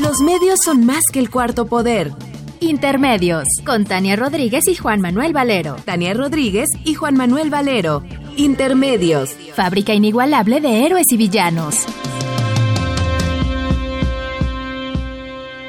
Los 0.00 0.22
medios 0.22 0.60
son 0.64 0.86
más 0.86 1.02
que 1.12 1.18
el 1.18 1.28
cuarto 1.28 1.66
poder. 1.66 2.12
Intermedios, 2.60 3.44
con 3.66 3.84
Tania 3.84 4.16
Rodríguez 4.16 4.66
y 4.66 4.74
Juan 4.74 5.02
Manuel 5.02 5.34
Valero. 5.34 5.76
Tania 5.84 6.14
Rodríguez 6.14 6.68
y 6.84 6.94
Juan 6.94 7.16
Manuel 7.16 7.50
Valero. 7.50 8.02
Intermedios. 8.34 9.36
Fábrica 9.54 9.92
inigualable 9.92 10.62
de 10.62 10.86
héroes 10.86 11.04
y 11.10 11.18
villanos. 11.18 11.84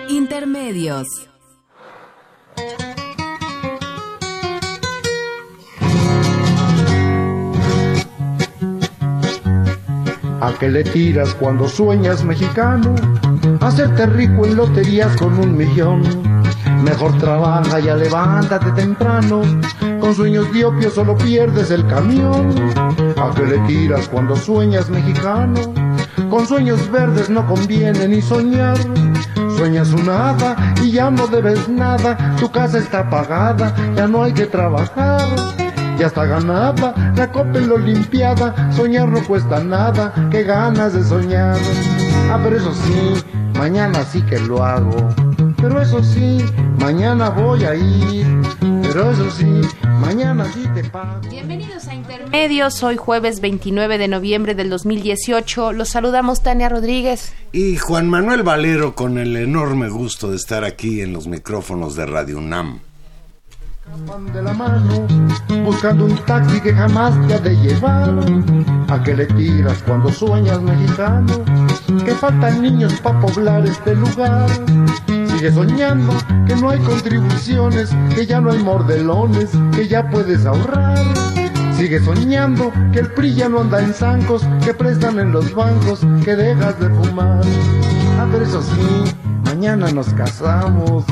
Intermedios. 0.08 1.08
¿A 10.40 10.54
qué 10.58 10.70
le 10.70 10.86
tiras 10.86 11.36
cuando 11.36 11.68
sueñas 11.68 12.24
mexicano? 12.24 12.96
Hacerte 13.60 14.06
rico 14.06 14.46
en 14.46 14.56
loterías 14.56 15.16
con 15.18 15.38
un 15.40 15.56
millón. 15.56 16.02
Mejor 16.84 17.18
trabaja, 17.18 17.80
ya 17.80 17.96
levántate 17.96 18.72
temprano. 18.72 19.42
Con 20.00 20.16
sueños 20.16 20.52
diopios 20.52 20.94
solo 20.94 21.16
pierdes 21.18 21.72
el 21.72 21.86
camión. 21.88 22.54
¿A 23.18 23.34
qué 23.36 23.46
le 23.46 23.60
tiras 23.68 24.08
cuando 24.08 24.36
sueñas 24.36 24.90
mexicano? 24.90 25.60
Con 26.30 26.48
sueños 26.48 26.92
verdes 26.92 27.30
no 27.30 27.46
conviene 27.48 28.08
ni 28.08 28.22
soñar. 28.22 28.78
Sueñas 29.58 29.92
un 29.92 30.10
hada 30.10 30.74
y 30.84 30.92
ya 30.92 31.12
no 31.12 31.28
debes 31.28 31.70
nada. 31.70 32.36
Tu 32.40 32.50
casa 32.52 32.80
está 32.80 33.10
pagada, 33.10 33.76
ya 33.96 34.08
no 34.08 34.24
hay 34.24 34.34
que 34.34 34.46
trabajar 34.46 35.22
ya 36.02 36.08
está 36.08 36.26
ganada, 36.26 36.96
la 37.16 37.32
copa 37.32 37.60
en 37.60 37.70
la 37.70 37.76
olimpiada, 37.76 38.72
soñar 38.72 39.08
no 39.08 39.24
cuesta 39.24 39.64
nada, 39.64 40.12
qué 40.32 40.42
ganas 40.42 40.94
de 40.94 41.04
soñar. 41.04 41.60
Ah, 42.32 42.40
pero 42.42 42.58
eso 42.58 42.74
sí, 42.74 43.24
mañana 43.62 44.04
sí 44.04 44.24
que 44.24 44.40
lo 44.40 44.64
hago. 44.64 45.08
Pero 45.58 45.80
eso 45.80 46.04
sí, 46.04 46.44
mañana 46.80 47.30
voy 47.30 47.64
a 47.64 47.76
ir. 47.76 48.26
Pero 48.82 49.12
eso 49.12 49.30
sí, 49.30 49.62
mañana 50.00 50.52
sí 50.52 50.64
te 50.74 50.84
pago. 50.86 51.22
Bienvenidos 51.30 51.88
a 51.88 51.94
Intermedios, 51.94 52.82
hoy 52.82 52.98
jueves 52.98 53.40
29 53.40 54.00
de 54.00 54.08
noviembre 54.08 54.56
del 54.56 54.72
2018. 54.72 55.74
Los 55.74 55.90
saludamos 55.90 56.42
Tania 56.42 56.70
Rodríguez. 56.70 57.34
Y 57.52 57.78
Juan 57.78 58.10
Manuel 58.10 58.42
Valero 58.42 58.96
con 58.96 59.20
el 59.20 59.38
enorme 59.38 59.90
gusto 59.90 60.32
de 60.32 60.38
estar 60.38 60.64
aquí 60.64 61.02
en 61.02 61.14
los 61.14 61.28
micrófonos 61.28 61.96
de 61.96 62.08
Radio 62.08 62.40
UNAM 62.40 62.80
buscando 65.64 66.06
un 66.06 66.16
taxi 66.26 66.60
que 66.62 66.74
jamás 66.74 67.14
te 67.28 67.34
ha 67.36 67.40
de 67.40 67.56
llevar. 67.58 68.14
¿A 68.90 69.04
qué 69.04 69.16
le 69.16 69.26
tiras 69.26 69.82
cuando 69.84 70.12
sueñas 70.12 70.62
mexicano? 70.62 71.44
Que 72.06 72.12
faltan 72.12 72.62
niños 72.62 72.94
para 73.02 73.20
poblar 73.20 73.66
este 73.66 73.96
lugar. 73.96 74.50
Sigue 75.08 75.52
soñando 75.52 76.14
que 76.48 76.56
no 76.56 76.70
hay 76.70 76.80
contribuciones, 76.80 77.90
que 78.16 78.26
ya 78.26 78.42
no 78.42 78.52
hay 78.52 78.60
mordelones, 78.64 79.50
que 79.76 79.88
ya 79.88 80.10
puedes 80.10 80.46
ahorrar. 80.46 81.00
Sigue 81.78 82.00
soñando 82.00 82.72
que 82.92 83.00
el 83.00 83.12
PRI 83.12 83.36
ya 83.36 83.50
no 83.50 83.62
anda 83.62 83.82
en 83.82 83.94
zancos, 83.94 84.44
que 84.64 84.74
prestan 84.74 85.20
en 85.20 85.32
los 85.32 85.54
bancos, 85.56 86.02
que 86.24 86.36
dejas 86.36 86.80
de 86.80 86.90
fumar. 86.90 87.42
Ah, 88.20 88.28
pero 88.32 88.46
eso 88.46 88.62
sí, 88.62 89.16
mañana 89.52 89.92
nos 89.92 90.14
casamos, 90.14 91.04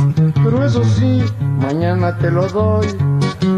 pero 0.41 0.66
eso 0.66 0.81
sí, 0.85 1.22
mañana 1.41 2.17
te 2.17 2.31
lo 2.31 2.47
doy. 2.47 2.88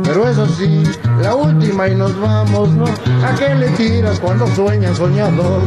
Pero 0.03 0.27
eso 0.27 0.47
sí, 0.47 0.83
la 1.21 1.35
última 1.35 1.87
y 1.87 1.93
nos 1.93 2.19
vamos, 2.19 2.69
¿no? 2.69 2.85
¿A 3.23 3.35
qué 3.37 3.53
le 3.53 3.69
tiras 3.69 4.19
cuando 4.19 4.47
sueñas 4.55 4.97
soñador? 4.97 5.61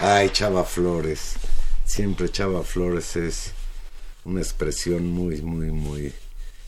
Ay, 0.00 0.28
Chava 0.30 0.64
Flores. 0.64 1.36
Siempre 1.84 2.28
Chava 2.28 2.64
Flores 2.64 3.14
es 3.14 3.52
una 4.24 4.40
expresión 4.40 5.06
muy, 5.06 5.40
muy, 5.40 5.70
muy 5.70 6.12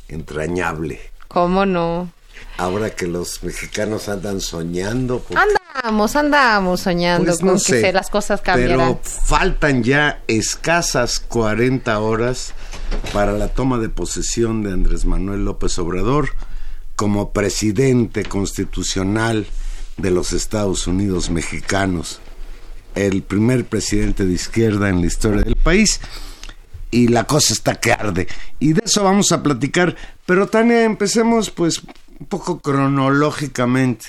entrañable. 0.06 1.00
¿Cómo 1.26 1.66
no? 1.66 2.08
Ahora 2.56 2.90
que 2.90 3.06
los 3.06 3.42
mexicanos 3.42 4.08
andan 4.08 4.40
soñando. 4.40 5.18
Porque... 5.20 5.42
Andamos, 5.82 6.14
andamos 6.16 6.80
soñando 6.82 7.26
Pues 7.26 7.38
con 7.40 7.48
no 7.48 7.54
que 7.54 7.58
sé, 7.60 7.80
se- 7.80 7.92
las 7.92 8.10
cosas 8.10 8.40
cambiarán. 8.40 8.78
Pero 8.78 9.00
faltan 9.02 9.82
ya 9.82 10.22
escasas 10.28 11.18
40 11.20 11.98
horas 11.98 12.54
para 13.12 13.32
la 13.32 13.48
toma 13.48 13.78
de 13.78 13.88
posesión 13.88 14.62
de 14.62 14.72
Andrés 14.72 15.04
Manuel 15.04 15.44
López 15.44 15.78
Obrador 15.78 16.30
como 16.96 17.32
presidente 17.32 18.22
constitucional 18.24 19.46
de 19.96 20.10
los 20.12 20.32
Estados 20.32 20.86
Unidos 20.86 21.30
mexicanos, 21.30 22.20
el 22.94 23.22
primer 23.22 23.64
presidente 23.64 24.24
de 24.24 24.32
izquierda 24.32 24.88
en 24.88 25.00
la 25.00 25.06
historia 25.08 25.42
del 25.42 25.56
país. 25.56 26.00
Y 26.92 27.08
la 27.08 27.24
cosa 27.24 27.52
está 27.52 27.74
que 27.74 27.92
arde. 27.92 28.28
Y 28.60 28.72
de 28.74 28.82
eso 28.84 29.02
vamos 29.02 29.32
a 29.32 29.42
platicar. 29.42 29.96
Pero 30.26 30.46
Tania, 30.46 30.84
empecemos 30.84 31.50
pues 31.50 31.82
un 32.20 32.26
poco 32.26 32.60
cronológicamente. 32.60 34.06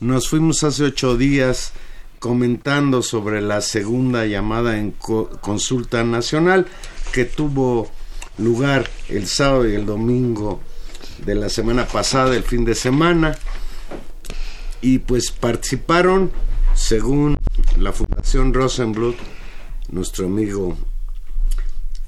Nos 0.00 0.28
fuimos 0.28 0.64
hace 0.64 0.84
ocho 0.84 1.16
días 1.16 1.72
comentando 2.18 3.02
sobre 3.02 3.40
la 3.42 3.60
segunda 3.60 4.26
llamada 4.26 4.78
en 4.78 4.92
co- 4.92 5.28
consulta 5.40 6.04
nacional 6.04 6.66
que 7.12 7.24
tuvo 7.24 7.90
lugar 8.38 8.88
el 9.08 9.26
sábado 9.26 9.68
y 9.68 9.74
el 9.74 9.86
domingo 9.86 10.60
de 11.24 11.34
la 11.34 11.48
semana 11.48 11.86
pasada, 11.86 12.34
el 12.36 12.42
fin 12.44 12.64
de 12.64 12.74
semana. 12.74 13.36
Y 14.80 14.98
pues 14.98 15.30
participaron, 15.30 16.32
según 16.74 17.38
la 17.78 17.92
Fundación 17.92 18.52
Rosenbluth, 18.52 19.16
nuestro 19.90 20.26
amigo 20.26 20.76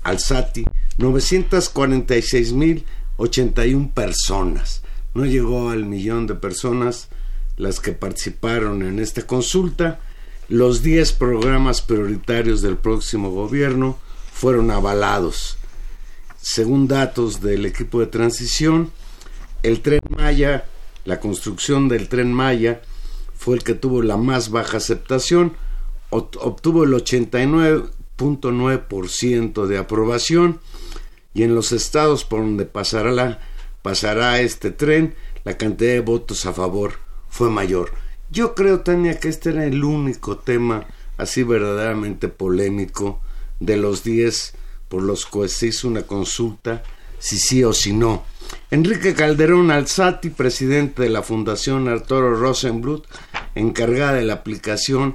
Alzati, 0.02 0.66
946.081 0.98 3.92
personas. 3.92 4.82
No 5.16 5.24
llegó 5.24 5.70
al 5.70 5.86
millón 5.86 6.26
de 6.26 6.34
personas 6.34 7.08
las 7.56 7.80
que 7.80 7.92
participaron 7.92 8.82
en 8.82 8.98
esta 8.98 9.26
consulta. 9.26 9.98
Los 10.50 10.82
10 10.82 11.14
programas 11.14 11.80
prioritarios 11.80 12.60
del 12.60 12.76
próximo 12.76 13.30
gobierno 13.30 13.96
fueron 14.34 14.70
avalados. 14.70 15.56
Según 16.38 16.86
datos 16.86 17.40
del 17.40 17.64
equipo 17.64 18.00
de 18.00 18.08
transición, 18.08 18.92
el 19.62 19.80
tren 19.80 20.00
Maya, 20.10 20.66
la 21.06 21.18
construcción 21.18 21.88
del 21.88 22.10
tren 22.10 22.30
Maya, 22.30 22.82
fue 23.34 23.56
el 23.56 23.64
que 23.64 23.72
tuvo 23.72 24.02
la 24.02 24.18
más 24.18 24.50
baja 24.50 24.76
aceptación, 24.76 25.54
obtuvo 26.10 26.84
el 26.84 26.92
89.9% 26.92 29.66
de 29.66 29.78
aprobación 29.78 30.60
y 31.32 31.42
en 31.42 31.54
los 31.54 31.72
estados 31.72 32.24
por 32.24 32.40
donde 32.40 32.66
pasará, 32.66 33.12
la- 33.12 33.40
pasará 33.86 34.40
este 34.40 34.72
tren, 34.72 35.14
la 35.44 35.56
cantidad 35.56 35.92
de 35.92 36.00
votos 36.00 36.44
a 36.44 36.52
favor 36.52 36.94
fue 37.28 37.50
mayor. 37.50 37.92
Yo 38.32 38.56
creo, 38.56 38.80
Tania, 38.80 39.20
que 39.20 39.28
este 39.28 39.50
era 39.50 39.64
el 39.64 39.84
único 39.84 40.38
tema 40.38 40.88
así 41.18 41.44
verdaderamente 41.44 42.26
polémico 42.26 43.20
de 43.60 43.76
los 43.76 44.02
10 44.02 44.54
por 44.88 45.04
los 45.04 45.24
que 45.24 45.46
se 45.46 45.68
hizo 45.68 45.86
una 45.86 46.02
consulta, 46.02 46.82
si 47.20 47.38
sí 47.38 47.62
o 47.62 47.72
si 47.72 47.92
no. 47.92 48.24
Enrique 48.72 49.14
Calderón 49.14 49.70
Alzati, 49.70 50.30
presidente 50.30 51.04
de 51.04 51.10
la 51.10 51.22
Fundación 51.22 51.86
Arturo 51.86 52.34
Rosenbluth, 52.34 53.04
encargada 53.54 54.14
de 54.14 54.24
la 54.24 54.32
aplicación, 54.32 55.14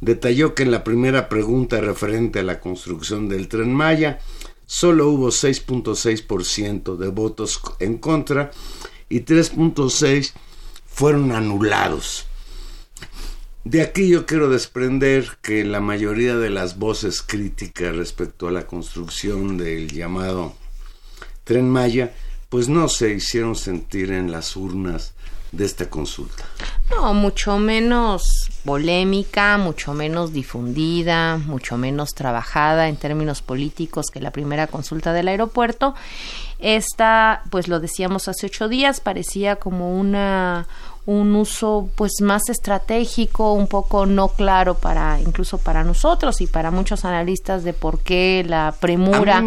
detalló 0.00 0.56
que 0.56 0.64
en 0.64 0.72
la 0.72 0.82
primera 0.82 1.28
pregunta 1.28 1.80
referente 1.80 2.40
a 2.40 2.42
la 2.42 2.58
construcción 2.58 3.28
del 3.28 3.46
tren 3.46 3.72
Maya, 3.72 4.18
solo 4.68 5.08
hubo 5.08 5.28
6.6% 5.28 6.96
de 6.96 7.08
votos 7.08 7.60
en 7.80 7.96
contra 7.96 8.50
y 9.08 9.20
3.6 9.20 10.32
fueron 10.86 11.32
anulados. 11.32 12.26
De 13.64 13.80
aquí 13.80 14.08
yo 14.08 14.26
quiero 14.26 14.50
desprender 14.50 15.38
que 15.40 15.64
la 15.64 15.80
mayoría 15.80 16.36
de 16.36 16.50
las 16.50 16.78
voces 16.78 17.22
críticas 17.22 17.96
respecto 17.96 18.46
a 18.46 18.52
la 18.52 18.66
construcción 18.66 19.56
del 19.56 19.90
llamado 19.90 20.54
Tren 21.44 21.70
Maya, 21.70 22.14
pues 22.50 22.68
no 22.68 22.88
se 22.88 23.14
hicieron 23.14 23.56
sentir 23.56 24.12
en 24.12 24.30
las 24.30 24.54
urnas 24.54 25.14
de 25.52 25.64
esta 25.64 25.88
consulta? 25.88 26.44
No, 26.90 27.14
mucho 27.14 27.58
menos 27.58 28.50
polémica, 28.64 29.58
mucho 29.58 29.94
menos 29.94 30.32
difundida, 30.32 31.38
mucho 31.38 31.76
menos 31.76 32.10
trabajada 32.10 32.88
en 32.88 32.96
términos 32.96 33.42
políticos 33.42 34.06
que 34.12 34.20
la 34.20 34.30
primera 34.30 34.66
consulta 34.66 35.12
del 35.12 35.28
aeropuerto. 35.28 35.94
Esta, 36.58 37.42
pues 37.50 37.68
lo 37.68 37.80
decíamos 37.80 38.28
hace 38.28 38.46
ocho 38.46 38.68
días, 38.68 39.00
parecía 39.00 39.56
como 39.56 39.98
una 39.98 40.66
un 41.08 41.34
uso 41.36 41.88
pues 41.94 42.20
más 42.20 42.50
estratégico, 42.50 43.54
un 43.54 43.66
poco 43.66 44.04
no 44.04 44.28
claro 44.28 44.74
para 44.74 45.18
incluso 45.18 45.56
para 45.56 45.82
nosotros 45.82 46.42
y 46.42 46.46
para 46.46 46.70
muchos 46.70 47.06
analistas 47.06 47.64
de 47.64 47.72
por 47.72 48.00
qué 48.00 48.44
la 48.46 48.74
premura 48.78 49.42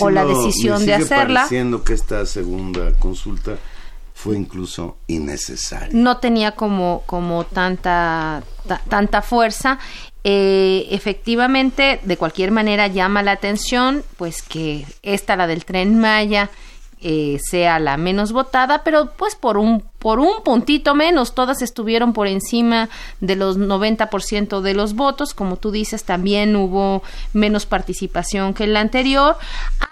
o 0.00 0.10
la 0.10 0.24
decisión 0.24 0.86
de 0.86 0.94
hacerla. 0.94 1.48
Que 1.48 1.94
esta 1.94 2.24
segunda 2.26 2.92
consulta 2.92 3.56
fue 4.22 4.36
incluso 4.36 4.98
innecesaria. 5.06 5.88
No 5.92 6.18
tenía 6.18 6.52
como 6.52 7.02
como 7.06 7.44
tanta 7.44 8.42
tanta 8.88 9.22
fuerza 9.22 9.78
eh, 10.22 10.86
efectivamente, 10.90 12.00
de 12.02 12.16
cualquier 12.18 12.50
manera 12.50 12.86
llama 12.88 13.22
la 13.22 13.32
atención, 13.32 14.04
pues 14.18 14.42
que 14.42 14.84
esta, 15.02 15.34
la 15.36 15.46
del 15.46 15.64
tren 15.64 15.98
Maya, 15.98 16.50
eh, 17.02 17.38
sea 17.42 17.78
la 17.78 17.96
menos 17.96 18.32
votada, 18.32 18.84
pero 18.84 19.12
pues 19.16 19.34
por 19.34 19.56
un, 19.56 19.82
por 19.98 20.18
un 20.20 20.42
puntito 20.44 20.94
menos, 20.94 21.34
todas 21.34 21.62
estuvieron 21.62 22.12
por 22.12 22.26
encima 22.26 22.90
de 23.20 23.36
los 23.36 23.58
90% 23.58 24.60
de 24.60 24.74
los 24.74 24.94
votos, 24.94 25.32
como 25.32 25.56
tú 25.56 25.70
dices, 25.70 26.04
también 26.04 26.56
hubo 26.56 27.02
menos 27.32 27.64
participación 27.64 28.52
que 28.52 28.64
en 28.64 28.74
la 28.74 28.80
anterior, 28.80 29.36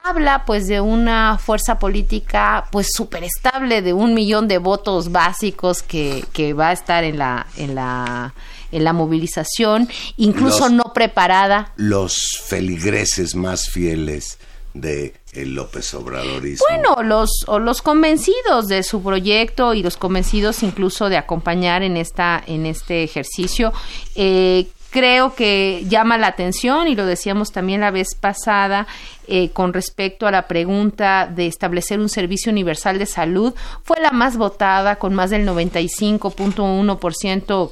habla 0.04 0.44
pues 0.44 0.68
de 0.68 0.82
una 0.82 1.38
fuerza 1.38 1.78
política 1.78 2.66
pues 2.70 2.88
súper 2.92 3.24
estable, 3.24 3.80
de 3.80 3.94
un 3.94 4.12
millón 4.12 4.46
de 4.46 4.58
votos 4.58 5.10
básicos 5.10 5.82
que, 5.82 6.24
que 6.32 6.52
va 6.52 6.68
a 6.68 6.72
estar 6.72 7.04
en 7.04 7.18
la, 7.18 7.46
en 7.56 7.74
la 7.74 8.34
en 8.70 8.84
la 8.84 8.92
movilización, 8.92 9.88
incluso 10.18 10.68
no 10.68 10.92
preparada. 10.94 11.72
Los 11.76 12.38
feligreses 12.44 13.34
más 13.34 13.70
fieles 13.70 14.38
de 14.74 15.14
el 15.42 15.54
López. 15.54 15.94
Bueno, 15.94 17.02
los, 17.02 17.44
los 17.60 17.82
convencidos 17.82 18.68
de 18.68 18.82
su 18.82 19.02
proyecto 19.02 19.74
y 19.74 19.82
los 19.82 19.96
convencidos 19.96 20.62
incluso 20.62 21.08
de 21.08 21.16
acompañar 21.16 21.82
en, 21.82 21.96
esta, 21.96 22.42
en 22.46 22.66
este 22.66 23.04
ejercicio. 23.04 23.72
Eh, 24.14 24.68
creo 24.90 25.34
que 25.34 25.86
llama 25.88 26.18
la 26.18 26.26
atención 26.28 26.86
y 26.88 26.94
lo 26.94 27.06
decíamos 27.06 27.52
también 27.52 27.80
la 27.80 27.90
vez 27.90 28.14
pasada 28.14 28.86
eh, 29.26 29.50
con 29.50 29.74
respecto 29.74 30.26
a 30.26 30.30
la 30.30 30.48
pregunta 30.48 31.26
de 31.26 31.46
establecer 31.46 32.00
un 32.00 32.08
servicio 32.08 32.50
universal 32.50 32.98
de 32.98 33.04
salud 33.06 33.54
fue 33.82 34.00
la 34.00 34.12
más 34.12 34.38
votada 34.38 34.96
con 34.96 35.14
más 35.14 35.30
del 35.30 35.46
95.1% 35.46 37.70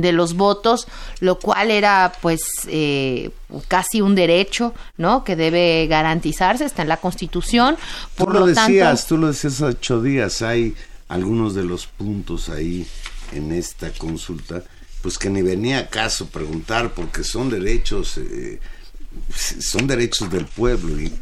de 0.00 0.12
los 0.12 0.34
votos, 0.34 0.86
lo 1.20 1.38
cual 1.38 1.70
era 1.70 2.12
pues 2.20 2.40
eh, 2.68 3.30
casi 3.68 4.00
un 4.00 4.14
derecho, 4.14 4.74
¿no? 4.96 5.24
Que 5.24 5.36
debe 5.36 5.86
garantizarse, 5.86 6.64
está 6.64 6.82
en 6.82 6.88
la 6.88 6.98
Constitución. 6.98 7.76
Por 8.16 8.32
tú 8.32 8.38
lo, 8.40 8.46
decías, 8.46 9.06
tú 9.06 9.18
lo 9.18 9.28
decías 9.28 9.54
hace 9.54 9.64
ocho 9.64 10.02
días, 10.02 10.42
hay 10.42 10.74
algunos 11.08 11.54
de 11.54 11.64
los 11.64 11.86
puntos 11.86 12.48
ahí 12.48 12.86
en 13.32 13.52
esta 13.52 13.90
consulta, 13.90 14.62
pues 15.02 15.18
que 15.18 15.30
ni 15.30 15.42
venía 15.42 15.80
a 15.80 15.86
caso 15.88 16.26
preguntar 16.26 16.92
porque 16.94 17.24
son 17.24 17.50
derechos 17.50 18.18
eh, 18.18 18.60
son 19.34 19.86
derechos 19.86 20.30
del 20.30 20.46
pueblo 20.46 21.00
y, 21.00 21.12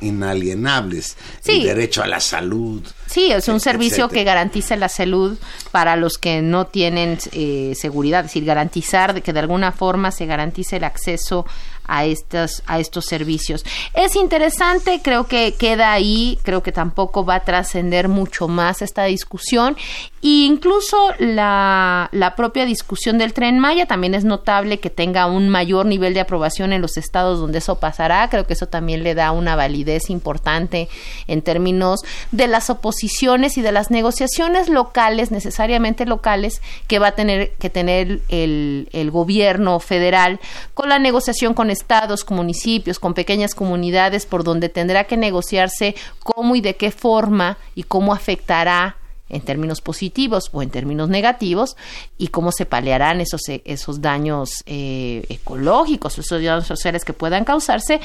inalienables. 0.00 1.16
El 1.44 1.64
derecho 1.64 2.02
a 2.02 2.06
la 2.06 2.20
salud. 2.20 2.82
Sí, 3.06 3.30
es 3.30 3.48
un 3.48 3.60
servicio 3.60 4.08
que 4.08 4.24
garantiza 4.24 4.76
la 4.76 4.88
salud 4.88 5.38
para 5.70 5.96
los 5.96 6.18
que 6.18 6.42
no 6.42 6.66
tienen 6.66 7.18
eh, 7.32 7.74
seguridad, 7.76 8.20
es 8.20 8.26
decir, 8.26 8.44
garantizar 8.44 9.22
que 9.22 9.32
de 9.32 9.40
alguna 9.40 9.72
forma 9.72 10.10
se 10.10 10.26
garantice 10.26 10.76
el 10.76 10.84
acceso 10.84 11.46
a 11.86 12.04
estos, 12.04 12.62
a 12.66 12.80
estos 12.80 13.04
servicios. 13.04 13.64
Es 13.92 14.16
interesante, 14.16 15.00
creo 15.02 15.26
que 15.26 15.54
queda 15.54 15.92
ahí, 15.92 16.38
creo 16.42 16.62
que 16.62 16.72
tampoco 16.72 17.24
va 17.24 17.36
a 17.36 17.44
trascender 17.44 18.08
mucho 18.08 18.48
más 18.48 18.82
esta 18.82 19.04
discusión. 19.04 19.76
Incluso 20.26 21.12
la, 21.18 22.08
la 22.10 22.34
propia 22.34 22.64
discusión 22.64 23.18
del 23.18 23.34
tren 23.34 23.58
Maya 23.58 23.84
también 23.84 24.14
es 24.14 24.24
notable 24.24 24.80
que 24.80 24.88
tenga 24.88 25.26
un 25.26 25.50
mayor 25.50 25.84
nivel 25.84 26.14
de 26.14 26.20
aprobación 26.20 26.72
en 26.72 26.80
los 26.80 26.96
estados 26.96 27.40
donde 27.40 27.58
eso 27.58 27.78
pasará. 27.78 28.26
Creo 28.30 28.46
que 28.46 28.54
eso 28.54 28.66
también 28.66 29.04
le 29.04 29.14
da 29.14 29.32
una 29.32 29.54
validez 29.54 30.08
importante 30.08 30.88
en 31.26 31.42
términos 31.42 32.04
de 32.32 32.46
las 32.46 32.70
oposiciones 32.70 33.58
y 33.58 33.60
de 33.60 33.70
las 33.70 33.90
negociaciones 33.90 34.70
locales, 34.70 35.30
necesariamente 35.30 36.06
locales, 36.06 36.62
que 36.86 36.98
va 36.98 37.08
a 37.08 37.14
tener 37.14 37.52
que 37.56 37.68
tener 37.68 38.22
el, 38.30 38.88
el 38.94 39.10
gobierno 39.10 39.78
federal 39.78 40.40
con 40.72 40.88
la 40.88 40.98
negociación 40.98 41.52
con 41.52 41.68
estados, 41.68 42.24
con 42.24 42.38
municipios, 42.38 42.98
con 42.98 43.12
pequeñas 43.12 43.54
comunidades, 43.54 44.24
por 44.24 44.42
donde 44.42 44.70
tendrá 44.70 45.04
que 45.04 45.18
negociarse 45.18 45.94
cómo 46.20 46.56
y 46.56 46.62
de 46.62 46.76
qué 46.76 46.90
forma 46.90 47.58
y 47.74 47.82
cómo 47.82 48.14
afectará 48.14 48.96
en 49.30 49.40
términos 49.40 49.80
positivos 49.80 50.50
o 50.52 50.62
en 50.62 50.70
términos 50.70 51.08
negativos 51.08 51.76
y 52.18 52.28
cómo 52.28 52.52
se 52.52 52.66
paliarán 52.66 53.20
esos, 53.20 53.40
esos 53.48 54.02
daños 54.02 54.62
eh, 54.66 55.24
ecológicos, 55.28 56.18
esos 56.18 56.42
daños 56.42 56.66
sociales 56.66 57.04
que 57.04 57.14
puedan 57.14 57.44
causarse 57.44 58.00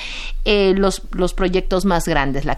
eh, 0.45 0.73
los, 0.75 1.01
los 1.11 1.33
proyectos 1.33 1.83
más 1.83 2.07
grandes, 2.07 2.45
la, 2.45 2.57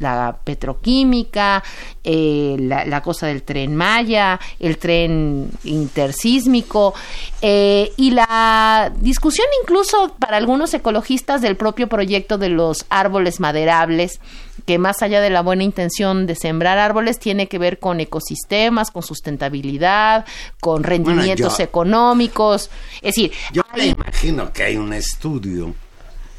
la 0.00 0.36
petroquímica, 0.42 1.62
eh, 2.02 2.56
la, 2.58 2.84
la, 2.84 3.00
cosa 3.00 3.28
del 3.28 3.44
tren 3.44 3.76
Maya, 3.76 4.40
el 4.58 4.78
tren 4.78 5.50
intersísmico 5.64 6.94
y 7.42 8.10
la 8.10 8.92
discusión 8.98 9.46
incluso 9.62 10.14
para 10.18 10.36
algunos 10.36 10.74
ecologistas 10.74 11.40
del 11.40 11.56
propio 11.56 11.88
proyecto 11.88 12.38
de 12.38 12.48
los 12.48 12.84
árboles 12.90 13.40
maderables 13.40 14.20
que 14.64 14.78
más 14.78 15.02
allá 15.02 15.20
de 15.20 15.30
la 15.30 15.42
buena 15.42 15.64
intención 15.64 16.26
de 16.26 16.34
sembrar 16.34 16.78
árboles, 16.78 17.18
tiene 17.18 17.48
que 17.48 17.58
ver 17.58 17.78
con 17.78 18.00
ecosistemas, 18.00 18.90
con 18.90 19.02
sustentabilidad, 19.02 20.24
con 20.60 20.82
rendimientos 20.82 21.60
económicos. 21.60 22.70
Es 22.96 23.14
decir, 23.14 23.32
yo 23.52 23.62
me 23.76 23.86
imagino 23.86 24.52
que 24.52 24.62
hay 24.64 24.76
un 24.76 24.92
estudio 24.92 25.74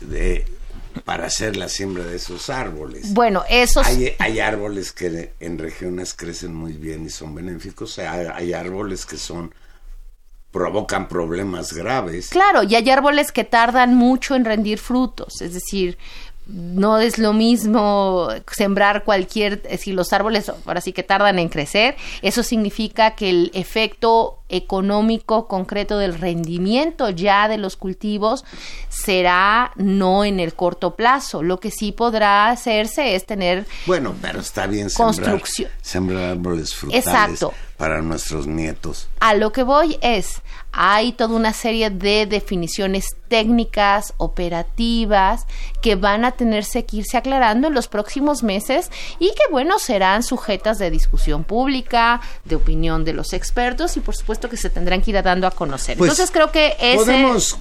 de 0.02 0.46
para 1.06 1.26
hacer 1.26 1.56
la 1.56 1.70
siembra 1.70 2.04
de 2.04 2.18
esos 2.18 2.50
árboles. 2.50 3.14
Bueno, 3.14 3.44
esos... 3.50 3.88
Hay, 3.88 4.14
hay 4.20 4.40
árboles 4.40 4.92
que 4.92 5.34
en 5.40 5.58
regiones 5.58 6.14
crecen 6.14 6.54
muy 6.54 6.74
bien 6.74 7.06
y 7.06 7.10
son 7.10 7.34
benéficos, 7.34 7.98
hay, 8.00 8.28
hay 8.34 8.54
árboles 8.54 9.06
que 9.06 9.18
son 9.18 9.54
provocan 10.52 11.08
problemas 11.08 11.74
graves. 11.74 12.30
Claro, 12.30 12.64
y 12.64 12.76
hay 12.76 12.90
árboles 12.90 13.32
que 13.32 13.46
tardan 13.46 13.96
mucho 13.96 14.36
en 14.36 14.44
rendir 14.44 14.80
frutos, 14.80 15.42
es 15.42 15.54
decir, 15.54 15.98
no 16.48 17.00
es 17.00 17.18
lo 17.18 17.34
mismo 17.34 18.30
sembrar 18.52 19.04
cualquier, 19.04 19.62
si 19.78 19.94
los 19.94 20.12
árboles 20.12 20.50
ahora 20.66 20.82
sí 20.82 20.92
que 20.94 21.04
tardan 21.04 21.40
en 21.40 21.50
crecer, 21.50 21.96
eso 22.22 22.44
significa 22.44 23.16
que 23.16 23.30
el 23.30 23.52
efecto 23.54 24.41
económico 24.52 25.48
concreto 25.48 25.98
del 25.98 26.18
rendimiento 26.18 27.10
ya 27.10 27.48
de 27.48 27.58
los 27.58 27.78
cultivos 27.78 28.46
será 28.90 29.72
no 29.76 30.26
en 30.26 30.40
el 30.40 30.54
corto 30.54 30.96
plazo. 30.96 31.42
Lo 31.42 31.60
que 31.60 31.72
sí 31.72 31.92
podrá 31.92 32.50
hacerse 32.50 33.16
es 33.16 33.26
tener 33.26 33.66
bueno, 33.86 34.14
pero 34.22 34.40
está 34.40 34.68
bien 34.68 34.90
sembrar, 34.90 35.42
sembrar 35.82 36.32
árboles 36.32 36.76
frutales 36.76 37.08
Exacto. 37.08 37.54
para 37.78 38.02
nuestros 38.02 38.48
nietos. 38.48 39.08
A 39.20 39.34
lo 39.34 39.52
que 39.52 39.64
voy 39.64 39.98
es 40.02 40.42
hay 40.74 41.12
toda 41.12 41.36
una 41.36 41.54
serie 41.54 41.90
de 41.90 42.26
definiciones 42.26 43.16
técnicas, 43.28 44.14
operativas, 44.18 45.46
que 45.82 45.96
van 45.96 46.24
a 46.24 46.32
tenerse 46.32 46.86
que 46.86 46.98
irse 46.98 47.18
aclarando 47.18 47.68
en 47.68 47.74
los 47.74 47.88
próximos 47.88 48.42
meses 48.42 48.90
y 49.20 49.30
que, 49.30 49.52
bueno, 49.52 49.80
serán 49.80 50.24
sujetas 50.24 50.80
de 50.80 50.90
discusión 50.90 51.44
pública, 51.44 52.22
de 52.46 52.56
opinión 52.56 53.04
de 53.04 53.14
los 53.14 53.34
expertos 53.34 53.98
y, 53.98 54.00
por 54.00 54.16
supuesto, 54.16 54.41
que 54.50 54.58
se 54.58 54.70
tendrán 54.70 55.02
que 55.02 55.12
ir 55.12 55.22
dando 55.24 55.48
a 55.48 55.52
conocer. 55.52 55.98
Pues, 55.98 56.12
Entonces, 56.12 56.32
creo 56.32 56.52
que 56.52 56.76
ese 56.80 56.98
podemos, 56.98 57.58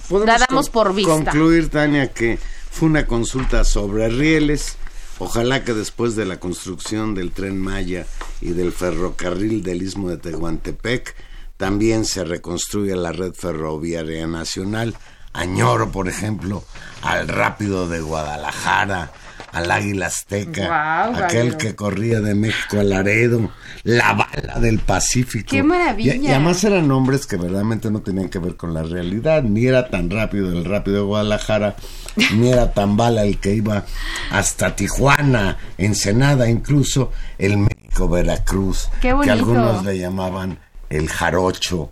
damos 0.49 0.69
por 0.69 0.93
vista. 0.93 1.11
concluir, 1.11 1.69
Tania, 1.69 2.11
que 2.11 2.39
fue 2.71 2.89
una 2.89 3.05
consulta 3.05 3.63
sobre 3.63 4.09
rieles. 4.09 4.77
Ojalá 5.19 5.63
que 5.63 5.73
después 5.73 6.15
de 6.15 6.25
la 6.25 6.39
construcción 6.39 7.13
del 7.13 7.31
tren 7.31 7.57
Maya 7.59 8.07
y 8.41 8.51
del 8.51 8.71
ferrocarril 8.71 9.61
del 9.61 9.83
Istmo 9.83 10.09
de 10.09 10.17
Tehuantepec, 10.17 11.15
también 11.57 12.05
se 12.05 12.23
reconstruye 12.23 12.95
la 12.95 13.11
red 13.11 13.33
ferroviaria 13.33 14.25
nacional. 14.25 14.95
Añoro, 15.33 15.91
por 15.91 16.07
ejemplo, 16.09 16.63
al 17.03 17.27
Rápido 17.27 17.87
de 17.87 18.01
Guadalajara, 18.01 19.11
al 19.51 19.69
Águila 19.69 20.07
Azteca, 20.07 21.25
aquel 21.25 21.57
que 21.57 21.75
corría 21.75 22.21
de 22.21 22.35
México 22.35 22.79
a 22.79 22.83
Laredo, 22.83 23.51
la 23.83 24.13
bala 24.13 24.59
del 24.59 24.79
Pacífico. 24.79 25.49
¡Qué 25.51 25.63
maravilla! 25.63 26.15
Y, 26.15 26.27
además 26.27 26.63
eran 26.63 26.87
nombres 26.87 27.25
que 27.25 27.37
verdaderamente 27.37 27.91
no 27.91 28.01
tenían 28.01 28.29
que 28.29 28.39
ver 28.39 28.55
con 28.55 28.73
la 28.73 28.83
realidad, 28.83 29.43
ni 29.43 29.65
era 29.65 29.89
tan 29.89 30.09
rápido 30.09 30.51
el 30.51 30.65
Rápido 30.65 30.97
de 30.97 31.03
Guadalajara, 31.03 31.75
ni 32.35 32.49
era 32.49 32.71
tan 32.73 32.95
bala 32.95 33.23
el 33.23 33.39
que 33.39 33.53
iba 33.53 33.85
hasta 34.31 34.75
Tijuana, 34.75 35.57
Ensenada, 35.77 36.49
incluso 36.49 37.11
el 37.37 37.57
México, 37.57 38.07
Veracruz, 38.07 38.89
Qué 39.01 39.13
que 39.21 39.31
algunos 39.31 39.83
le 39.83 39.97
llamaban 39.97 40.59
el 40.89 41.09
jarocho. 41.09 41.91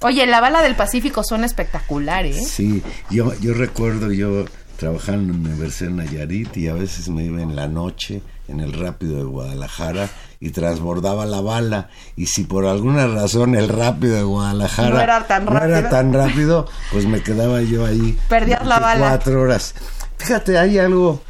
Oye, 0.00 0.26
la 0.26 0.40
bala 0.40 0.62
del 0.62 0.76
Pacífico 0.76 1.24
son 1.24 1.42
espectaculares. 1.42 2.36
¿eh? 2.36 2.44
Sí, 2.44 2.82
yo, 3.10 3.32
yo 3.40 3.54
recuerdo 3.54 4.12
yo 4.12 4.44
trabajando 4.76 5.32
en 5.32 5.42
la 5.42 5.48
Universidad 5.50 5.90
de 5.90 5.96
Nayarit 5.96 6.56
y 6.56 6.68
a 6.68 6.74
veces 6.74 7.08
me 7.08 7.24
iba 7.24 7.40
en 7.42 7.56
la 7.56 7.66
noche 7.68 8.20
en 8.48 8.60
el 8.60 8.72
rápido 8.72 9.16
de 9.16 9.24
Guadalajara 9.24 10.08
y 10.38 10.50
transbordaba 10.50 11.26
la 11.26 11.40
bala 11.40 11.88
y 12.16 12.26
si 12.26 12.44
por 12.44 12.66
alguna 12.66 13.06
razón 13.06 13.54
el 13.54 13.68
rápido 13.68 14.16
de 14.16 14.22
Guadalajara 14.22 14.90
No 14.90 15.00
era 15.00 15.26
tan 15.26 15.44
no 15.46 15.50
era 15.52 15.66
rápido. 15.66 15.90
tan 15.90 16.12
rápido, 16.12 16.68
pues 16.92 17.06
me 17.06 17.22
quedaba 17.22 17.62
yo 17.62 17.84
ahí 17.86 18.18
Perdías 18.28 18.64
la 18.66 18.78
bala. 18.78 19.08
cuatro 19.08 19.40
horas. 19.42 19.74
Fíjate, 20.18 20.58
hay 20.58 20.78
algo, 20.78 21.20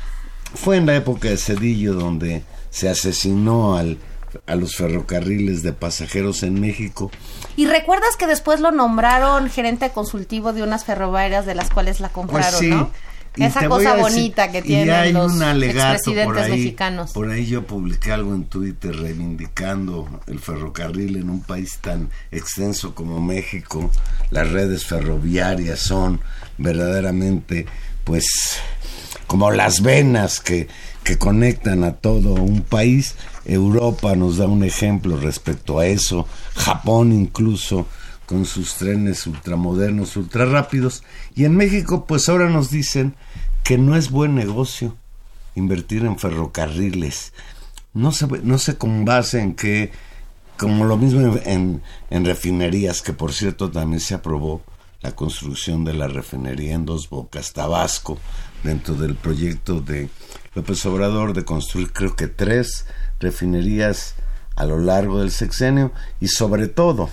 fue 0.54 0.76
en 0.76 0.86
la 0.86 0.96
época 0.96 1.28
de 1.28 1.36
Cedillo 1.36 1.94
donde 1.94 2.44
se 2.70 2.88
asesinó 2.88 3.76
al, 3.76 3.98
a 4.46 4.54
los 4.56 4.76
ferrocarriles 4.76 5.62
de 5.62 5.72
pasajeros 5.72 6.42
en 6.42 6.60
México 6.60 7.10
Y 7.56 7.66
recuerdas 7.66 8.16
que 8.18 8.26
después 8.26 8.60
lo 8.60 8.70
nombraron 8.72 9.48
gerente 9.48 9.90
consultivo 9.90 10.52
de 10.52 10.62
unas 10.62 10.84
ferroviarias 10.84 11.46
de 11.46 11.54
las 11.54 11.70
cuales 11.70 12.00
la 12.00 12.10
compraron, 12.10 12.50
Pues 12.50 12.58
sí. 12.58 12.68
¿no? 12.70 12.90
Esa 13.44 13.68
cosa 13.68 13.94
decir- 13.96 14.02
bonita 14.02 14.50
que 14.50 14.58
y 14.58 14.62
tienen 14.62 14.90
hay 14.94 15.12
los 15.12 15.32
un 15.32 15.42
alegato 15.42 16.12
por 16.24 16.38
ahí, 16.38 16.50
mexicanos. 16.52 17.12
Por 17.12 17.30
ahí 17.30 17.46
yo 17.46 17.66
publiqué 17.66 18.12
algo 18.12 18.34
en 18.34 18.44
Twitter 18.44 18.96
reivindicando 18.96 20.08
el 20.26 20.38
ferrocarril 20.40 21.16
en 21.16 21.28
un 21.30 21.40
país 21.40 21.78
tan 21.80 22.08
extenso 22.30 22.94
como 22.94 23.20
México. 23.20 23.90
Las 24.30 24.50
redes 24.50 24.86
ferroviarias 24.86 25.80
son 25.80 26.20
verdaderamente, 26.58 27.66
pues, 28.04 28.24
como 29.26 29.50
las 29.50 29.82
venas 29.82 30.40
que, 30.40 30.68
que 31.02 31.18
conectan 31.18 31.84
a 31.84 31.92
todo 31.92 32.34
un 32.34 32.62
país. 32.62 33.14
Europa 33.44 34.14
nos 34.16 34.38
da 34.38 34.46
un 34.46 34.64
ejemplo 34.64 35.16
respecto 35.16 35.78
a 35.78 35.86
eso. 35.86 36.26
Japón 36.54 37.12
incluso 37.12 37.86
con 38.26 38.44
sus 38.44 38.74
trenes 38.74 39.26
ultramodernos, 39.26 40.16
ultrarrápidos. 40.16 41.02
Y 41.34 41.44
en 41.44 41.56
México, 41.56 42.04
pues 42.06 42.28
ahora 42.28 42.50
nos 42.50 42.70
dicen 42.70 43.14
que 43.64 43.78
no 43.78 43.96
es 43.96 44.10
buen 44.10 44.34
negocio 44.34 44.96
invertir 45.54 46.04
en 46.04 46.18
ferrocarriles. 46.18 47.32
No 47.94 48.12
sé, 48.12 48.26
no 48.42 48.58
sé 48.58 48.76
con 48.76 49.04
base 49.04 49.40
en 49.40 49.54
que, 49.54 49.90
como 50.58 50.84
lo 50.84 50.96
mismo 50.96 51.20
en, 51.20 51.40
en, 51.46 51.82
en 52.10 52.24
refinerías, 52.24 53.00
que 53.00 53.12
por 53.12 53.32
cierto 53.32 53.70
también 53.70 54.00
se 54.00 54.14
aprobó 54.14 54.62
la 55.00 55.12
construcción 55.12 55.84
de 55.84 55.94
la 55.94 56.08
refinería 56.08 56.74
en 56.74 56.84
Dos 56.84 57.08
Bocas, 57.08 57.52
Tabasco, 57.52 58.18
dentro 58.62 58.94
del 58.94 59.14
proyecto 59.14 59.80
de 59.80 60.10
López 60.54 60.84
Obrador 60.86 61.32
de 61.32 61.44
construir 61.44 61.92
creo 61.92 62.16
que 62.16 62.26
tres 62.26 62.86
refinerías 63.20 64.14
a 64.56 64.64
lo 64.64 64.78
largo 64.78 65.20
del 65.20 65.30
sexenio 65.30 65.92
y 66.20 66.28
sobre 66.28 66.66
todo 66.66 67.08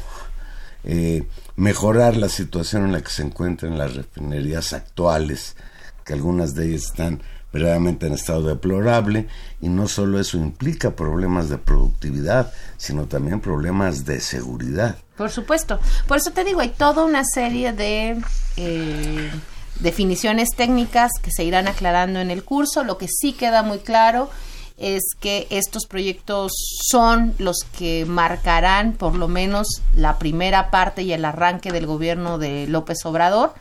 eh, 0.83 1.23
mejorar 1.55 2.17
la 2.17 2.29
situación 2.29 2.85
en 2.85 2.91
la 2.91 3.01
que 3.01 3.09
se 3.09 3.23
encuentran 3.23 3.77
las 3.77 3.95
refinerías 3.95 4.73
actuales, 4.73 5.55
que 6.03 6.13
algunas 6.13 6.55
de 6.55 6.67
ellas 6.67 6.85
están 6.85 7.21
verdaderamente 7.53 8.07
en 8.07 8.13
estado 8.13 8.41
deplorable 8.47 9.27
y 9.61 9.69
no 9.69 9.87
solo 9.87 10.19
eso 10.19 10.37
implica 10.37 10.95
problemas 10.95 11.49
de 11.49 11.59
productividad, 11.59 12.51
sino 12.77 13.05
también 13.05 13.39
problemas 13.39 14.05
de 14.05 14.19
seguridad. 14.19 14.97
Por 15.15 15.29
supuesto. 15.29 15.79
Por 16.07 16.17
eso 16.17 16.31
te 16.31 16.43
digo, 16.43 16.61
hay 16.61 16.69
toda 16.69 17.05
una 17.05 17.23
serie 17.23 17.71
de 17.71 18.19
eh, 18.57 19.31
definiciones 19.79 20.49
técnicas 20.57 21.11
que 21.21 21.31
se 21.31 21.43
irán 21.43 21.67
aclarando 21.67 22.19
en 22.19 22.31
el 22.31 22.43
curso. 22.43 22.83
Lo 22.83 22.97
que 22.97 23.07
sí 23.07 23.33
queda 23.33 23.61
muy 23.61 23.79
claro 23.79 24.29
es 24.77 25.03
que 25.19 25.47
estos 25.49 25.85
proyectos 25.85 26.51
son 26.89 27.35
los 27.37 27.57
que 27.77 28.05
marcarán 28.05 28.93
por 28.93 29.15
lo 29.15 29.27
menos 29.27 29.67
la 29.95 30.17
primera 30.17 30.71
parte 30.71 31.03
y 31.03 31.13
el 31.13 31.25
arranque 31.25 31.71
del 31.71 31.85
gobierno 31.85 32.37
de 32.37 32.67
López 32.67 33.05
Obrador 33.05 33.53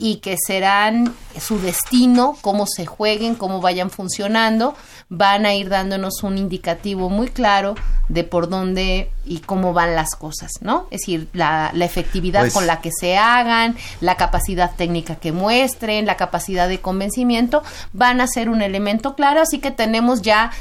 y 0.00 0.16
que 0.16 0.36
serán 0.46 1.12
su 1.40 1.58
destino, 1.60 2.36
cómo 2.40 2.66
se 2.66 2.86
jueguen, 2.86 3.34
cómo 3.34 3.60
vayan 3.60 3.90
funcionando, 3.90 4.76
van 5.08 5.44
a 5.44 5.54
ir 5.54 5.68
dándonos 5.68 6.22
un 6.22 6.38
indicativo 6.38 7.10
muy 7.10 7.28
claro 7.28 7.74
de 8.08 8.22
por 8.22 8.48
dónde 8.48 9.10
y 9.24 9.38
cómo 9.40 9.72
van 9.72 9.96
las 9.96 10.14
cosas, 10.16 10.52
¿no? 10.60 10.86
Es 10.90 11.00
decir, 11.00 11.28
la, 11.32 11.70
la 11.74 11.84
efectividad 11.84 12.42
Pues- 12.42 12.52
con 12.54 12.66
la 12.68 12.80
que 12.80 12.90
se 12.92 13.16
hagan, 13.18 13.76
la 14.00 14.16
capacidad 14.16 14.70
técnica 14.76 15.16
que 15.16 15.32
muestren, 15.32 16.06
la 16.06 16.16
capacidad 16.16 16.68
de 16.68 16.80
convencimiento, 16.80 17.62
van 17.92 18.20
a 18.20 18.28
ser 18.28 18.48
un 18.48 18.62
elemento 18.62 19.16
claro, 19.16 19.40
así 19.40 19.58
que 19.58 19.70
tenemos 19.72 20.22
ya 20.22 20.52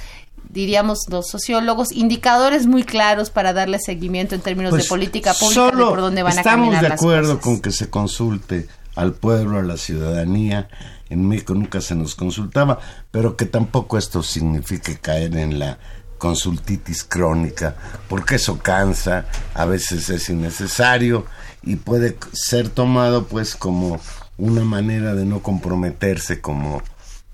diríamos 0.50 1.00
los 1.10 1.28
sociólogos, 1.28 1.92
indicadores 1.92 2.68
muy 2.68 2.84
claros 2.84 3.30
para 3.30 3.52
darle 3.54 3.80
seguimiento 3.80 4.34
en 4.34 4.42
términos 4.42 4.72
de 4.72 4.78
Pues, 4.80 4.88
política 4.88 5.34
pública 5.34 5.72
de 5.72 5.84
por 5.84 6.02
dónde 6.02 6.24
van 6.24 6.38
a 6.38 6.42
estamos 6.42 6.66
caminar 6.68 6.84
de 6.84 6.90
las 6.90 7.00
acuerdo 7.00 7.40
con 7.42 7.60
que 7.62 7.72
se 7.72 7.90
consulte 7.90 8.68
al 8.98 9.14
pueblo, 9.14 9.60
a 9.60 9.64
la 9.64 9.78
ciudadanía. 9.78 10.68
En 11.10 11.28
México 11.28 11.54
nunca 11.54 11.80
se 11.80 11.96
nos 11.96 12.16
consultaba, 12.16 12.80
pero 13.12 13.38
que 13.38 13.46
tampoco 13.46 13.98
esto 13.98 14.24
signifique 14.24 14.98
caer 14.98 15.38
en 15.38 15.60
la 15.60 15.78
consultitis 16.18 17.04
crónica, 17.04 17.76
porque 18.10 18.36
eso 18.36 18.58
cansa, 18.58 19.26
a 19.54 19.66
veces 19.66 20.10
es 20.10 20.30
innecesario 20.30 21.26
y 21.62 21.76
puede 21.76 22.18
ser 22.34 22.70
tomado 22.70 23.28
pues 23.28 23.56
como 23.56 24.00
una 24.38 24.64
manera 24.64 25.14
de 25.14 25.26
no 25.26 25.44
comprometerse 25.44 26.42
como 26.42 26.82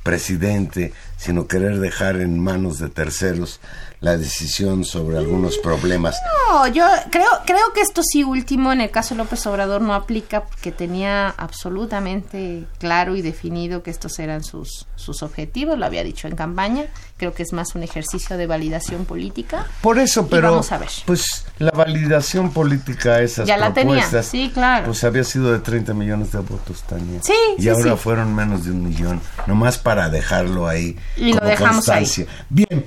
presidente, 0.03 0.91
sino 1.17 1.47
querer 1.47 1.79
dejar 1.79 2.17
en 2.17 2.39
manos 2.39 2.77
de 2.77 2.89
terceros 2.89 3.61
la 4.03 4.17
decisión 4.17 4.83
sobre 4.83 5.17
algunos 5.17 5.57
problemas. 5.59 6.17
No, 6.49 6.67
yo 6.67 6.85
creo, 7.09 7.29
creo 7.45 7.71
que 7.73 7.79
esto 7.79 8.01
sí 8.03 8.21
último 8.25 8.73
en 8.73 8.81
el 8.81 8.91
caso 8.91 9.15
de 9.15 9.19
López 9.19 9.45
Obrador 9.47 9.81
no 9.81 9.93
aplica 9.93 10.43
porque 10.43 10.73
tenía 10.73 11.29
absolutamente 11.29 12.65
claro 12.79 13.15
y 13.15 13.21
definido 13.21 13.81
que 13.81 13.91
estos 13.91 14.19
eran 14.19 14.43
sus, 14.43 14.87
sus 14.97 15.23
objetivos, 15.23 15.79
lo 15.79 15.85
había 15.85 16.03
dicho 16.03 16.27
en 16.27 16.35
campaña, 16.35 16.87
creo 17.15 17.33
que 17.33 17.43
es 17.43 17.53
más 17.53 17.75
un 17.75 17.83
ejercicio 17.83 18.35
de 18.35 18.45
validación 18.45 19.05
política. 19.05 19.67
Por 19.79 19.97
eso, 19.97 20.27
pero 20.27 20.51
vamos 20.51 20.71
a 20.73 20.79
ver. 20.79 20.89
pues 21.05 21.45
la 21.59 21.71
validación 21.71 22.51
política 22.51 23.21
esas 23.21 23.47
Ya 23.47 23.55
la 23.55 23.73
tenía, 23.73 24.05
sí, 24.21 24.51
claro. 24.53 24.87
Pues 24.87 25.01
había 25.05 25.23
sido 25.23 25.53
de 25.53 25.59
30 25.59 25.93
millones 25.93 26.33
de 26.33 26.39
votos 26.39 26.83
también. 26.83 27.23
Sí, 27.23 27.33
y 27.57 27.61
sí, 27.61 27.69
ahora 27.69 27.91
sí. 27.93 27.97
fueron 27.97 28.35
menos 28.35 28.65
de 28.65 28.71
un 28.71 28.83
millón, 28.83 29.21
nomás 29.47 29.77
para 29.77 30.09
dejarlo 30.09 30.67
ahí 30.67 30.97
Y 31.15 31.31
lo 31.31 31.39
como 31.39 31.49
dejamos 31.49 31.87
ahí. 31.87 31.99
constancia. 32.03 32.25
Bien, 32.49 32.85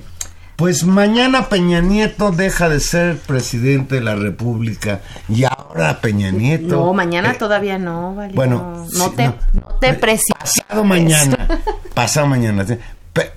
pues 0.57 0.83
mañana 0.83 1.47
Peña 1.49 1.79
Nieto 1.81 2.31
deja 2.31 2.67
de 2.67 2.79
ser 2.81 3.17
presidente 3.19 3.95
de 3.95 4.01
la 4.01 4.15
República 4.15 5.01
y 5.29 5.43
ahora 5.45 6.01
Peña 6.01 6.31
Nieto 6.31 6.67
No, 6.77 6.93
mañana 6.93 7.31
eh, 7.31 7.35
todavía 7.37 7.77
no, 7.77 8.15
vale. 8.15 8.33
bueno, 8.33 8.85
no, 8.97 9.05
sí, 9.09 9.15
te, 9.15 9.27
no. 9.27 9.35
no 9.53 9.67
te 9.79 9.89
Eh, 9.89 9.93
precipites. 9.93 10.61
Pasado 10.63 10.83
mañana, 10.83 11.47
pasado 11.93 12.27
mañana. 12.27 12.65
Pe- 13.13 13.31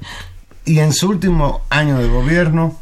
y 0.65 0.79
en 0.81 0.93
su 0.93 1.09
último 1.11 1.62
año 1.71 1.99
de 1.99 2.09
gobierno, 2.09 2.77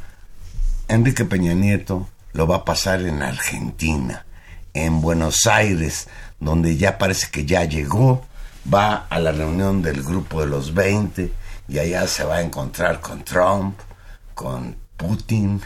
Enrique 0.89 1.25
Peña 1.25 1.53
Nieto 1.55 2.09
lo 2.33 2.47
va 2.47 2.57
a 2.57 2.65
pasar 2.65 3.03
en 3.03 3.23
Argentina, 3.23 4.25
en 4.73 5.01
Buenos 5.01 5.47
Aires, 5.47 6.09
donde 6.39 6.77
ya 6.77 6.97
parece 6.99 7.29
que 7.31 7.45
ya 7.45 7.65
llegó, 7.65 8.25
va 8.73 9.07
a 9.11 9.19
la 9.19 9.33
reunión 9.33 9.83
del 9.83 10.03
grupo 10.03 10.41
de 10.43 10.47
los 10.47 10.75
20 10.75 11.33
y 11.69 11.79
allá 11.79 12.07
se 12.07 12.23
va 12.25 12.37
a 12.37 12.43
encontrar 12.43 13.01
con 13.01 13.25
Trump, 13.25 13.77
con 14.39 14.77
Putin 14.97 15.61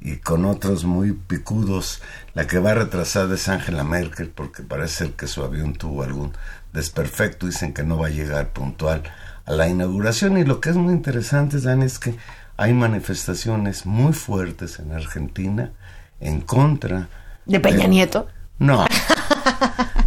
y 0.00 0.16
con 0.16 0.46
otros 0.46 0.84
muy 0.84 1.12
picudos. 1.12 2.00
La 2.32 2.46
que 2.46 2.58
va 2.58 2.72
retrasada 2.72 3.34
es 3.34 3.46
Angela 3.46 3.84
Merkel 3.84 4.30
porque 4.30 4.62
parece 4.62 5.04
ser 5.04 5.12
que 5.12 5.26
su 5.26 5.44
avión 5.44 5.74
tuvo 5.74 6.02
algún 6.02 6.32
desperfecto. 6.72 7.44
Dicen 7.44 7.74
que 7.74 7.82
no 7.82 7.98
va 7.98 8.06
a 8.06 8.10
llegar 8.10 8.54
puntual 8.54 9.02
a 9.44 9.52
la 9.52 9.68
inauguración. 9.68 10.38
Y 10.38 10.44
lo 10.44 10.62
que 10.62 10.70
es 10.70 10.76
muy 10.76 10.94
interesante, 10.94 11.60
Dan, 11.60 11.82
es 11.82 11.98
que 11.98 12.16
hay 12.56 12.72
manifestaciones 12.72 13.84
muy 13.84 14.14
fuertes 14.14 14.78
en 14.78 14.92
Argentina 14.92 15.72
en 16.20 16.40
contra 16.40 17.10
De 17.44 17.60
Peña 17.60 17.86
Nieto. 17.86 18.28
no. 18.58 18.86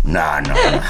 No, 0.04 0.42
no, 0.42 0.54
no. 0.54 0.82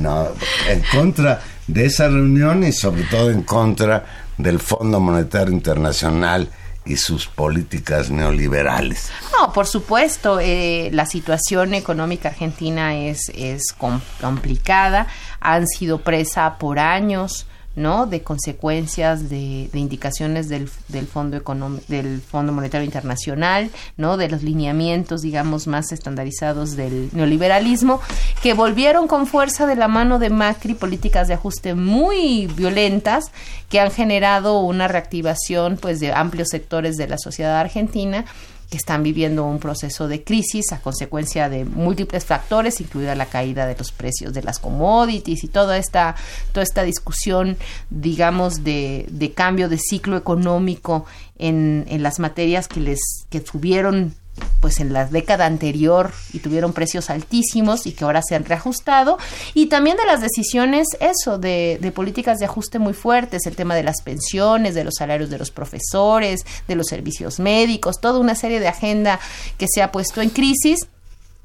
No, 0.00 0.28
en 0.68 0.82
contra 0.92 1.40
de 1.66 1.86
esa 1.86 2.06
reunión 2.06 2.62
y 2.62 2.72
sobre 2.72 3.02
todo 3.04 3.30
en 3.30 3.42
contra 3.42 4.25
del 4.38 4.58
Fondo 4.60 5.00
Monetario 5.00 5.52
Internacional 5.52 6.48
y 6.84 6.96
sus 6.98 7.26
políticas 7.26 8.10
neoliberales. 8.10 9.10
No, 9.38 9.52
por 9.52 9.66
supuesto, 9.66 10.38
eh, 10.40 10.88
la 10.92 11.04
situación 11.06 11.74
económica 11.74 12.28
argentina 12.28 12.94
es, 12.96 13.28
es 13.34 13.72
com- 13.76 14.00
complicada, 14.20 15.08
han 15.40 15.66
sido 15.66 15.98
presa 16.02 16.58
por 16.58 16.78
años 16.78 17.46
¿no? 17.76 18.06
De 18.06 18.22
consecuencias, 18.22 19.28
de, 19.28 19.68
indicaciones 19.74 20.48
del, 20.48 20.68
del 20.88 21.06
Fondo 21.06 21.36
Económico, 21.36 21.84
del 21.88 22.20
Fondo 22.22 22.52
Monetario 22.52 22.84
Internacional, 22.84 23.70
¿no? 23.96 24.16
De 24.16 24.28
los 24.28 24.42
lineamientos, 24.42 25.20
digamos, 25.20 25.66
más 25.66 25.92
estandarizados 25.92 26.74
del 26.74 27.10
neoliberalismo, 27.12 28.00
que 28.42 28.54
volvieron 28.54 29.06
con 29.06 29.26
fuerza 29.26 29.66
de 29.66 29.76
la 29.76 29.88
mano 29.88 30.18
de 30.18 30.30
Macri 30.30 30.74
políticas 30.74 31.28
de 31.28 31.34
ajuste 31.34 31.74
muy 31.74 32.46
violentas 32.48 33.30
que 33.68 33.78
han 33.78 33.90
generado 33.90 34.60
una 34.60 34.88
reactivación, 34.88 35.76
pues, 35.76 36.00
de 36.00 36.12
amplios 36.12 36.48
sectores 36.48 36.96
de 36.96 37.08
la 37.08 37.18
sociedad 37.18 37.60
argentina 37.60 38.24
que 38.70 38.76
están 38.76 39.02
viviendo 39.02 39.44
un 39.44 39.58
proceso 39.58 40.08
de 40.08 40.24
crisis 40.24 40.72
a 40.72 40.80
consecuencia 40.80 41.48
de 41.48 41.64
múltiples 41.64 42.24
factores, 42.24 42.80
incluida 42.80 43.14
la 43.14 43.26
caída 43.26 43.66
de 43.66 43.76
los 43.76 43.92
precios 43.92 44.32
de 44.32 44.42
las 44.42 44.58
commodities 44.58 45.44
y 45.44 45.48
toda 45.48 45.78
esta, 45.78 46.16
toda 46.52 46.64
esta 46.64 46.82
discusión, 46.82 47.56
digamos, 47.90 48.64
de, 48.64 49.06
de 49.10 49.32
cambio 49.32 49.68
de 49.68 49.78
ciclo 49.78 50.16
económico 50.16 51.06
en, 51.38 51.86
en 51.88 52.02
las 52.02 52.18
materias 52.18 52.68
que 52.68 52.80
les 52.80 53.00
que 53.30 53.40
tuvieron 53.40 54.14
pues 54.60 54.80
en 54.80 54.92
la 54.92 55.06
década 55.06 55.46
anterior 55.46 56.12
y 56.32 56.40
tuvieron 56.40 56.72
precios 56.72 57.10
altísimos 57.10 57.86
y 57.86 57.92
que 57.92 58.04
ahora 58.04 58.22
se 58.22 58.34
han 58.34 58.44
reajustado 58.44 59.18
y 59.54 59.66
también 59.66 59.96
de 59.96 60.04
las 60.04 60.20
decisiones 60.20 60.88
eso 61.00 61.38
de, 61.38 61.78
de, 61.80 61.92
políticas 61.92 62.38
de 62.38 62.46
ajuste 62.46 62.78
muy 62.78 62.92
fuertes 62.92 63.46
el 63.46 63.56
tema 63.56 63.74
de 63.74 63.82
las 63.82 64.02
pensiones 64.02 64.74
de 64.74 64.84
los 64.84 64.94
salarios 64.96 65.30
de 65.30 65.38
los 65.38 65.50
profesores 65.50 66.44
de 66.68 66.74
los 66.74 66.86
servicios 66.86 67.38
médicos 67.38 68.00
toda 68.00 68.18
una 68.18 68.34
serie 68.34 68.60
de 68.60 68.68
agenda 68.68 69.20
que 69.58 69.66
se 69.72 69.82
ha 69.82 69.92
puesto 69.92 70.20
en 70.20 70.30
crisis 70.30 70.86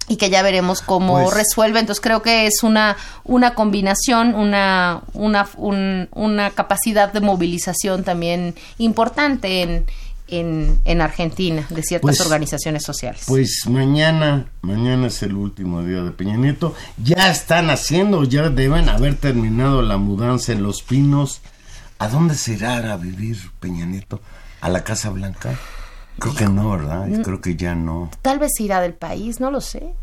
y 0.07 0.17
que 0.17 0.29
ya 0.29 0.41
veremos 0.41 0.81
cómo 0.81 1.13
pues, 1.13 1.33
resuelve. 1.33 1.79
Entonces 1.79 2.01
creo 2.01 2.21
que 2.21 2.45
es 2.45 2.63
una, 2.63 2.97
una 3.23 3.53
combinación, 3.53 4.35
una, 4.35 5.03
una, 5.13 5.47
un, 5.55 6.09
una 6.11 6.49
capacidad 6.51 7.13
de 7.13 7.21
movilización 7.21 8.03
también 8.03 8.55
importante 8.77 9.61
en, 9.61 9.85
en, 10.31 10.79
en 10.85 11.01
Argentina 11.01 11.67
de 11.69 11.83
ciertas 11.83 12.17
pues, 12.17 12.21
organizaciones 12.21 12.83
sociales. 12.83 13.23
Pues 13.27 13.67
mañana, 13.67 14.47
mañana 14.61 15.07
es 15.07 15.21
el 15.21 15.35
último 15.35 15.83
día 15.83 16.01
de 16.01 16.11
Peña 16.11 16.37
Nieto. 16.37 16.73
Ya 17.03 17.29
están 17.29 17.69
haciendo, 17.69 18.23
ya 18.23 18.49
deben 18.49 18.89
haber 18.89 19.15
terminado 19.15 19.81
la 19.81 19.97
mudanza 19.97 20.53
en 20.53 20.63
Los 20.63 20.81
Pinos. 20.81 21.41
¿A 21.99 22.07
dónde 22.07 22.33
se 22.33 22.53
irá 22.53 22.91
a 22.91 22.97
vivir 22.97 23.37
Peña 23.59 23.85
Nieto? 23.85 24.21
¿A 24.61 24.69
la 24.69 24.83
Casa 24.83 25.11
Blanca? 25.11 25.59
Creo 26.17 26.35
que 26.35 26.45
no, 26.45 26.71
¿verdad? 26.71 27.07
Creo 27.23 27.41
que 27.41 27.55
ya 27.55 27.75
no. 27.75 28.09
Tal 28.21 28.39
vez 28.39 28.59
irá 28.59 28.81
del 28.81 28.93
país, 28.93 29.39
no 29.39 29.51
lo 29.51 29.61
sé. 29.61 29.93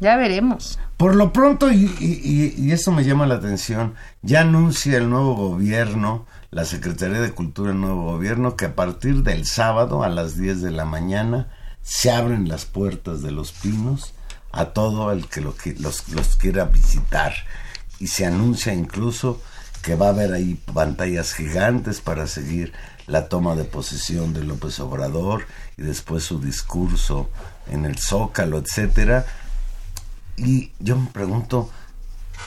Ya 0.00 0.16
veremos. 0.16 0.78
Por 0.96 1.14
lo 1.14 1.32
pronto, 1.32 1.70
y, 1.70 1.84
y, 2.00 2.54
y, 2.56 2.72
eso 2.72 2.90
me 2.90 3.04
llama 3.04 3.26
la 3.26 3.36
atención, 3.36 3.94
ya 4.22 4.40
anuncia 4.40 4.96
el 4.96 5.08
nuevo 5.08 5.34
gobierno 5.34 6.26
la 6.52 6.66
Secretaría 6.66 7.20
de 7.20 7.32
Cultura 7.32 7.70
del 7.70 7.80
nuevo 7.80 8.04
gobierno 8.04 8.56
que 8.56 8.66
a 8.66 8.74
partir 8.74 9.22
del 9.22 9.46
sábado 9.46 10.04
a 10.04 10.10
las 10.10 10.36
10 10.36 10.60
de 10.60 10.70
la 10.70 10.84
mañana 10.84 11.48
se 11.82 12.12
abren 12.12 12.46
las 12.46 12.66
puertas 12.66 13.22
de 13.22 13.30
los 13.30 13.52
pinos 13.52 14.12
a 14.52 14.66
todo 14.66 15.10
el 15.12 15.28
que, 15.28 15.40
lo, 15.40 15.56
que 15.56 15.74
los, 15.74 16.10
los 16.10 16.36
quiera 16.36 16.66
visitar 16.66 17.32
y 17.98 18.08
se 18.08 18.26
anuncia 18.26 18.74
incluso 18.74 19.40
que 19.80 19.96
va 19.96 20.06
a 20.06 20.10
haber 20.10 20.34
ahí 20.34 20.54
pantallas 20.74 21.32
gigantes 21.32 22.02
para 22.02 22.26
seguir 22.26 22.74
la 23.06 23.30
toma 23.30 23.56
de 23.56 23.64
posesión 23.64 24.34
de 24.34 24.44
López 24.44 24.78
Obrador 24.78 25.46
y 25.78 25.82
después 25.82 26.22
su 26.22 26.38
discurso 26.38 27.30
en 27.70 27.86
el 27.86 27.98
Zócalo, 27.98 28.58
etcétera. 28.58 29.24
Y 30.36 30.70
yo 30.78 30.96
me 30.96 31.08
pregunto, 31.10 31.70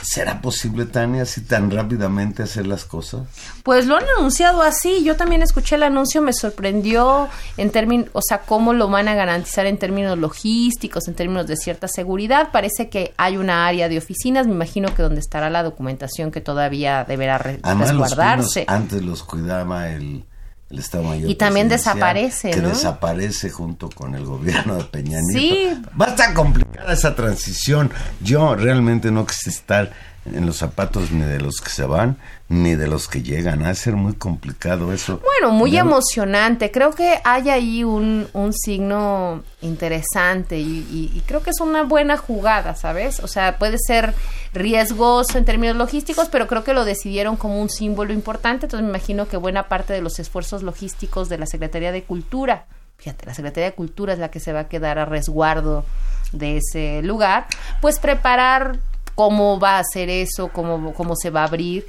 ¿Será 0.02 0.42
posible, 0.42 0.86
Tania, 0.86 1.24
así 1.24 1.42
tan 1.42 1.72
rápidamente 1.72 2.44
hacer 2.44 2.68
las 2.68 2.86
cosas? 2.86 3.22
Pues 3.64 3.86
lo 3.88 3.98
han 3.98 4.06
anunciado 4.18 4.62
así. 4.62 5.04
Yo 5.04 5.16
también 5.16 5.42
escuché 5.42 5.75
el 5.75 5.84
anuncio, 5.84 6.22
me 6.22 6.34
sorprendió 6.34 7.28
en 7.58 7.72
términos, 7.72 8.10
o 8.14 8.22
sea, 8.22 8.40
cómo 8.40 8.74
lo 8.74 8.88
van 8.88 9.08
a 9.08 9.16
garantizar 9.16 9.66
en 9.66 9.78
términos 9.78 10.18
logísticos, 10.18 11.08
en 11.08 11.16
términos 11.16 11.48
de 11.48 11.56
cierta 11.56 11.88
seguridad. 11.88 12.52
Parece 12.52 12.90
que 12.90 13.14
hay 13.18 13.38
una 13.38 13.68
área 13.68 13.90
de 13.90 13.98
oficinas, 13.98 14.48
me 14.48 14.54
imagino 14.54 14.94
que 14.94 15.02
donde 15.02 15.20
estará 15.20 15.50
la 15.50 15.64
documentación 15.64 16.32
que 16.32 16.42
todavía 16.42 17.04
deberá 17.04 17.38
resguardarse. 17.38 18.66
antes 18.68 19.02
los 19.02 19.24
cuidaba 19.24 19.90
el 19.90 20.25
el 20.70 20.80
Estado 20.80 21.04
Mayor. 21.04 21.30
Y 21.30 21.36
también 21.36 21.70
desaparece, 21.70 22.52
que 22.52 22.62
desaparece 22.62 23.50
junto 23.50 23.90
con 23.90 24.16
el 24.16 24.26
gobierno 24.26 24.76
de 24.76 24.84
Peña 24.86 25.20
Nieto. 25.22 25.40
Sí. 25.40 25.82
Va 26.00 26.08
a 26.08 26.10
estar 26.10 26.34
complicada 26.34 26.94
esa 26.94 27.16
transición. 27.16 27.92
Yo 28.22 28.56
realmente 28.56 29.12
no 29.12 29.26
quise 29.26 29.50
estar 29.50 29.92
en 30.25 30.46
los 30.46 30.58
zapatos 30.58 31.12
ni 31.12 31.24
de 31.24 31.39
los 31.39 31.62
que 31.62 31.70
se 31.70 31.86
van 31.86 32.17
ni 32.48 32.75
de 32.75 32.88
los 32.88 33.08
que 33.08 33.24
llegan. 33.24 33.63
Va 33.63 33.70
a 33.70 33.75
ser 33.75 33.96
muy 33.96 34.13
complicado 34.13 34.91
eso. 34.94 35.20
Bueno, 35.24 35.53
muy 35.53 35.77
emocionante. 35.77 36.72
Creo 36.72 36.91
que 36.91 37.20
hay 37.24 37.50
ahí 37.50 37.83
un, 37.83 38.27
un 38.33 38.53
signo 38.53 39.44
interesante 39.61 40.59
y, 40.59 41.11
y, 41.14 41.22
creo 41.25 41.42
que 41.42 41.50
es 41.50 41.59
una 41.59 41.83
buena 41.83 42.18
jugada, 42.18 42.75
¿sabes? 42.75 43.20
O 43.20 43.27
sea, 43.27 43.57
puede 43.57 43.77
ser 43.79 44.14
riesgoso 44.53 45.38
en 45.38 45.46
términos 45.46 45.75
logísticos, 45.75 46.29
pero 46.29 46.48
creo 46.48 46.64
que 46.64 46.74
lo 46.74 46.85
decidieron 46.85 47.35
como 47.35 47.61
un 47.61 47.70
símbolo 47.70 48.14
importante. 48.14 48.66
Entonces 48.66 48.83
me 48.83 48.90
imagino 48.90 49.27
que 49.27 49.38
buena 49.38 49.68
parte 49.68 49.94
de 49.94 50.01
los 50.01 50.20
esfuerzos 50.20 50.61
logísticos 50.64 51.29
de 51.29 51.38
la 51.38 51.46
Secretaría 51.46 51.92
de 51.92 52.03
Cultura, 52.03 52.66
fíjate, 52.98 53.25
la 53.25 53.33
Secretaría 53.33 53.70
de 53.70 53.75
Cultura 53.75 54.14
es 54.14 54.20
la 54.20 54.29
que 54.29 54.40
se 54.40 54.53
va 54.53 54.61
a 54.61 54.68
quedar 54.68 55.00
a 55.00 55.05
resguardo 55.05 55.83
de 56.31 56.57
ese 56.57 57.01
lugar, 57.01 57.48
pues 57.81 58.00
preparar 58.00 58.79
cómo 59.16 59.60
va 59.60 59.78
a 59.78 59.80
hacer 59.80 60.10
eso, 60.10 60.50
cómo, 60.50 60.94
cómo 60.94 61.16
se 61.16 61.30
va 61.30 61.42
a 61.42 61.46
abrir, 61.46 61.86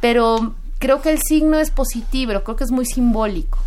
pero 0.00 0.54
creo 0.78 1.02
que 1.02 1.10
el 1.10 1.20
signo 1.20 1.58
es 1.58 1.70
positivo, 1.70 2.40
creo 2.42 2.56
que 2.56 2.64
es 2.64 2.70
muy 2.70 2.86
simbólico. 2.86 3.58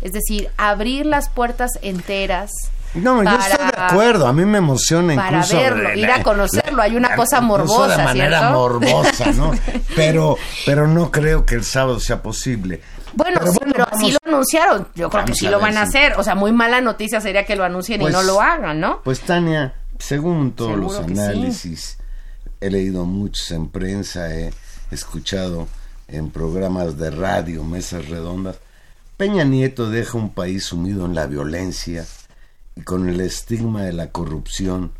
Es 0.00 0.12
decir, 0.12 0.50
abrir 0.56 1.06
las 1.06 1.28
puertas 1.28 1.72
enteras. 1.82 2.50
No, 2.94 3.22
yo 3.22 3.30
estoy 3.30 3.66
de 3.66 3.82
acuerdo, 3.82 4.26
a 4.26 4.32
mí 4.32 4.44
me 4.44 4.58
emociona 4.58 5.14
para 5.14 5.44
verlo, 5.44 5.94
ir 5.94 6.10
a 6.10 6.22
conocerlo, 6.22 6.80
hay 6.80 6.96
una 6.96 7.16
cosa 7.16 7.40
morbosa, 7.40 7.96
de 7.96 8.04
manera 8.04 8.50
morbosa, 8.50 9.32
¿no? 9.32 9.52
pero, 9.96 10.36
pero 10.64 10.86
no 10.86 11.10
creo 11.10 11.44
que 11.44 11.54
el 11.54 11.64
sábado 11.64 12.00
sea 12.00 12.22
posible. 12.22 12.80
Bueno, 13.12 13.40
sí, 13.52 13.58
pero 13.72 13.86
así 13.90 14.12
lo 14.12 14.18
anunciaron. 14.24 14.88
Yo 14.94 15.10
creo 15.10 15.24
que 15.24 15.34
sí 15.34 15.48
lo 15.48 15.58
van 15.58 15.76
a 15.76 15.82
hacer. 15.82 16.14
O 16.18 16.22
sea, 16.22 16.34
muy 16.34 16.52
mala 16.52 16.80
noticia 16.80 17.20
sería 17.20 17.44
que 17.44 17.56
lo 17.56 17.64
anuncien 17.64 18.00
y 18.00 18.04
no 18.04 18.12
pues, 18.12 18.26
lo 18.26 18.40
hagan, 18.40 18.80
¿no? 18.80 19.00
Pues 19.02 19.20
Tania, 19.20 19.74
según 19.98 20.52
todos 20.52 20.76
los 20.76 20.98
análisis, 20.98 21.97
he 22.60 22.70
leído 22.70 23.04
muchos 23.04 23.50
en 23.50 23.68
prensa, 23.68 24.34
he 24.34 24.52
escuchado 24.90 25.68
en 26.08 26.30
programas 26.30 26.98
de 26.98 27.10
radio, 27.10 27.64
mesas 27.64 28.08
redondas. 28.08 28.58
Peña 29.16 29.44
Nieto 29.44 29.90
deja 29.90 30.16
un 30.16 30.30
país 30.30 30.64
sumido 30.64 31.06
en 31.06 31.14
la 31.14 31.26
violencia 31.26 32.06
y 32.76 32.82
con 32.82 33.08
el 33.08 33.20
estigma 33.20 33.82
de 33.82 33.92
la 33.92 34.10
corrupción 34.10 34.92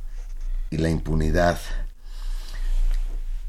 y 0.71 0.79
la 0.79 0.91
impunidad. 0.91 1.59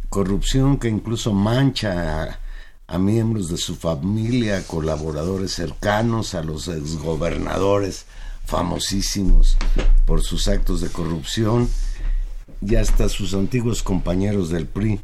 Corrupción 0.09 0.77
que 0.77 0.87
incluso 0.87 1.33
mancha 1.33 2.39
a, 2.87 2.97
miembros 2.97 3.49
de 3.49 3.57
su 3.57 3.75
familia, 3.75 4.57
a 4.57 4.61
colaboradores 4.63 5.53
cercanos, 5.53 6.33
a 6.33 6.41
los 6.41 6.67
exgobernadores 6.67 8.05
famosísimos 8.45 9.57
por 10.07 10.23
sus 10.23 10.47
actos 10.47 10.81
de 10.81 10.89
corrupción 10.89 11.69
y 12.61 12.75
hasta 12.75 13.09
sus 13.09 13.33
antiguos 13.33 13.83
compañeros 13.83 14.49
del 14.49 14.65
PRI. 14.67 15.01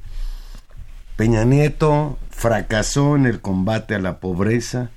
Peña 1.16 1.46
Nieto 1.46 2.18
fracasó 2.30 3.16
en 3.16 3.26
el 3.26 3.42
combate 3.42 3.96
a 3.96 4.00
la 4.00 4.20
pobreza, 4.20 4.90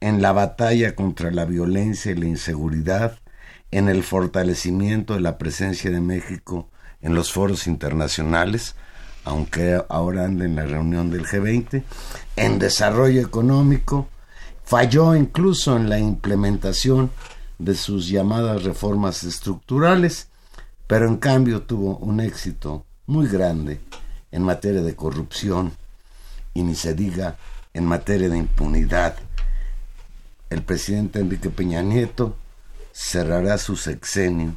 en 0.00 0.22
la 0.22 0.32
batalla 0.32 0.94
contra 0.94 1.30
la 1.30 1.44
violencia 1.44 2.12
y 2.12 2.16
la 2.16 2.26
inseguridad, 2.26 3.18
en 3.70 3.88
el 3.88 4.04
fortalecimiento 4.04 5.14
de 5.14 5.20
la 5.20 5.36
presencia 5.36 5.90
de 5.90 6.00
México 6.00 6.68
en 7.02 7.14
los 7.14 7.32
foros 7.32 7.66
internacionales, 7.66 8.76
aunque 9.24 9.80
ahora 9.88 10.24
anda 10.24 10.44
en 10.44 10.56
la 10.56 10.64
reunión 10.64 11.10
del 11.10 11.26
G20, 11.26 11.82
en 12.36 12.58
desarrollo 12.58 13.20
económico, 13.20 14.08
falló 14.64 15.14
incluso 15.14 15.76
en 15.76 15.88
la 15.88 15.98
implementación 15.98 17.10
de 17.58 17.74
sus 17.74 18.08
llamadas 18.08 18.64
reformas 18.64 19.22
estructurales, 19.24 20.28
pero 20.86 21.08
en 21.08 21.16
cambio 21.16 21.62
tuvo 21.62 21.96
un 21.98 22.20
éxito 22.20 22.84
muy 23.06 23.28
grande 23.28 23.80
en 24.30 24.42
materia 24.42 24.82
de 24.82 24.94
corrupción 24.94 25.72
y 26.52 26.62
ni 26.62 26.74
se 26.74 26.94
diga 26.94 27.36
en 27.72 27.84
materia 27.84 28.28
de 28.28 28.38
impunidad. 28.38 29.16
El 30.50 30.62
presidente 30.62 31.20
Enrique 31.20 31.50
Peña 31.50 31.82
Nieto 31.82 32.36
cerrará 32.92 33.58
su 33.58 33.76
sexenio 33.76 34.54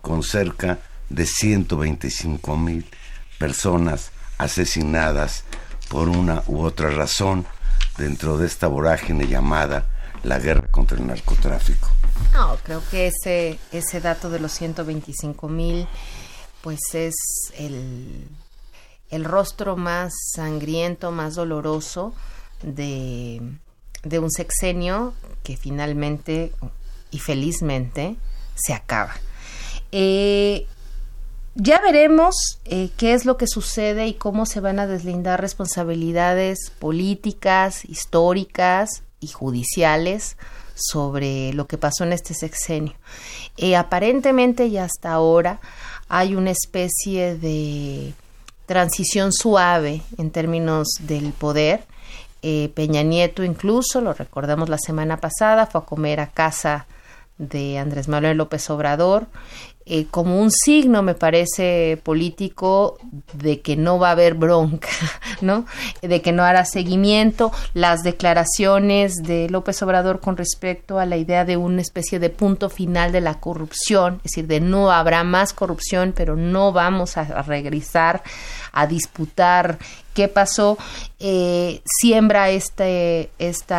con 0.00 0.22
cerca 0.22 0.78
de 1.10 1.26
125 1.26 2.56
mil 2.56 2.86
personas 3.38 4.10
asesinadas 4.38 5.44
por 5.88 6.08
una 6.08 6.42
u 6.46 6.62
otra 6.62 6.90
razón 6.90 7.46
dentro 7.98 8.38
de 8.38 8.46
esta 8.46 8.66
vorágine 8.66 9.26
llamada 9.26 9.86
la 10.22 10.38
guerra 10.38 10.68
contra 10.70 10.98
el 10.98 11.06
narcotráfico. 11.06 11.88
No, 12.32 12.56
creo 12.62 12.82
que 12.90 13.06
ese, 13.08 13.58
ese 13.72 14.00
dato 14.00 14.30
de 14.30 14.40
los 14.40 14.52
125 14.52 15.48
mil, 15.48 15.86
pues 16.62 16.80
es 16.92 17.14
el, 17.56 18.26
el 19.10 19.24
rostro 19.24 19.76
más 19.76 20.12
sangriento, 20.34 21.10
más 21.10 21.34
doloroso 21.34 22.14
de, 22.62 23.40
de 24.02 24.18
un 24.18 24.30
sexenio 24.30 25.14
que 25.42 25.56
finalmente 25.56 26.52
y 27.10 27.18
felizmente 27.18 28.16
se 28.54 28.74
acaba. 28.74 29.14
Eh, 29.92 30.66
ya 31.54 31.80
veremos 31.80 32.34
eh, 32.64 32.90
qué 32.96 33.14
es 33.14 33.24
lo 33.24 33.36
que 33.36 33.46
sucede 33.46 34.08
y 34.08 34.14
cómo 34.14 34.44
se 34.44 34.58
van 34.58 34.80
a 34.80 34.88
deslindar 34.88 35.40
responsabilidades 35.40 36.70
políticas, 36.80 37.84
históricas 37.84 39.04
y 39.20 39.28
judiciales 39.28 40.36
sobre 40.74 41.52
lo 41.52 41.66
que 41.66 41.78
pasó 41.78 42.04
en 42.04 42.12
este 42.12 42.34
sexenio. 42.34 42.94
Eh, 43.56 43.76
aparentemente 43.76 44.66
y 44.66 44.78
hasta 44.78 45.12
ahora 45.12 45.60
hay 46.08 46.34
una 46.34 46.50
especie 46.50 47.36
de 47.36 48.14
transición 48.66 49.32
suave 49.32 50.02
en 50.18 50.30
términos 50.30 50.88
del 51.00 51.32
poder. 51.32 51.84
Eh, 52.42 52.70
Peña 52.74 53.02
Nieto 53.02 53.42
incluso, 53.42 54.00
lo 54.00 54.12
recordamos 54.12 54.68
la 54.68 54.78
semana 54.78 55.18
pasada, 55.18 55.66
fue 55.66 55.80
a 55.80 55.84
comer 55.84 56.20
a 56.20 56.30
casa 56.30 56.86
de 57.38 57.78
Andrés 57.78 58.06
Manuel 58.06 58.36
López 58.36 58.68
Obrador 58.70 59.26
eh, 59.86 60.06
como 60.10 60.40
un 60.40 60.50
signo, 60.50 61.02
me 61.02 61.14
parece, 61.14 62.00
político 62.02 62.98
de 63.34 63.60
que 63.60 63.76
no 63.76 63.98
va 63.98 64.08
a 64.08 64.12
haber 64.12 64.32
bronca, 64.32 64.88
¿no? 65.42 65.66
De 66.00 66.22
que 66.22 66.32
no 66.32 66.42
hará 66.42 66.64
seguimiento. 66.64 67.52
Las 67.74 68.02
declaraciones 68.02 69.16
de 69.16 69.50
López 69.50 69.82
Obrador 69.82 70.20
con 70.20 70.38
respecto 70.38 70.98
a 70.98 71.04
la 71.04 71.18
idea 71.18 71.44
de 71.44 71.58
una 71.58 71.82
especie 71.82 72.18
de 72.18 72.30
punto 72.30 72.70
final 72.70 73.12
de 73.12 73.20
la 73.20 73.40
corrupción, 73.40 74.16
es 74.24 74.32
decir, 74.32 74.46
de 74.46 74.60
no 74.60 74.90
habrá 74.90 75.22
más 75.22 75.52
corrupción, 75.52 76.14
pero 76.16 76.34
no 76.34 76.72
vamos 76.72 77.18
a 77.18 77.42
regresar 77.42 78.22
a 78.72 78.86
disputar 78.86 79.78
qué 80.14 80.28
pasó, 80.28 80.78
eh, 81.18 81.82
siembra 81.84 82.50
este, 82.50 83.30
este 83.38 83.74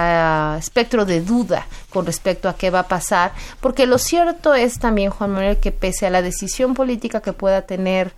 espectro 0.60 1.06
de 1.06 1.21
duda 1.21 1.65
con 1.89 2.06
respecto 2.06 2.50
a 2.50 2.56
qué 2.56 2.69
va 2.69 2.80
a 2.80 2.88
pasar, 2.88 3.34
porque 3.62 3.88
lo 3.88 3.98
cierto 3.98 4.54
es 4.54 4.78
también, 4.78 5.10
Juan 5.10 5.32
Manuel, 5.32 5.58
que 5.58 5.71
pese 5.71 6.06
a 6.06 6.10
la 6.10 6.21
decisión 6.21 6.74
política 6.74 7.21
que 7.21 7.34
pueda 7.34 7.63
tener 7.63 8.13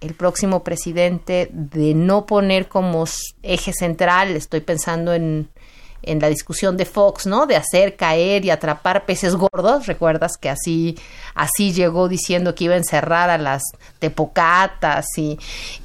el 0.00 0.14
próximo 0.14 0.62
presidente 0.62 1.48
de 1.50 1.94
no 1.94 2.26
poner 2.26 2.68
como 2.68 3.04
eje 3.42 3.72
central, 3.72 4.36
estoy 4.36 4.60
pensando 4.60 5.14
en 5.14 5.48
en 6.06 6.20
la 6.20 6.28
discusión 6.28 6.76
de 6.76 6.84
Fox, 6.84 7.26
¿no? 7.26 7.46
De 7.46 7.56
hacer 7.56 7.96
caer 7.96 8.44
y 8.44 8.50
atrapar 8.50 9.06
peces 9.06 9.34
gordos. 9.36 9.86
Recuerdas 9.86 10.36
que 10.36 10.50
así, 10.50 10.96
así 11.34 11.72
llegó 11.72 12.08
diciendo 12.08 12.54
que 12.54 12.64
iba 12.64 12.74
a 12.74 12.78
encerrar 12.78 13.30
a 13.30 13.38
las 13.38 13.62
tepocatas 13.98 15.06
y 15.16 15.38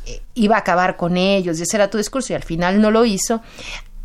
eh, 0.05 0.21
iba 0.35 0.55
a 0.55 0.59
acabar 0.59 0.97
con 0.97 1.17
ellos. 1.17 1.59
Y 1.59 1.63
ese 1.63 1.77
era 1.77 1.89
tu 1.89 1.97
discurso 1.97 2.33
y 2.33 2.35
al 2.35 2.43
final 2.43 2.81
no 2.81 2.91
lo 2.91 3.05
hizo. 3.05 3.41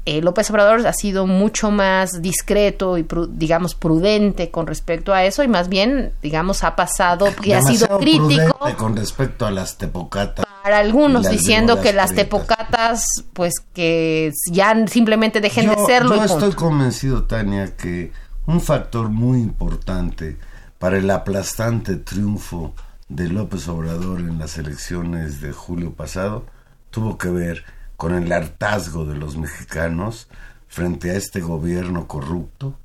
Eh, 0.07 0.21
López 0.21 0.51
Obrador 0.51 0.87
ha 0.87 0.93
sido 0.93 1.27
mucho 1.27 1.71
más 1.71 2.21
discreto 2.21 2.99
y 2.99 3.07
digamos 3.31 3.75
prudente 3.75 4.51
con 4.51 4.67
respecto 4.67 5.15
a 5.15 5.25
eso 5.25 5.43
y 5.43 5.49
más 5.49 5.71
bien 5.71 6.13
digamos 6.23 6.63
ha 6.63 6.77
pasado 6.77 7.29
y 7.43 7.53
ha 7.53 7.63
sido 7.63 7.99
crítico 7.99 8.59
con 8.77 8.97
respecto 8.97 9.47
a 9.47 9.51
las 9.51 9.79
tepocatas 9.79 10.45
para 10.63 10.79
algunos 10.79 11.31
diciendo 11.31 11.81
que 11.81 11.95
las 11.95 12.15
tepocatas 12.15 13.07
pues 13.33 13.55
que 13.73 14.31
ya 14.51 14.87
simplemente 14.89 15.41
dejen 15.41 15.71
de 15.71 15.77
serlo 15.87 16.17
yo 16.17 16.25
estoy 16.25 16.53
convencido 16.53 17.25
Tania 17.25 17.75
que 17.75 18.13
un 18.45 18.61
factor 18.61 19.09
muy 19.09 19.41
importante 19.41 20.37
para 20.79 20.99
el 20.99 21.11
aplastante 21.11 21.97
triunfo 21.97 22.75
de 23.09 23.31
López 23.31 23.69
Obrador 23.69 24.21
en 24.21 24.39
las 24.39 24.59
elecciones 24.59 25.41
de 25.41 25.53
julio 25.53 25.95
pasado 25.95 26.45
tuvo 26.91 27.17
que 27.17 27.31
ver 27.31 27.65
con 27.97 28.15
el 28.15 28.33
hartazgo 28.33 29.05
de 29.05 29.17
los 29.17 29.37
mexicanos 29.37 30.29
frente 30.69 31.11
a 31.11 31.15
este 31.15 31.41
gobierno 31.41 32.07
corrupto, 32.07 32.79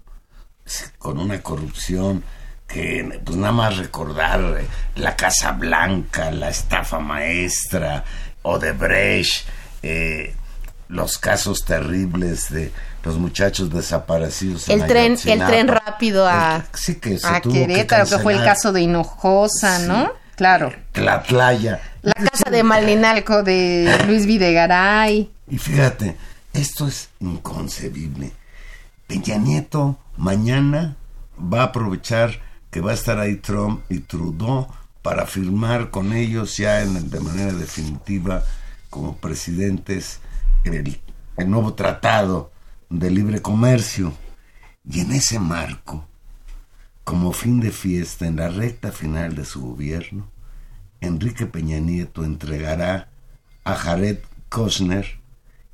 con 0.98 1.20
una 1.20 1.42
corrupción 1.42 2.24
que 2.68 3.20
pues 3.26 3.36
nada 3.36 3.52
más 3.52 3.78
recordar 3.78 4.58
eh, 4.60 4.68
la 4.96 5.16
Casa 5.16 5.54
Blanca, 5.54 6.30
la 6.30 6.50
estafa 6.50 7.00
maestra, 7.00 8.04
Odebrecht, 8.44 9.48
eh, 9.82 10.36
los 10.88 11.18
casos 11.18 11.66
terribles 11.66 12.52
de 12.52 12.72
los 13.04 13.18
muchachos 13.18 13.72
desaparecidos. 13.72 14.70
El 14.70 14.86
tren, 14.86 15.18
el 15.26 15.46
tren 15.46 15.68
rápido 15.68 16.28
a, 16.28 16.66
sí 16.74 16.96
que 16.96 17.18
a 17.24 17.42
Querétaro, 17.42 18.08
que, 18.08 18.20
fue 18.20 18.34
el 18.34 18.44
caso 18.44 18.72
de 18.72 18.82
Hinojosa, 18.82 19.80
¿no? 19.80 20.12
Claro. 20.36 20.72
La 20.94 21.24
playa. 21.24 21.82
La 22.02 22.14
casa 22.14 22.50
de 22.50 22.64
Malinalco 22.64 23.44
de 23.44 24.04
Luis 24.08 24.26
Videgaray. 24.26 25.30
Y 25.50 25.58
fíjate, 25.58 26.16
esto 26.54 26.88
es 26.88 27.10
inconcebible. 27.20 28.32
Peña 29.08 29.38
Nieto 29.38 29.98
mañana 30.18 30.96
va 31.38 31.62
a 31.62 31.66
aprovechar 31.66 32.40
que 32.72 32.82
va 32.82 32.92
a 32.92 32.94
estar 32.94 33.20
ahí 33.20 33.36
Trump 33.38 33.82
y 33.90 34.00
Trudeau 34.00 34.68
para 35.02 35.26
firmar 35.26 35.90
con 35.90 36.14
ellos 36.14 36.58
ya 36.58 36.86
de 36.86 37.20
manera 37.20 37.54
definitiva 37.54 38.44
como 38.90 39.18
presidentes 39.18 40.20
el 40.64 41.50
nuevo 41.50 41.74
tratado 41.74 42.52
de 42.90 43.10
libre 43.10 43.42
comercio. 43.42 44.14
Y 44.90 45.02
en 45.02 45.12
ese 45.12 45.40
marco, 45.40 46.06
como 47.04 47.34
fin 47.34 47.60
de 47.60 47.72
fiesta 47.72 48.26
en 48.26 48.38
la 48.38 48.50
recta 48.50 48.92
final 48.92 49.36
de 49.36 49.46
su 49.46 49.62
gobierno, 49.62 50.30
Enrique 51.02 51.46
Peña 51.46 51.80
Nieto 51.80 52.24
entregará 52.24 53.10
a 53.64 53.76
Jared 53.76 54.20
Kushner, 54.50 55.20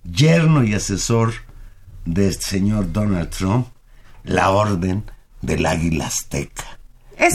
yerno 0.04 0.64
y 0.64 0.74
asesor 0.74 1.34
del 2.06 2.36
señor 2.36 2.92
Donald 2.92 3.30
Trump, 3.30 3.68
la 4.24 4.52
orden 4.52 5.04
del 5.42 5.66
águila 5.66 6.08
azteca. 6.08 6.80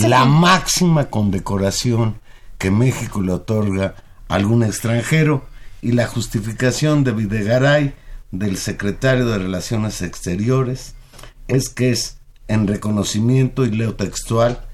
la 0.06 0.24
máxima 0.24 1.10
condecoración 1.10 2.20
que 2.58 2.70
México 2.70 3.22
le 3.22 3.32
otorga 3.32 3.94
a 4.28 4.34
algún 4.34 4.62
extranjero 4.62 5.46
y 5.82 5.92
la 5.92 6.06
justificación 6.06 7.04
de 7.04 7.12
Videgaray, 7.12 7.94
del 8.30 8.58
secretario 8.58 9.26
de 9.26 9.38
Relaciones 9.38 10.02
Exteriores, 10.02 10.94
es 11.48 11.68
que 11.68 11.90
es 11.90 12.18
en 12.46 12.66
reconocimiento 12.66 13.64
y 13.64 13.70
leo 13.70 13.94
textual 13.94 14.68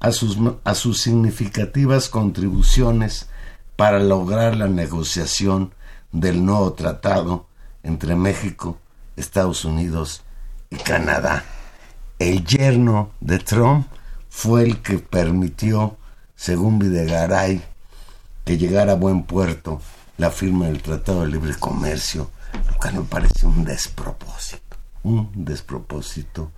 a 0.00 0.12
sus, 0.12 0.38
a 0.64 0.74
sus 0.74 1.00
significativas 1.00 2.08
contribuciones 2.08 3.28
para 3.76 3.98
lograr 4.00 4.56
la 4.56 4.66
negociación 4.66 5.74
del 6.12 6.44
nuevo 6.44 6.72
tratado 6.72 7.46
entre 7.82 8.16
México, 8.16 8.78
Estados 9.16 9.64
Unidos 9.64 10.22
y 10.70 10.76
Canadá. 10.76 11.44
El 12.18 12.44
yerno 12.44 13.10
de 13.20 13.38
Trump 13.38 13.86
fue 14.28 14.64
el 14.64 14.82
que 14.82 14.98
permitió, 14.98 15.96
según 16.34 16.78
Videgaray, 16.78 17.62
que 18.44 18.58
llegara 18.58 18.92
a 18.92 18.96
buen 18.96 19.22
puerto 19.24 19.80
la 20.16 20.30
firma 20.30 20.66
del 20.66 20.82
Tratado 20.82 21.22
de 21.22 21.28
Libre 21.28 21.54
Comercio, 21.54 22.30
lo 22.52 22.78
que 22.78 22.90
me 22.90 23.02
parece 23.04 23.46
un 23.46 23.64
despropósito, 23.64 24.76
un 25.02 25.30
despropósito, 25.34 26.52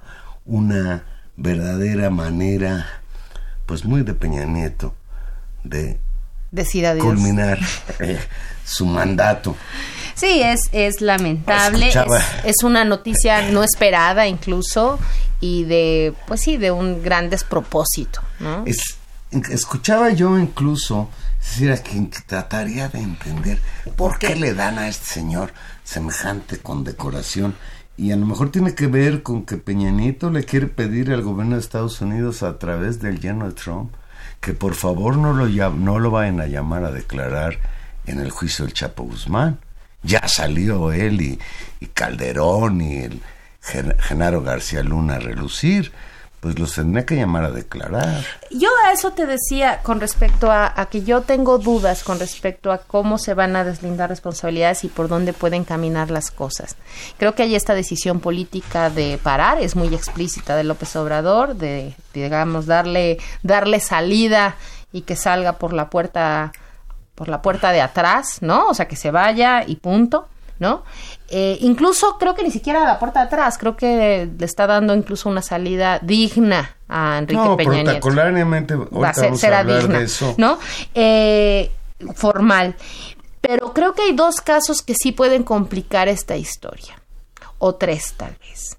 una 0.45 1.05
verdadera 1.37 2.11
manera, 2.11 3.02
pues 3.67 3.85
muy 3.85 4.03
de 4.03 4.15
Peña 4.15 4.45
Nieto, 4.45 4.95
de 5.65 5.99
culminar 6.99 7.59
eh, 8.01 8.19
su 8.65 8.87
mandato. 8.87 9.57
Sí, 10.15 10.43
es, 10.43 10.61
es 10.73 11.01
lamentable, 11.01 11.91
es, 12.45 12.63
una 12.63 12.85
noticia 12.85 13.51
no 13.51 13.65
esperada 13.65 14.27
incluso 14.27 14.99
y 15.41 15.65
de, 15.65 16.15
pues 16.27 16.43
sí, 16.43 16.59
de 16.59 16.71
un 16.71 17.03
gran 17.03 17.31
despropósito. 17.31 18.21
¿no? 18.39 18.65
escuchaba 19.51 20.11
yo 20.11 20.39
incluso, 20.39 21.09
es 21.41 21.51
decir, 21.51 21.73
a 21.73 21.79
quien 21.79 22.11
trataría 22.11 22.89
de 22.89 23.01
entender 23.01 23.61
por 23.97 24.19
qué 24.19 24.37
le 24.37 24.53
dan 24.55 24.79
a 24.79 24.89
este 24.89 25.07
señor 25.07 25.55
semejante 25.85 26.59
condecoración 26.59 27.57
y 27.97 28.13
a 28.13 28.17
lo 28.17 28.27
mejor 28.27 28.51
tiene 28.51 28.75
que 28.75 28.87
ver 28.87 29.23
con 29.23 29.45
que 29.45 29.57
Peña 29.57 29.91
Nieto 29.91 30.31
le 30.31 30.45
quiere 30.45 30.67
pedir 30.67 31.13
al 31.13 31.23
gobierno 31.23 31.57
de 31.57 31.61
Estados 31.61 32.01
Unidos 32.01 32.43
a 32.43 32.59
través 32.59 33.01
del 33.01 33.21
lleno 33.21 33.47
de 33.47 33.55
Trump 33.55 33.93
que 34.41 34.55
por 34.55 34.75
favor 34.75 35.17
no 35.17 35.33
lo, 35.33 35.47
no 35.71 35.99
lo 36.01 36.11
vayan 36.11 36.41
a 36.41 36.47
llamar 36.47 36.85
a 36.85 36.91
declarar 36.91 37.59
en 38.07 38.19
el 38.19 38.31
juicio 38.31 38.65
del 38.65 38.75
Chapo 38.75 39.05
Guzmán. 39.05 39.61
Ya 40.03 40.27
salió 40.27 40.93
él 40.93 41.21
y, 41.21 41.39
y 41.79 41.87
Calderón 41.87 42.81
y 42.81 42.99
el 42.99 43.21
Genaro 43.61 44.43
García 44.43 44.83
Luna 44.83 45.15
a 45.15 45.21
relucir 45.21 45.93
pues 46.43 46.59
los 46.59 46.75
tendría 46.75 47.07
que 47.07 47.15
llamar 47.15 47.45
a 47.45 47.51
declarar. 47.53 48.25
Yo 48.51 48.69
a 48.85 48.91
eso 48.91 49.13
te 49.13 49.27
decía 49.27 49.79
con 49.85 50.01
respecto 50.01 50.51
a, 50.51 50.75
que 50.91 51.05
yo 51.05 51.21
tengo 51.21 51.59
dudas 51.59 52.03
con 52.03 52.19
respecto 52.19 52.73
a 52.73 52.79
cómo 52.79 53.17
se 53.19 53.33
van 53.33 53.55
a 53.55 53.63
deslindar 53.63 54.11
responsabilidades 54.11 54.83
y 54.83 54.89
por 54.89 55.07
dónde 55.07 55.35
pueden 55.35 55.63
caminar 55.63 56.11
las 56.11 56.33
cosas. 56.33 56.75
Creo 57.17 57.37
que 57.37 57.45
hay 57.45 57.55
esta 57.55 57.75
decisión 57.75 58.19
política 58.19 58.91
de 58.91 59.21
parar, 59.23 59.61
es 59.61 59.77
muy 59.77 59.95
explícita 59.95 60.57
de 60.57 60.65
López 60.65 60.97
Obrador, 60.97 61.55
de, 61.55 61.95
digamos, 62.13 62.67
darle, 62.67 63.19
darle 63.45 63.79
salida 63.79 64.57
y 64.93 65.03
que 65.03 65.15
salga 65.15 65.59
por 65.59 65.73
la 65.73 65.91
puerta, 65.91 66.51
por 67.15 67.29
la 67.29 67.41
puerta 67.41 67.71
de 67.71 67.83
atrás, 67.83 68.39
¿no? 68.41 68.67
O 68.67 68.75
sea, 68.75 68.89
que 68.89 68.97
se 68.97 69.13
vaya 69.13 69.63
y 69.65 69.77
punto 69.77 70.27
¿no? 70.63 70.85
Eh, 71.29 71.59
incluso 71.61 72.17
creo 72.19 72.35
que 72.35 72.43
ni 72.43 72.51
siquiera 72.51 72.85
la 72.87 72.99
puerta 72.99 73.21
de 73.21 73.27
atrás, 73.27 73.59
creo 73.59 73.77
que 73.77 74.29
le 74.39 74.45
está 74.47 74.67
dando 74.67 74.95
incluso 74.95 75.29
una 75.29 75.43
salida 75.43 75.99
digna 76.01 76.77
a 76.89 77.19
Enrique 77.19 77.43
no, 77.43 77.57
Peña 77.57 77.73
Nieto. 77.83 77.91
protocolarmente 77.91 78.75
Va 78.77 79.09
a 79.11 79.15
ser- 79.15 79.25
vamos 79.25 79.41
será 79.41 79.65
digna, 79.65 79.99
de 79.99 80.05
eso. 80.05 80.35
¿no? 80.39 80.59
Eh, 80.95 81.71
formal. 82.15 82.75
Pero 83.41 83.73
creo 83.73 83.93
que 83.95 84.03
hay 84.03 84.13
dos 84.13 84.41
casos 84.41 84.83
que 84.83 84.95
sí 84.95 85.13
pueden 85.13 85.43
complicar 85.43 86.09
esta 86.09 86.37
historia, 86.37 86.95
o 87.59 87.75
tres 87.75 88.15
tal 88.17 88.37
vez. 88.41 88.79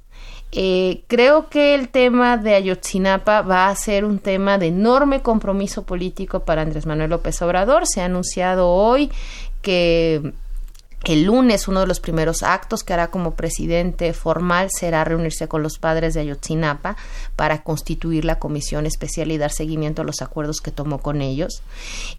Eh, 0.56 1.04
creo 1.08 1.50
que 1.50 1.74
el 1.74 1.89
tema 1.89 2.38
de 2.38 2.54
Ayotzinapa 2.54 3.41
va 3.41 3.69
a 3.69 3.76
ser 3.76 4.06
un 4.06 4.19
tema 4.19 4.60
de 4.60 4.67
enorme 4.67 5.22
compromiso 5.24 5.82
político 5.84 6.41
para 6.46 6.62
Andrés 6.62 6.86
Manuel 6.86 7.10
López 7.10 7.41
Obrador. 7.41 7.88
Se 7.88 8.02
ha 8.02 8.06
anunciado 8.06 8.69
hoy 8.69 9.12
que 9.63 10.32
el 11.03 11.23
lunes 11.23 11.67
uno 11.67 11.81
de 11.81 11.87
los 11.87 11.99
primeros 11.99 12.43
actos 12.43 12.83
que 12.83 12.93
hará 12.93 13.11
como 13.11 13.35
presidente 13.35 14.13
formal 14.13 14.69
será 14.71 15.03
reunirse 15.03 15.47
con 15.47 15.61
los 15.61 15.77
padres 15.77 16.13
de 16.13 16.21
Ayotzinapa 16.21 16.95
para 17.35 17.63
constituir 17.63 18.25
la 18.25 18.39
comisión 18.39 18.85
especial 18.85 19.31
y 19.31 19.37
dar 19.37 19.51
seguimiento 19.51 20.01
a 20.01 20.05
los 20.05 20.21
acuerdos 20.21 20.61
que 20.61 20.71
tomó 20.71 20.99
con 20.99 21.21
ellos. 21.21 21.61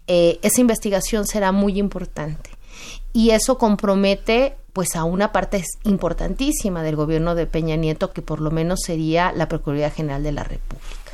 Eh, 0.07 0.39
esa 0.43 0.61
investigación 0.61 1.25
será 1.25 1.51
muy 1.51 1.79
importante 1.79 2.51
y 3.13 3.31
eso 3.31 3.57
compromete 3.57 4.55
pues 4.73 4.95
a 4.95 5.05
una 5.05 5.31
parte 5.31 5.63
importantísima 5.83 6.83
del 6.83 6.97
gobierno 6.97 7.33
de 7.33 7.47
Peña 7.47 7.77
Nieto 7.77 8.11
que 8.11 8.21
por 8.21 8.41
lo 8.41 8.51
menos 8.51 8.81
sería 8.85 9.31
la 9.31 9.47
Procuraduría 9.47 9.89
General 9.89 10.21
de 10.21 10.33
la 10.33 10.43
República. 10.43 11.04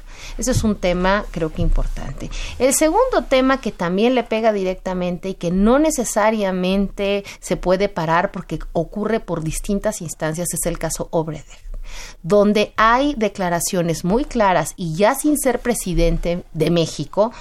Ese 0.41 0.51
es 0.51 0.63
un 0.63 0.75
tema 0.75 1.23
creo 1.29 1.53
que 1.53 1.61
importante. 1.61 2.31
El 2.57 2.73
segundo 2.73 3.25
tema 3.29 3.61
que 3.61 3.71
también 3.71 4.15
le 4.15 4.23
pega 4.23 4.51
directamente 4.51 5.29
y 5.29 5.33
que 5.35 5.51
no 5.51 5.77
necesariamente 5.77 7.23
se 7.39 7.57
puede 7.57 7.89
parar 7.89 8.31
porque 8.31 8.57
ocurre 8.73 9.19
por 9.19 9.43
distintas 9.43 10.01
instancias 10.01 10.51
es 10.53 10.65
el 10.65 10.79
caso 10.79 11.07
Obredech 11.11 11.71
donde 12.23 12.73
hay 12.77 13.13
declaraciones 13.17 14.05
muy 14.05 14.23
claras 14.23 14.73
y 14.77 14.95
ya 14.95 15.13
sin 15.13 15.37
ser 15.37 15.59
presidente 15.59 16.43
de 16.53 16.69
México, 16.69 17.33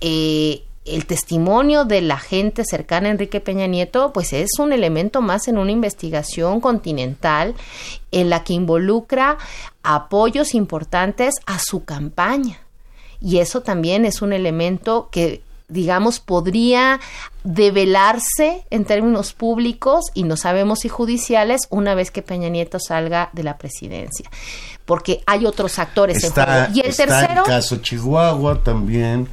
eh, 0.00 0.65
el 0.86 1.06
testimonio 1.06 1.84
de 1.84 2.00
la 2.00 2.18
gente 2.18 2.64
cercana 2.64 3.08
a 3.08 3.12
Enrique 3.12 3.40
Peña 3.40 3.66
Nieto, 3.66 4.12
pues 4.12 4.32
es 4.32 4.50
un 4.58 4.72
elemento 4.72 5.20
más 5.20 5.48
en 5.48 5.58
una 5.58 5.72
investigación 5.72 6.60
continental 6.60 7.54
en 8.12 8.30
la 8.30 8.44
que 8.44 8.52
involucra 8.52 9.36
apoyos 9.82 10.54
importantes 10.54 11.34
a 11.46 11.58
su 11.58 11.84
campaña. 11.84 12.60
Y 13.20 13.38
eso 13.38 13.62
también 13.62 14.04
es 14.04 14.22
un 14.22 14.32
elemento 14.32 15.08
que 15.10 15.42
digamos, 15.68 16.20
podría 16.20 17.00
develarse 17.42 18.64
en 18.70 18.84
términos 18.84 19.32
públicos 19.32 20.04
y 20.14 20.22
no 20.22 20.36
sabemos 20.36 20.80
si 20.80 20.88
judiciales 20.88 21.62
una 21.70 21.94
vez 21.94 22.10
que 22.10 22.22
Peña 22.22 22.48
Nieto 22.48 22.78
salga 22.78 23.30
de 23.32 23.42
la 23.42 23.58
presidencia. 23.58 24.30
Porque 24.84 25.22
hay 25.26 25.44
otros 25.44 25.80
actores 25.80 26.18
en 26.22 26.28
Está, 26.28 26.44
juego. 26.44 26.72
Y 26.72 26.80
el 26.80 26.86
está 26.86 27.06
tercero, 27.06 27.40
el 27.40 27.46
caso 27.46 27.76
Chihuahua 27.78 28.62
también. 28.62 29.28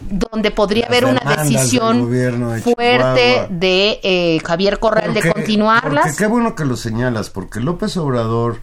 Donde 0.00 0.50
podría 0.50 0.88
las 0.88 0.90
haber 0.90 1.04
una 1.06 1.20
decisión 1.42 2.10
de 2.10 2.60
fuerte 2.62 3.46
de 3.50 4.00
eh, 4.02 4.40
Javier 4.44 4.78
Corral 4.78 5.14
de 5.14 5.32
continuarlas. 5.32 6.04
Porque 6.04 6.16
qué 6.16 6.26
bueno 6.26 6.54
que 6.54 6.64
lo 6.64 6.76
señalas, 6.76 7.30
porque 7.30 7.60
López 7.60 7.96
Obrador, 7.96 8.60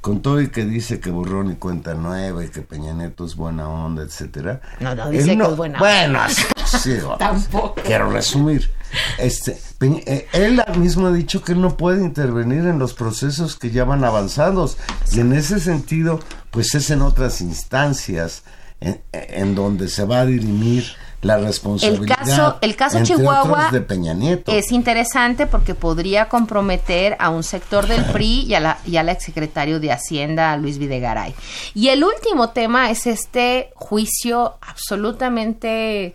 con 0.00 0.22
todo 0.22 0.40
y 0.40 0.48
que 0.48 0.64
dice 0.64 1.00
que 1.00 1.10
borrón 1.10 1.50
y 1.50 1.56
cuenta 1.56 1.94
nueva 1.94 2.44
y 2.44 2.48
que 2.48 2.62
Peña 2.62 2.92
Nieto 2.92 3.24
es 3.24 3.36
buena 3.36 3.68
onda, 3.68 4.02
etcétera. 4.02 4.60
No, 4.80 4.94
no, 4.94 5.10
dice 5.10 5.36
que 5.36 5.42
es 5.42 5.56
buena 5.56 5.78
Bueno, 5.78 6.20
sí, 6.64 6.94
vamos, 7.02 7.18
Tampoco. 7.18 7.74
Quiero 7.84 8.10
resumir. 8.10 8.70
Este, 9.18 9.58
Peña- 9.78 10.02
eh, 10.06 10.26
él 10.32 10.62
mismo 10.78 11.08
ha 11.08 11.12
dicho 11.12 11.42
que 11.42 11.54
no 11.54 11.76
puede 11.76 12.02
intervenir 12.02 12.66
en 12.66 12.78
los 12.78 12.94
procesos 12.94 13.56
que 13.56 13.70
ya 13.70 13.84
van 13.84 14.04
avanzados. 14.04 14.78
Y 15.12 15.20
en 15.20 15.32
ese 15.32 15.60
sentido, 15.60 16.20
pues 16.50 16.74
es 16.74 16.90
en 16.90 17.02
otras 17.02 17.40
instancias 17.40 18.44
en, 18.80 19.00
en 19.12 19.54
donde 19.54 19.88
se 19.88 20.04
va 20.04 20.20
a 20.20 20.26
dirimir 20.26 20.84
la 21.22 21.36
El 21.36 21.46
responsabilidad. 21.46 22.16
caso, 22.16 22.58
el 22.60 22.76
caso 22.76 22.98
entre 22.98 23.16
Chihuahua 23.16 23.70
de 23.72 23.80
Peña 23.80 24.14
Nieto. 24.14 24.52
es 24.52 24.70
interesante 24.70 25.46
porque 25.46 25.74
podría 25.74 26.28
comprometer 26.28 27.16
a 27.18 27.30
un 27.30 27.42
sector 27.42 27.86
del 27.88 28.04
PRI 28.04 28.44
y, 28.46 28.54
a 28.54 28.60
la, 28.60 28.78
y 28.86 28.96
al 28.96 29.08
exsecretario 29.08 29.80
de 29.80 29.90
Hacienda, 29.90 30.56
Luis 30.56 30.78
Videgaray. 30.78 31.34
Y 31.74 31.88
el 31.88 32.04
último 32.04 32.50
tema 32.50 32.90
es 32.90 33.06
este 33.06 33.70
juicio 33.74 34.58
absolutamente 34.60 36.14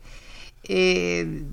eh, 0.63 1.43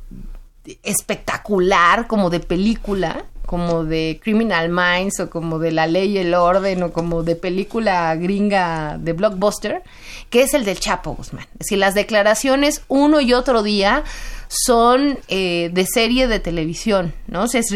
espectacular, 0.84 2.06
como 2.06 2.30
de 2.30 2.38
película, 2.38 3.24
como 3.50 3.82
de 3.84 4.20
Criminal 4.22 4.68
Minds 4.68 5.18
o 5.18 5.28
como 5.28 5.58
de 5.58 5.72
La 5.72 5.88
Ley 5.88 6.12
y 6.12 6.18
el 6.18 6.34
Orden 6.34 6.84
o 6.84 6.92
como 6.92 7.24
de 7.24 7.34
película 7.34 8.14
gringa 8.14 8.96
de 8.96 9.12
blockbuster, 9.12 9.82
que 10.30 10.42
es 10.42 10.54
el 10.54 10.64
del 10.64 10.78
Chapo 10.78 11.14
Guzmán. 11.16 11.46
Es 11.54 11.58
decir, 11.66 11.78
las 11.78 11.94
declaraciones 11.96 12.82
uno 12.86 13.20
y 13.20 13.32
otro 13.32 13.64
día 13.64 14.04
son 14.46 15.18
eh, 15.26 15.68
de 15.72 15.84
serie 15.84 16.28
de 16.28 16.38
televisión, 16.38 17.12
¿no? 17.26 17.42
O 17.42 17.48
sea, 17.48 17.58
es- 17.60 17.74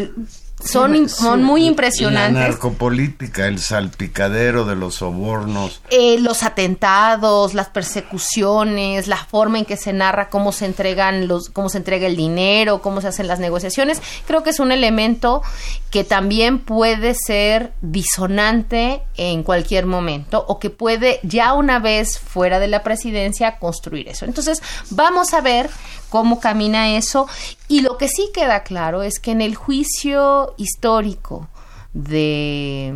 son, 0.65 1.09
son 1.09 1.43
muy 1.43 1.63
La 1.63 1.67
impresionantes. 1.69 2.33
narcopolítica, 2.49 3.47
el 3.47 3.59
salpicadero 3.59 4.65
de 4.65 4.77
los 4.77 4.97
sobornos. 4.97 5.83
Eh, 5.91 6.19
los 6.21 6.43
atentados, 6.43 7.55
las 7.55 7.69
persecuciones, 7.69 9.07
la 9.07 9.17
forma 9.19 9.59
en 9.59 9.65
que 9.65 9.77
se 9.77 9.93
narra 9.93 10.29
cómo 10.29 10.53
se 10.53 10.67
entregan 10.67 11.29
los, 11.29 11.51
cómo 11.51 11.69
se 11.69 11.79
entrega 11.79 12.07
el 12.07 12.17
dinero, 12.17 12.81
cómo 12.83 13.01
se 13.01 13.09
hacen 13.09 13.29
las 13.29 13.39
negociaciones, 13.39 14.01
creo 14.27 14.43
que 14.43 14.51
es 14.51 14.61
un 14.61 14.73
elemento 14.73 15.43
que 15.91 16.05
también 16.05 16.59
puede 16.59 17.15
ser 17.15 17.73
disonante 17.81 19.03
en 19.17 19.43
cualquier 19.43 19.87
momento 19.87 20.45
o 20.49 20.59
que 20.59 20.71
puede 20.71 21.21
ya 21.23 21.53
una 21.53 21.79
vez 21.79 22.19
fuera 22.19 22.59
de 22.59 22.69
la 22.69 22.83
presidencia 22.83 23.59
construir 23.59 24.09
eso. 24.09 24.25
Entonces, 24.25 24.63
vamos 24.91 25.35
a 25.35 25.41
ver 25.41 25.71
cómo 26.15 26.39
camina 26.39 26.97
eso 26.97 27.27
y 27.67 27.81
lo 27.81 27.99
que 27.99 28.07
sí 28.07 28.31
queda 28.33 28.63
claro 28.63 29.03
es 29.03 29.19
que 29.19 29.33
en 29.33 29.41
el 29.41 29.57
juicio 29.57 30.55
histórico 30.59 31.49
de 31.93 32.95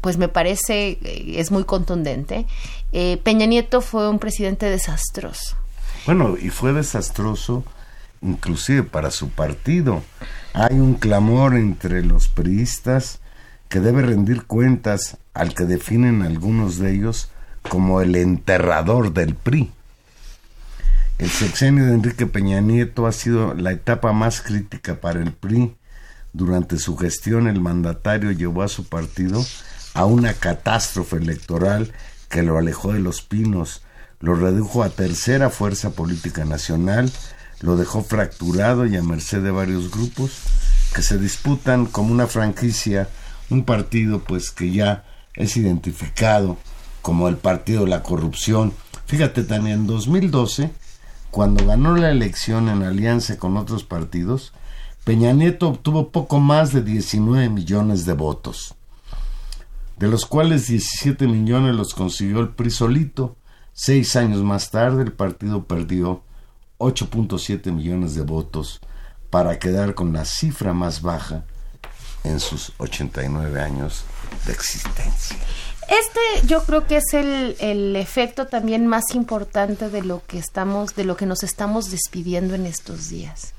pues 0.00 0.16
me 0.16 0.28
parece 0.28 0.90
eh, 1.02 1.34
es 1.38 1.50
muy 1.50 1.64
contundente. 1.64 2.46
Eh, 2.92 3.20
Peña 3.24 3.46
Nieto 3.46 3.80
fue 3.80 4.08
un 4.08 4.20
presidente 4.20 4.70
desastroso. 4.70 5.56
Bueno, 6.06 6.36
y 6.40 6.50
fue 6.50 6.72
desastroso 6.72 7.64
inclusive 8.22 8.84
para 8.84 9.10
su 9.10 9.30
partido. 9.30 10.04
Hay 10.52 10.78
un 10.78 10.94
clamor 10.94 11.56
entre 11.56 12.04
los 12.04 12.28
priistas 12.28 13.18
que 13.68 13.80
debe 13.80 14.02
rendir 14.02 14.44
cuentas 14.44 15.16
al 15.34 15.52
que 15.52 15.64
definen 15.64 16.22
algunos 16.22 16.78
de 16.78 16.94
ellos 16.94 17.28
como 17.68 18.02
el 18.02 18.14
enterrador 18.14 19.12
del 19.12 19.34
PRI. 19.34 19.72
El 21.18 21.30
sexenio 21.30 21.86
de 21.86 21.94
Enrique 21.94 22.26
Peña 22.26 22.60
Nieto 22.60 23.06
ha 23.06 23.12
sido 23.12 23.54
la 23.54 23.72
etapa 23.72 24.12
más 24.12 24.42
crítica 24.42 25.00
para 25.00 25.22
el 25.22 25.32
PRI. 25.32 25.74
Durante 26.34 26.78
su 26.78 26.94
gestión 26.98 27.48
el 27.48 27.58
mandatario 27.58 28.32
llevó 28.32 28.62
a 28.62 28.68
su 28.68 28.84
partido 28.84 29.42
a 29.94 30.04
una 30.04 30.34
catástrofe 30.34 31.16
electoral 31.16 31.90
que 32.28 32.42
lo 32.42 32.58
alejó 32.58 32.92
de 32.92 32.98
los 32.98 33.22
pinos, 33.22 33.82
lo 34.20 34.34
redujo 34.34 34.82
a 34.82 34.90
tercera 34.90 35.48
fuerza 35.48 35.92
política 35.92 36.44
nacional, 36.44 37.10
lo 37.62 37.78
dejó 37.78 38.02
fracturado 38.02 38.84
y 38.84 38.96
a 38.96 39.02
merced 39.02 39.42
de 39.42 39.50
varios 39.50 39.90
grupos 39.90 40.32
que 40.94 41.00
se 41.00 41.16
disputan 41.16 41.86
como 41.86 42.12
una 42.12 42.26
franquicia, 42.26 43.08
un 43.48 43.64
partido 43.64 44.22
pues 44.22 44.50
que 44.50 44.70
ya 44.70 45.06
es 45.32 45.56
identificado 45.56 46.58
como 47.00 47.28
el 47.28 47.38
partido 47.38 47.84
de 47.84 47.90
la 47.90 48.02
corrupción. 48.02 48.74
Fíjate, 49.06 49.44
Tania, 49.44 49.72
en 49.72 49.86
2012, 49.86 50.70
cuando 51.30 51.66
ganó 51.66 51.96
la 51.96 52.10
elección 52.10 52.68
en 52.68 52.82
alianza 52.82 53.38
con 53.38 53.56
otros 53.56 53.84
partidos, 53.84 54.52
Peña 55.04 55.32
Nieto 55.32 55.68
obtuvo 55.68 56.10
poco 56.10 56.40
más 56.40 56.72
de 56.72 56.82
19 56.82 57.48
millones 57.48 58.06
de 58.06 58.14
votos, 58.14 58.74
de 59.98 60.08
los 60.08 60.26
cuales 60.26 60.66
17 60.66 61.26
millones 61.28 61.74
los 61.74 61.94
consiguió 61.94 62.40
el 62.40 62.48
PRI 62.48 62.70
solito. 62.70 63.36
Seis 63.72 64.16
años 64.16 64.42
más 64.42 64.70
tarde 64.70 65.02
el 65.02 65.12
partido 65.12 65.64
perdió 65.64 66.22
8.7 66.78 67.70
millones 67.72 68.14
de 68.14 68.22
votos 68.22 68.80
para 69.30 69.58
quedar 69.58 69.94
con 69.94 70.12
la 70.12 70.24
cifra 70.24 70.72
más 70.72 71.02
baja 71.02 71.44
en 72.24 72.40
sus 72.40 72.72
89 72.78 73.60
años 73.60 74.04
de 74.46 74.52
existencia. 74.52 75.36
Este 75.88 76.46
yo 76.46 76.62
creo 76.64 76.86
que 76.86 76.96
es 76.96 77.14
el, 77.14 77.56
el 77.60 77.94
efecto 77.96 78.46
también 78.46 78.86
más 78.86 79.04
importante 79.14 79.88
de 79.88 80.02
lo 80.02 80.22
que 80.26 80.38
estamos, 80.38 80.94
de 80.96 81.04
lo 81.04 81.16
que 81.16 81.26
nos 81.26 81.42
estamos 81.42 81.90
despidiendo 81.90 82.54
en 82.54 82.66
estos 82.66 83.08
días. 83.08 83.52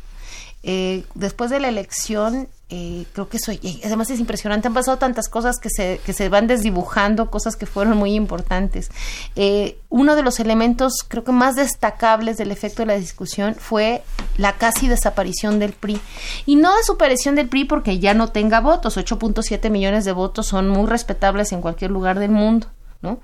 Eh, 0.64 1.06
después 1.14 1.50
de 1.50 1.60
la 1.60 1.70
elección, 1.70 2.50
eh, 2.70 3.06
creo 3.14 3.30
que 3.30 3.38
eso 3.38 3.54
además 3.86 4.10
es 4.10 4.20
impresionante 4.20 4.68
han 4.68 4.74
pasado 4.74 4.98
tantas 4.98 5.30
cosas 5.30 5.58
que 5.60 5.70
se, 5.70 6.02
que 6.06 6.12
se 6.12 6.28
van 6.28 6.48
desdibujando 6.48 7.32
cosas 7.32 7.56
que 7.56 7.66
fueron 7.66 7.98
muy 7.98 8.16
importantes. 8.16 8.90
Eh, 9.36 9.80
uno 9.90 10.16
de 10.16 10.24
los 10.24 10.40
elementos 10.40 11.06
creo 11.08 11.24
que 11.24 11.32
más 11.32 11.56
destacables 11.56 12.38
del 12.38 12.52
efecto 12.52 12.82
de 12.82 12.88
la 12.88 12.98
discusión 12.98 13.56
fue 13.56 14.04
la 14.38 14.54
casi 14.54 14.88
desaparición 14.88 15.60
del 15.60 15.74
PRI 15.74 16.02
y 16.46 16.56
no 16.58 16.76
desaparición 16.76 17.36
del 17.36 17.48
PRI 17.48 17.66
porque 17.66 18.00
ya 18.00 18.14
no 18.14 18.30
tenga 18.30 18.60
votos. 18.60 18.98
8.7 18.98 19.70
millones 19.70 20.04
de 20.04 20.12
votos 20.12 20.48
son 20.48 20.68
muy 20.68 20.88
respetables 20.88 21.52
en 21.54 21.62
cualquier 21.62 21.92
lugar 21.92 22.20
del 22.20 22.32
mundo 22.32 22.68
no 23.02 23.20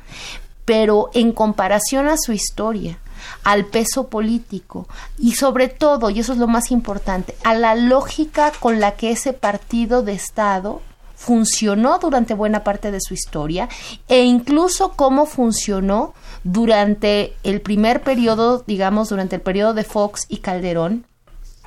pero 0.65 1.09
en 1.13 1.31
comparación 1.33 2.07
a 2.07 2.17
su 2.17 2.31
historia 2.31 2.97
al 3.43 3.65
peso 3.65 4.07
político. 4.07 4.87
Y 5.17 5.33
sobre 5.33 5.67
todo, 5.67 6.09
y 6.09 6.19
eso 6.19 6.33
es 6.33 6.39
lo 6.39 6.47
más 6.47 6.71
importante, 6.71 7.35
a 7.43 7.53
la 7.53 7.75
lógica 7.75 8.51
con 8.59 8.79
la 8.79 8.95
que 8.95 9.11
ese 9.11 9.33
partido 9.33 10.03
de 10.03 10.13
Estado 10.13 10.81
funcionó 11.15 11.99
durante 11.99 12.33
buena 12.33 12.63
parte 12.63 12.91
de 12.91 12.99
su 12.99 13.13
historia 13.13 13.69
e 14.09 14.23
incluso 14.23 14.91
cómo 14.91 15.25
funcionó 15.25 16.13
durante 16.43 17.33
el 17.43 17.61
primer 17.61 18.01
periodo, 18.01 18.63
digamos, 18.67 19.09
durante 19.09 19.37
el 19.37 19.41
periodo 19.41 19.73
de 19.73 19.85
Fox 19.85 20.25
y 20.27 20.37
Calderón, 20.37 21.05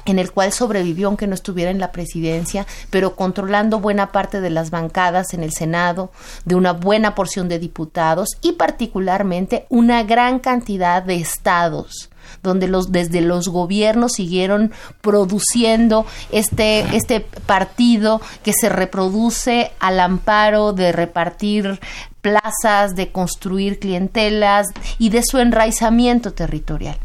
en 0.07 0.19
el 0.19 0.33
cual 0.33 0.53
sobrevivió 0.53 1.09
aunque 1.09 1.27
no 1.27 1.35
estuviera 1.35 1.71
en 1.71 1.79
la 1.79 1.93
presidencia, 1.93 2.67
pero 2.91 3.17
controlando 3.17 3.81
buena 3.81 4.13
parte 4.13 4.41
de 4.41 4.51
las 4.51 4.71
bancadas 4.71 5.35
en 5.35 5.43
el 5.43 5.53
Senado, 5.53 6.11
de 6.45 6.55
una 6.55 6.73
buena 6.73 7.15
porción 7.15 7.49
de 7.49 7.59
diputados 7.59 8.31
y 8.43 8.53
particularmente 8.53 9.67
una 9.69 10.03
gran 10.03 10.39
cantidad 10.39 11.03
de 11.03 11.17
estados 11.17 12.11
donde 12.43 12.67
los 12.69 12.91
desde 12.91 13.21
los 13.21 13.49
gobiernos 13.49 14.15
siguieron 14.15 14.73
produciendo 15.01 16.07
este 16.33 16.97
este 16.97 17.21
partido 17.21 18.21
que 18.43 18.53
se 18.53 18.69
reproduce 18.69 19.71
al 19.79 20.01
amparo 20.01 20.73
de 20.73 20.93
repartir 20.93 21.81
plazas, 22.21 22.97
de 22.97 23.13
construir 23.13 23.79
clientelas 23.79 24.67
y 24.99 25.11
de 25.11 25.23
su 25.23 25.39
enraizamiento 25.39 26.33
territorial. 26.33 26.99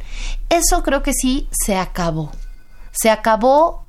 Eso 0.50 0.82
creo 0.82 1.04
que 1.04 1.14
sí 1.14 1.48
se 1.52 1.76
acabó 1.78 2.32
se 2.92 3.10
acabó 3.10 3.86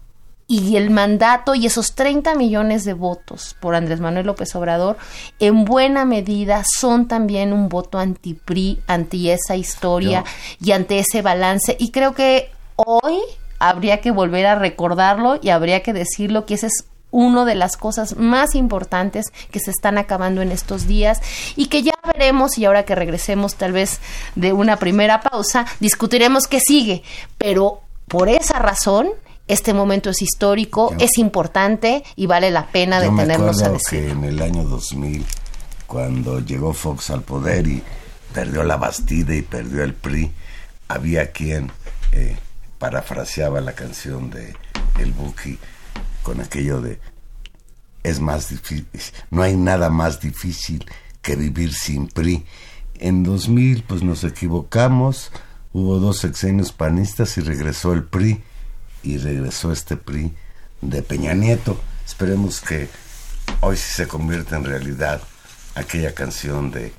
y 0.49 0.77
el 0.77 0.91
mandato 0.91 1.55
y 1.55 1.65
esos 1.67 1.95
30 1.95 2.35
millones 2.35 2.85
de 2.85 2.93
votos 2.93 3.57
por 3.61 3.75
Andrés 3.75 4.01
Manuel 4.01 4.27
López 4.27 4.55
Obrador 4.55 4.99
en 5.39 5.65
buena 5.65 6.05
medida 6.05 6.63
son 6.79 7.09
también 7.09 7.53
un 7.55 7.69
voto 7.69 7.99
anti-PRI, 7.99 8.81
anti 8.87 9.31
esa 9.31 9.57
historia 9.57 10.25
y 10.61 10.73
ante 10.73 10.99
ese 10.99 11.23
balance. 11.23 11.77
Y 11.79 11.91
creo 11.91 12.15
que 12.15 12.51
hoy 12.77 13.19
habría 13.59 14.01
que 14.01 14.11
volver 14.11 14.45
a 14.45 14.57
recordarlo 14.57 15.39
y 15.41 15.49
habría 15.49 15.83
que 15.83 15.93
decirlo 15.93 16.45
que 16.45 16.55
ese 16.55 16.67
es 16.67 16.85
una 17.11 17.45
de 17.45 17.55
las 17.55 17.77
cosas 17.77 18.17
más 18.17 18.55
importantes 18.55 19.33
que 19.51 19.61
se 19.61 19.71
están 19.71 19.99
acabando 19.99 20.43
en 20.43 20.51
estos 20.51 20.87
días 20.87 21.21
y 21.57 21.67
que 21.67 21.83
ya 21.83 21.95
veremos 22.05 22.59
y 22.59 22.65
ahora 22.65 22.85
que 22.85 22.95
regresemos 22.95 23.55
tal 23.55 23.73
vez 23.73 24.01
de 24.35 24.53
una 24.53 24.77
primera 24.77 25.21
pausa 25.21 25.67
discutiremos 25.79 26.47
qué 26.47 26.59
sigue, 26.59 27.03
pero 27.39 27.83
por 28.09 28.29
esa 28.29 28.59
razón, 28.59 29.09
este 29.49 29.75
momento 29.75 30.11
es 30.11 30.23
histórico, 30.23 30.95
es 30.99 31.19
importante 31.19 32.05
y 32.17 32.27
vale 32.27 32.51
la 32.51 32.67
pena 32.67 33.01
detenernos 33.01 33.63
a 33.63 33.71
decir. 33.71 34.01
que 34.01 34.11
en 34.11 34.25
el 34.25 34.41
año 34.41 34.65
2000, 34.65 35.25
cuando 35.87 36.41
llegó 36.41 36.73
Fox 36.73 37.11
al 37.11 37.23
poder 37.23 37.67
y 37.67 37.83
perdió 38.33 38.63
la 38.63 38.77
Bastida 38.77 39.35
y 39.35 39.43
perdió 39.43 39.83
el 39.83 39.95
PRI, 39.95 40.33
había 40.89 41.33
quien 41.33 41.71
eh, 42.13 42.37
parafraseaba 42.79 43.61
la 43.61 43.75
canción 43.75 44.31
de 44.31 44.55
El 44.99 45.13
Buki 45.13 45.59
con 46.23 46.41
aquello 46.41 46.81
de 46.81 47.01
es 48.03 48.21
más 48.21 48.49
difícil, 48.49 48.87
no 49.31 49.43
hay 49.43 49.57
nada 49.57 49.89
más 49.89 50.21
difícil 50.21 50.85
que 51.21 51.37
vivir 51.37 51.73
sin 51.73 52.09
PRI. 52.09 52.45
En 52.99 53.23
2000 53.23 53.85
pues 53.85 54.03
nos 54.03 54.25
equivocamos, 54.25 55.31
Hubo 55.73 55.99
dos 55.99 56.19
sexenios 56.19 56.73
panistas 56.73 57.39
y 57.39 57.41
regresó 57.41 57.93
el 57.93 58.05
PRI 58.05 58.43
y 59.03 59.19
regresó 59.19 59.73
este 59.73 59.97
PRI 59.97 60.33
de 60.81 61.03
Peña 61.03 61.35
Nieto. 61.35 61.81
Esperemos 62.05 62.61
que 62.61 62.89
hoy 63.61 63.77
sí 63.77 63.95
se 63.95 64.07
convierta 64.07 64.57
en 64.57 64.65
realidad 64.65 65.23
aquella 65.75 66.15
canción 66.15 66.71
de 66.71 66.93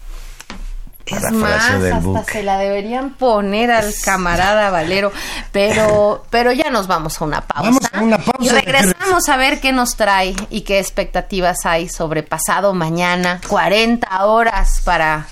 es 1.06 1.32
más, 1.32 1.70
hasta 1.70 2.24
se 2.24 2.44
la 2.44 2.58
deberían 2.58 3.16
poner 3.16 3.72
al 3.72 3.94
camarada 4.04 4.70
Valero, 4.70 5.12
pero, 5.52 6.24
pero 6.30 6.54
ya 6.54 6.70
nos 6.70 6.88
vamos 6.88 7.20
a 7.20 7.26
una 7.26 7.42
pausa. 7.42 7.64
Vamos 7.64 7.84
a 7.92 8.02
una 8.02 8.18
pausa 8.18 8.42
y 8.42 8.50
regresamos 8.50 9.28
a 9.28 9.36
ver 9.36 9.60
qué 9.60 9.74
nos 9.74 9.98
trae 9.98 10.34
y 10.50 10.62
qué 10.62 10.80
expectativas 10.80 11.66
hay 11.66 11.90
sobre 11.90 12.24
pasado 12.24 12.74
mañana, 12.74 13.42
40 13.50 14.26
horas 14.26 14.82
para 14.86 15.28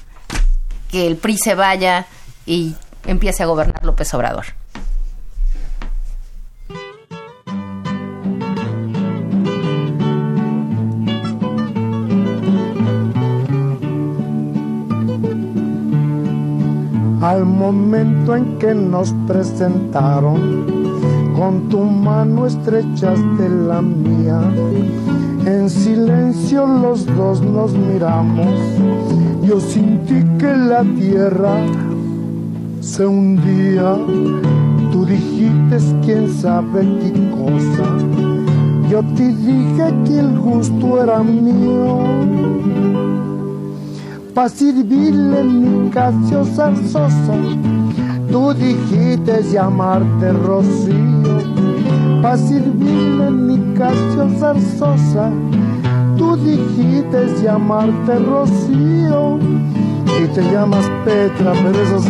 que 0.90 1.08
el 1.08 1.16
PRI 1.16 1.38
se 1.38 1.56
vaya 1.56 2.06
y 2.46 2.76
empiece 3.06 3.44
a 3.44 3.46
gobernar 3.46 3.84
López 3.84 4.14
Obrador. 4.14 4.46
Al 17.22 17.46
momento 17.46 18.36
en 18.36 18.58
que 18.58 18.74
nos 18.74 19.14
presentaron, 19.28 20.66
con 21.36 21.70
tu 21.70 21.80
mano 21.80 22.48
estrechaste 22.48 23.48
la 23.68 23.82
mía. 23.82 24.42
En 25.46 25.70
silencio 25.70 26.66
los 26.66 27.06
dos 27.06 27.42
nos 27.42 27.74
miramos. 27.74 28.48
Yo 29.44 29.60
sentí 29.60 30.24
que 30.40 30.58
la 30.58 30.84
tierra 30.84 31.64
se 32.82 33.06
hundía. 33.06 33.96
Tú 34.92 35.06
dijiste 35.06 35.78
quién 36.04 36.28
sabe 36.30 36.82
qué 36.82 37.12
cosa. 37.30 37.86
Yo 38.90 39.02
te 39.16 39.28
dije 39.30 39.94
que 40.06 40.20
el 40.20 40.38
gusto 40.40 41.02
era 41.02 41.24
mío. 41.24 42.00
Pa' 44.34 44.50
servirle 44.50 45.44
mi 45.44 45.90
casio 45.92 46.44
zarzosa. 46.44 47.36
Tú 48.32 48.54
dijiste 48.54 49.44
llamarte 49.52 50.34
Rocío. 50.34 51.38
Pa' 52.22 52.38
servirle 52.38 53.32
mi 53.32 53.74
casio 53.76 54.28
zarzosa. 54.40 55.32
Tú 56.18 56.36
dijiste 56.36 57.28
llamarte 57.44 58.20
Rocío 58.20 59.40
y 60.20 60.28
te 60.28 60.42
llamas 60.52 60.86
Petra, 61.06 61.54
pero 61.54 61.82
eso 61.82 62.00
sí, 62.02 62.10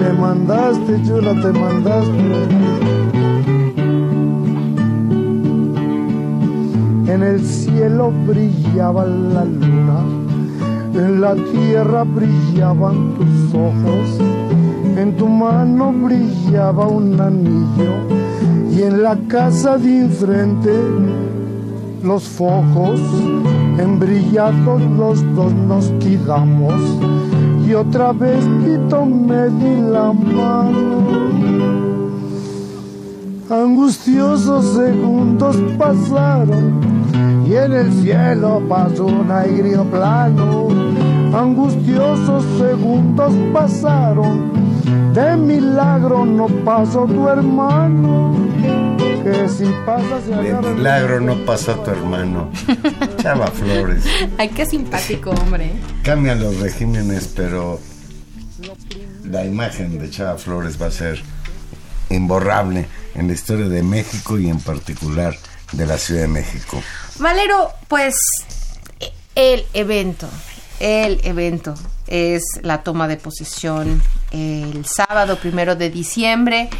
te 0.00 0.12
mandaste, 0.12 1.02
chula, 1.04 1.34
te 1.40 1.52
mandaste. 1.52 2.88
En 7.12 7.22
el 7.22 7.40
cielo 7.44 8.12
brillaba 8.26 9.04
la 9.04 9.44
luna, 9.44 10.00
en 10.94 11.20
la 11.20 11.34
tierra 11.34 12.04
brillaban 12.04 13.14
tus 13.14 13.54
ojos, 13.54 14.20
en 14.96 15.16
tu 15.16 15.28
mano 15.28 15.92
brillaba 15.92 16.86
un 16.86 17.20
anillo 17.20 17.94
y 18.70 18.82
en 18.82 19.02
la 19.02 19.16
casa 19.28 19.76
de 19.78 20.02
enfrente 20.02 20.70
los 22.02 22.22
focos, 22.24 23.00
embrillados 23.78 24.82
los 24.98 25.34
dos 25.34 25.52
nos 25.52 25.90
quedamos 26.00 26.74
y 27.66 27.74
otra 27.74 28.12
vez 28.12 28.44
Tito 28.64 29.04
me 29.04 29.48
di 29.50 29.80
la 29.80 30.12
mano. 30.12 31.02
Angustiosos 33.50 34.64
segundos 34.74 35.56
pasaron 35.78 36.80
y 37.46 37.54
en 37.54 37.72
el 37.72 37.92
cielo 37.92 38.62
pasó 38.68 39.06
un 39.06 39.26
plano. 39.90 40.68
Angustiosos 41.32 42.44
segundos 42.58 43.32
pasaron, 43.52 44.50
de 45.12 45.36
milagro 45.36 46.24
no 46.24 46.46
pasó 46.64 47.04
tu 47.04 47.28
hermano 47.28 48.34
que 49.30 49.48
si 49.48 49.64
pasa 49.84 50.20
se 50.22 50.30
De 50.30 50.54
milagro 50.54 51.20
no 51.20 51.44
pasó 51.44 51.74
tu 51.80 51.90
hermano. 51.90 52.50
Chava 53.20 53.48
Flores. 53.48 54.04
Ay, 54.38 54.48
qué 54.50 54.66
simpático, 54.66 55.30
hombre. 55.30 55.72
Cambian 56.02 56.40
los 56.40 56.58
regímenes, 56.58 57.32
pero 57.34 57.80
la 59.24 59.44
imagen 59.44 59.98
de 59.98 60.10
Chava 60.10 60.38
Flores 60.38 60.80
va 60.80 60.86
a 60.86 60.90
ser 60.90 61.22
imborrable 62.10 62.86
en 63.14 63.26
la 63.26 63.32
historia 63.32 63.68
de 63.68 63.82
México 63.82 64.38
y 64.38 64.48
en 64.48 64.60
particular 64.60 65.36
de 65.72 65.86
la 65.86 65.98
Ciudad 65.98 66.22
de 66.22 66.28
México. 66.28 66.82
Valero, 67.18 67.70
pues 67.88 68.14
el 69.34 69.66
evento, 69.74 70.28
el 70.80 71.20
evento 71.24 71.74
es 72.06 72.42
la 72.62 72.82
toma 72.82 73.06
de 73.06 73.16
posesión 73.18 74.02
el 74.30 74.84
sábado 74.86 75.38
primero 75.38 75.76
de 75.76 75.90
diciembre 75.90 76.70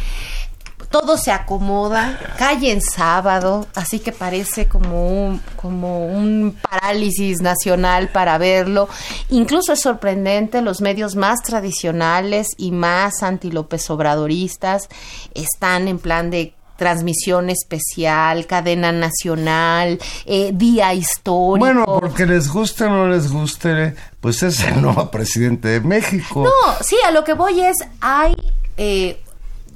todo 0.89 1.17
se 1.17 1.31
acomoda, 1.31 2.19
cae 2.37 2.71
en 2.71 2.81
sábado, 2.81 3.67
así 3.75 3.99
que 3.99 4.11
parece 4.11 4.67
como 4.67 5.07
un, 5.07 5.41
como 5.55 6.05
un 6.05 6.57
parálisis 6.61 7.41
nacional 7.41 8.09
para 8.09 8.37
verlo. 8.37 8.89
Incluso 9.29 9.73
es 9.73 9.81
sorprendente, 9.81 10.61
los 10.61 10.81
medios 10.81 11.15
más 11.15 11.41
tradicionales 11.43 12.47
y 12.57 12.71
más 12.71 13.21
anti-López 13.21 13.89
Obradoristas 13.89 14.89
están 15.33 15.87
en 15.87 15.99
plan 15.99 16.31
de 16.31 16.53
transmisión 16.79 17.49
especial, 17.49 18.47
cadena 18.47 18.91
nacional, 18.91 19.99
eh, 20.25 20.51
día 20.53 20.93
histórico. 20.93 21.59
Bueno, 21.59 21.85
porque 21.99 22.25
les 22.25 22.49
guste 22.49 22.85
o 22.85 22.89
no 22.89 23.07
les 23.07 23.31
guste, 23.31 23.95
pues 24.21 24.41
es 24.41 24.61
el 24.61 24.81
nuevo 24.81 25.11
presidente 25.11 25.67
de 25.67 25.81
México. 25.81 26.45
No, 26.45 26.73
sí, 26.81 26.95
a 27.05 27.11
lo 27.11 27.23
que 27.23 27.33
voy 27.33 27.59
es, 27.59 27.77
hay, 27.99 28.33
eh, 28.77 29.21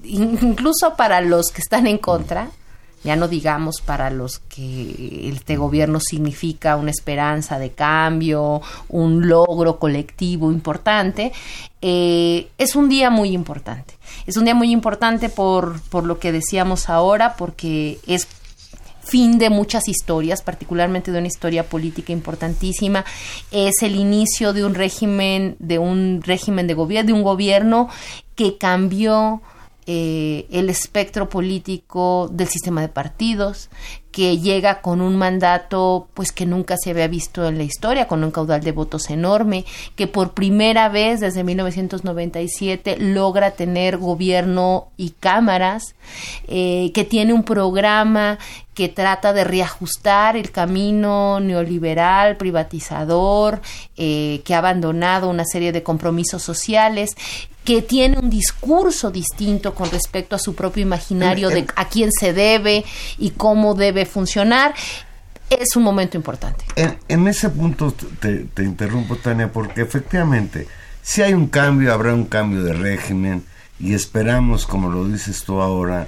incluso 0.03 0.95
para 0.95 1.21
los 1.21 1.47
que 1.51 1.61
están 1.61 1.87
en 1.87 1.97
contra, 1.97 2.49
ya 3.03 3.15
no 3.15 3.27
digamos 3.27 3.81
para 3.81 4.09
los 4.09 4.39
que 4.39 5.29
este 5.29 5.57
gobierno 5.57 5.99
significa 5.99 6.77
una 6.77 6.91
esperanza 6.91 7.59
de 7.59 7.71
cambio, 7.71 8.61
un 8.87 9.27
logro 9.27 9.77
colectivo 9.77 10.51
importante, 10.51 11.33
eh, 11.81 12.47
es 12.57 12.75
un 12.75 12.87
día 12.87 13.09
muy 13.09 13.31
importante. 13.31 13.95
Es 14.25 14.37
un 14.37 14.45
día 14.45 14.55
muy 14.55 14.71
importante 14.71 15.27
por, 15.27 15.81
por 15.89 16.05
lo 16.05 16.19
que 16.19 16.31
decíamos 16.31 16.89
ahora, 16.89 17.35
porque 17.35 17.99
es 18.07 18.27
fin 19.03 19.37
de 19.37 19.49
muchas 19.49 19.89
historias, 19.89 20.41
particularmente 20.41 21.11
de 21.11 21.17
una 21.17 21.27
historia 21.27 21.67
política 21.67 22.13
importantísima, 22.13 23.03
es 23.51 23.81
el 23.81 23.95
inicio 23.95 24.53
de 24.53 24.63
un 24.63 24.75
régimen, 24.75 25.57
de 25.59 25.77
un 25.77 26.21
régimen 26.23 26.67
de 26.67 26.73
gobierno, 26.73 27.07
de 27.07 27.13
un 27.13 27.23
gobierno 27.23 27.89
que 28.35 28.57
cambió 28.57 29.41
eh, 29.85 30.47
el 30.51 30.69
espectro 30.69 31.29
político 31.29 32.29
del 32.31 32.47
sistema 32.47 32.81
de 32.81 32.87
partidos, 32.87 33.69
que 34.13 34.37
llega 34.37 34.81
con 34.81 35.01
un 35.01 35.17
mandato 35.17 36.07
pues 36.13 36.31
que 36.31 36.45
nunca 36.45 36.77
se 36.77 36.91
había 36.91 37.07
visto 37.07 37.47
en 37.47 37.57
la 37.57 37.63
historia, 37.63 38.07
con 38.07 38.23
un 38.23 38.29
caudal 38.29 38.61
de 38.61 38.71
votos 38.71 39.09
enorme, 39.09 39.65
que 39.95 40.05
por 40.05 40.33
primera 40.33 40.87
vez 40.87 41.19
desde 41.19 41.43
1997 41.43 42.97
logra 42.99 43.51
tener 43.51 43.97
gobierno 43.97 44.89
y 44.97 45.09
cámaras, 45.19 45.95
eh, 46.47 46.91
que 46.93 47.03
tiene 47.05 47.33
un 47.33 47.43
programa 47.43 48.37
que 48.75 48.87
trata 48.87 49.33
de 49.33 49.43
reajustar 49.43 50.37
el 50.37 50.51
camino 50.51 51.39
neoliberal, 51.39 52.37
privatizador, 52.37 53.61
eh, 53.97 54.41
que 54.45 54.53
ha 54.53 54.59
abandonado 54.59 55.29
una 55.29 55.45
serie 55.45 55.71
de 55.71 55.83
compromisos 55.83 56.41
sociales 56.41 57.15
que 57.63 57.81
tiene 57.81 58.19
un 58.19 58.29
discurso 58.29 59.09
distinto 59.09 59.73
con 59.73 59.89
respecto 59.89 60.35
a 60.35 60.39
su 60.39 60.53
propio 60.53 60.83
imaginario 60.83 61.49
de 61.49 61.65
a 61.75 61.87
quién 61.87 62.11
se 62.11 62.33
debe 62.33 62.83
y 63.17 63.31
cómo 63.31 63.73
debe 63.73 64.05
funcionar, 64.05 64.73
es 65.49 65.75
un 65.75 65.83
momento 65.83 66.17
importante. 66.17 66.65
En, 67.07 67.27
ese 67.27 67.49
punto 67.49 67.93
te, 68.19 68.45
te, 68.45 68.63
interrumpo, 68.63 69.15
Tania, 69.15 69.51
porque 69.51 69.81
efectivamente, 69.81 70.67
si 71.01 71.21
hay 71.21 71.33
un 71.33 71.47
cambio, 71.47 71.93
habrá 71.93 72.13
un 72.13 72.25
cambio 72.25 72.63
de 72.63 72.73
régimen 72.73 73.43
y 73.79 73.93
esperamos, 73.93 74.65
como 74.65 74.89
lo 74.89 75.07
dices 75.07 75.43
tú 75.43 75.61
ahora, 75.61 76.07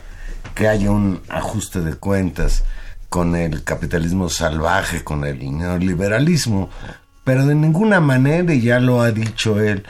que 0.55 0.67
haya 0.67 0.91
un 0.91 1.21
ajuste 1.29 1.81
de 1.81 1.95
cuentas 1.95 2.63
con 3.09 3.35
el 3.35 3.63
capitalismo 3.63 4.29
salvaje, 4.29 5.03
con 5.03 5.25
el 5.25 5.39
neoliberalismo, 5.57 6.69
pero 7.23 7.45
de 7.45 7.55
ninguna 7.55 7.99
manera, 7.99 8.53
y 8.53 8.61
ya 8.61 8.79
lo 8.79 9.01
ha 9.01 9.11
dicho 9.11 9.59
él, 9.59 9.85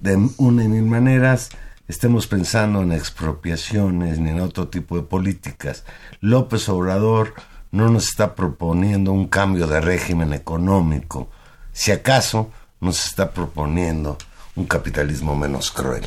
de 0.00 0.28
una 0.36 0.64
y 0.64 0.68
mil 0.68 0.84
maneras 0.84 1.50
estemos 1.88 2.26
pensando 2.26 2.82
en 2.82 2.92
expropiaciones 2.92 4.18
ni 4.18 4.30
en 4.30 4.40
otro 4.40 4.68
tipo 4.68 4.96
de 4.96 5.02
políticas. 5.02 5.84
López 6.20 6.68
Obrador 6.68 7.34
no 7.72 7.88
nos 7.88 8.08
está 8.08 8.34
proponiendo 8.34 9.12
un 9.12 9.28
cambio 9.28 9.66
de 9.66 9.80
régimen 9.80 10.32
económico, 10.32 11.28
si 11.72 11.92
acaso 11.92 12.50
nos 12.80 13.04
está 13.04 13.32
proponiendo 13.32 14.16
un 14.56 14.66
capitalismo 14.66 15.36
menos 15.36 15.70
cruel. 15.70 16.06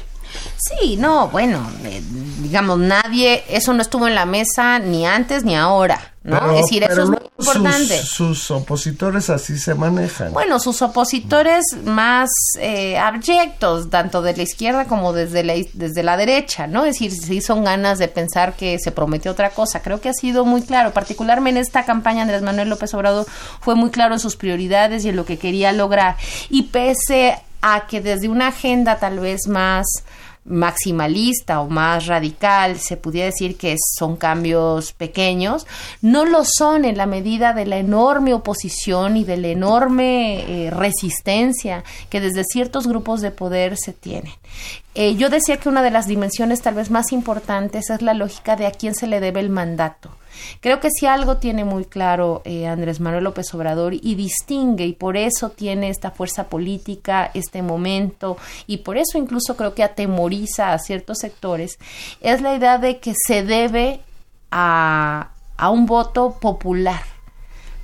Sí, 0.58 0.98
no, 0.98 1.28
bueno, 1.30 1.70
eh, 1.84 2.02
digamos, 2.40 2.80
nadie, 2.80 3.44
eso 3.50 3.74
no 3.74 3.82
estuvo 3.82 4.08
en 4.08 4.16
la 4.16 4.26
mesa 4.26 4.80
ni 4.80 5.06
antes 5.06 5.44
ni 5.44 5.56
ahora. 5.56 6.13
¿No? 6.24 6.52
es 6.52 6.62
decir, 6.62 6.84
eso 6.84 7.04
es 7.04 7.10
muy 7.10 7.20
importante. 7.38 8.02
Sus, 8.02 8.50
opositores 8.52 9.30
así 9.30 9.58
se 9.58 9.76
manejan. 9.76 10.32
Bueno, 10.34 10.60
sus 10.60 10.82
opositores 10.82 11.66
más 11.84 12.30
eh, 12.60 12.98
abyectos, 12.98 13.90
tanto 13.90 14.22
de 14.22 14.36
la 14.36 14.44
izquierda 14.44 14.86
como 14.86 15.14
desde 15.14 15.44
la, 15.44 15.54
desde 15.74 16.04
la 16.04 16.18
derecha, 16.18 16.68
¿no? 16.68 16.86
Es 16.86 16.96
decir, 16.96 17.12
sí 17.12 17.42
son 17.42 17.64
ganas 17.64 18.00
de 18.00 18.08
pensar 18.08 18.56
que 18.56 18.80
se 18.80 18.92
prometió 18.92 19.32
otra 19.32 19.50
cosa. 19.50 19.82
Creo 19.82 20.00
que 20.02 20.10
ha 20.10 20.14
sido 20.14 20.46
muy 20.46 20.62
claro, 20.62 20.92
particularmente 20.94 21.44
en 21.44 21.58
esta 21.58 21.86
campaña 21.86 22.22
Andrés 22.22 22.42
Manuel 22.42 22.70
López 22.70 22.94
Obrador 22.94 23.26
fue 23.60 23.76
muy 23.76 23.92
claro 23.92 24.14
en 24.14 24.20
sus 24.20 24.36
prioridades 24.36 25.04
y 25.06 25.10
en 25.10 25.16
lo 25.16 25.26
que 25.26 25.38
quería 25.38 25.72
lograr. 25.72 26.16
Y 26.50 26.64
pese 26.64 27.38
a 27.62 27.88
que 27.88 28.02
desde 28.02 28.28
una 28.28 28.48
agenda 28.48 29.00
tal 29.00 29.20
vez 29.20 29.48
más 29.48 29.86
maximalista 30.46 31.62
o 31.62 31.70
más 31.70 32.08
radical, 32.08 32.80
se 32.80 32.98
pudiera 32.98 33.28
decir 33.28 33.58
que 33.58 33.76
son 33.98 34.18
cambios 34.18 34.92
pequeños, 34.94 35.66
no 36.02 36.26
lo 36.26 36.44
son 36.46 36.86
en 36.86 36.98
la 36.98 37.06
medida 37.06 37.54
de 37.54 37.66
la 37.66 37.78
enorme 37.78 38.34
oposición 38.34 39.18
y 39.18 39.24
de 39.24 39.38
la 39.38 39.48
enorme 39.48 40.66
eh, 40.66 40.70
resistencia 40.70 41.84
que 42.10 42.20
desde 42.20 42.44
ciertos 42.44 42.88
grupos 42.88 43.22
de 43.22 43.32
poder 43.32 43.78
se 43.78 43.94
tienen. 43.94 44.34
Eh, 44.96 45.16
yo 45.16 45.30
decía 45.30 45.58
que 45.58 45.70
una 45.70 45.82
de 45.82 45.92
las 45.92 46.08
dimensiones 46.08 46.62
tal 46.62 46.76
vez 46.76 46.92
más 46.92 47.12
importantes 47.12 47.90
es 47.90 48.02
la 48.02 48.14
lógica 48.14 48.56
de 48.56 48.68
a 48.68 48.72
quién 48.72 48.96
se 48.96 49.08
le 49.08 49.20
debe 49.20 49.40
el 49.40 49.50
mandato. 49.50 50.10
Creo 50.60 50.80
que 50.80 50.90
si 50.90 51.06
algo 51.06 51.38
tiene 51.38 51.66
muy 51.66 51.86
claro 51.86 52.42
eh, 52.46 52.68
Andrés 52.68 53.00
Manuel 53.00 53.24
López 53.24 53.54
Obrador 53.54 53.94
y 53.94 54.16
distingue 54.16 54.86
y 54.86 54.94
por 54.94 55.18
eso 55.18 55.50
tiene 55.50 55.90
esta 55.90 56.12
fuerza 56.12 56.50
política, 56.50 57.32
este 57.34 57.62
momento 57.62 58.38
y 58.68 58.78
por 58.78 58.98
eso 58.98 59.18
incluso 59.18 59.56
creo 59.56 59.74
que 59.74 59.84
atemoriza 59.84 60.74
a 60.74 60.80
ciertos 60.80 61.20
sectores, 61.20 61.78
es 62.22 62.42
la 62.42 62.56
idea 62.56 62.78
de 62.78 63.00
que 63.00 63.14
se 63.28 63.44
debe 63.44 64.02
a, 64.52 65.30
a 65.58 65.70
un 65.70 65.86
voto 65.86 66.38
popular 66.40 67.13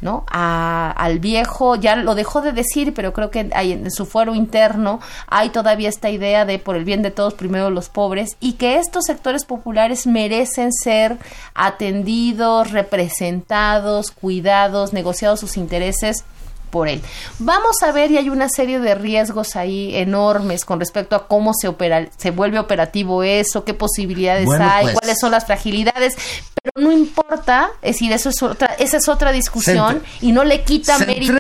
¿no? 0.02 0.26
al 0.30 1.20
viejo, 1.20 1.76
ya 1.76 1.96
lo 1.96 2.16
dejó 2.16 2.42
de 2.42 2.54
decir, 2.54 2.94
pero 2.94 3.14
creo 3.14 3.32
que 3.32 3.50
hay, 3.54 3.74
en 3.74 3.92
su 3.92 4.06
fuero 4.06 4.36
interno 4.36 5.00
hay 5.28 5.50
todavía 5.50 5.90
esta 5.90 6.10
idea 6.10 6.46
de 6.46 6.60
por 6.60 6.76
el 6.76 6.86
bien 6.86 7.02
de 7.02 7.12
todos, 7.12 7.34
primero 7.34 7.70
los 7.70 7.90
pobres, 7.90 8.38
y 8.40 8.54
que 8.54 8.78
estos 8.78 9.06
sectores 9.06 9.46
populares 9.46 10.08
merecen 10.08 10.72
ser 10.72 11.18
atendidos, 11.54 12.72
representados, 12.72 14.12
cuidados, 14.12 14.94
negociados 14.94 15.40
sus 15.40 15.58
intereses 15.58 16.24
por 16.70 16.88
él. 16.88 17.02
Vamos 17.40 17.82
a 17.84 17.92
ver, 17.92 18.12
y 18.12 18.18
hay 18.18 18.30
una 18.30 18.50
serie 18.50 18.80
de 18.80 18.96
riesgos 18.96 19.56
ahí 19.56 19.96
enormes 19.96 20.66
con 20.66 20.80
respecto 20.80 21.16
a 21.16 21.28
cómo 21.28 21.54
se 21.54 21.68
opera, 21.68 22.08
se 22.18 22.32
vuelve 22.32 22.60
operativo 22.60 23.24
eso, 23.24 23.64
qué 23.64 23.74
posibilidades 23.74 24.50
hay, 24.50 24.86
pues. 24.86 24.96
cuáles 24.96 25.20
son 25.20 25.32
las 25.32 25.46
fragilidades, 25.46 26.16
pero 26.62 26.88
no 26.88 26.92
importa, 26.92 27.70
es 27.82 27.96
decir, 27.96 28.12
eso 28.12 28.30
es 28.30 28.42
otra, 28.44 28.68
esa 28.80 28.98
es 28.98 29.08
otra 29.08 29.32
discusión 29.32 30.02
y 30.22 30.32
no 30.32 30.44
le 30.44 30.64
quita 30.64 30.98
mérito 31.00 31.38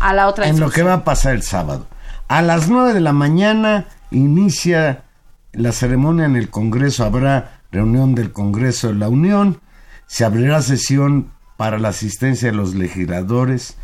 a 0.00 0.14
la 0.14 0.28
otra 0.28 0.48
en 0.48 0.60
lo 0.60 0.70
que 0.70 0.82
va 0.82 0.94
a 0.94 1.04
pasar 1.04 1.34
el 1.34 1.42
sábado. 1.42 1.86
A 2.28 2.42
las 2.42 2.68
nueve 2.68 2.92
de 2.92 3.00
la 3.00 3.12
mañana 3.12 3.86
inicia 4.10 5.04
la 5.52 5.72
ceremonia 5.72 6.26
en 6.26 6.36
el 6.36 6.50
Congreso, 6.50 7.04
habrá 7.04 7.60
reunión 7.70 8.14
del 8.14 8.32
Congreso 8.32 8.88
de 8.88 8.94
la 8.94 9.08
Unión, 9.08 9.60
se 10.06 10.24
abrirá 10.24 10.62
sesión 10.62 11.32
para 11.56 11.78
la 11.78 11.88
asistencia 11.88 12.50
de 12.50 12.56
los 12.56 12.74
legisladores, 12.74 13.76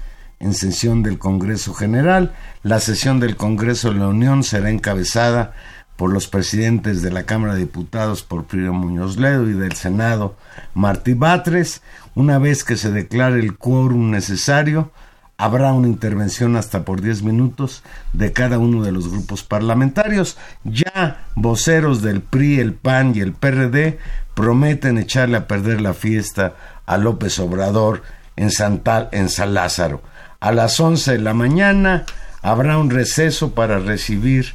en 0.43 0.55
sesión 0.55 1.03
del 1.03 1.19
Congreso 1.19 1.73
General. 1.73 2.35
La 2.63 2.81
sesión 2.81 3.21
del 3.21 3.37
Congreso 3.37 3.93
de 3.93 4.01
la 4.01 4.09
Unión 4.09 4.43
será 4.43 4.71
encabezada 4.71 5.53
por 5.97 6.13
los 6.13 6.27
presidentes 6.27 7.01
de 7.01 7.13
la 7.13 7.23
Cámara 7.23 7.55
de 7.55 7.61
Diputados, 7.61 8.23
Porfirio 8.23 8.73
Muñoz 8.73 9.17
Ledo, 9.17 9.49
y 9.49 9.53
del 9.53 9.75
Senado, 9.75 10.37
Martí 10.75 11.15
Batres. 11.15 11.81
Una 12.15 12.39
vez 12.39 12.65
que 12.65 12.77
se 12.77 12.91
declare 12.91 13.39
el 13.39 13.57
quórum 13.57 14.11
necesario, 14.11 14.91
habrá 15.39 15.73
una 15.73 15.87
intervención 15.87 16.57
hasta 16.57 16.85
por 16.85 17.01
10 17.01 17.23
minutos 17.23 17.85
de 18.13 18.33
cada 18.33 18.59
uno 18.59 18.83
de 18.83 18.91
los 18.91 19.09
grupos 19.09 19.45
parlamentarios. 19.45 20.39
Ya 20.65 21.27
voceros 21.37 22.03
del 22.03 22.21
PRI, 22.21 22.59
el 22.59 22.75
PAN 22.75 23.13
y 23.15 23.21
el 23.21 23.33
PRD 23.33 23.99
prometen 24.35 24.99
echarle 24.99 25.37
a 25.37 25.47
perder 25.47 25.81
la 25.81 25.95
fiesta 25.95 26.57
a 26.85 26.97
López 26.97 27.39
Obrador 27.39 28.03
en, 28.35 28.51
Santal, 28.51 29.09
en 29.13 29.29
San 29.29 29.55
Lázaro. 29.55 30.03
A 30.43 30.51
las 30.51 30.81
11 30.81 31.13
de 31.13 31.19
la 31.21 31.35
mañana 31.35 32.05
habrá 32.41 32.77
un 32.77 32.91
receso 32.91 33.55
para 33.55 33.79
recibir 33.79 34.55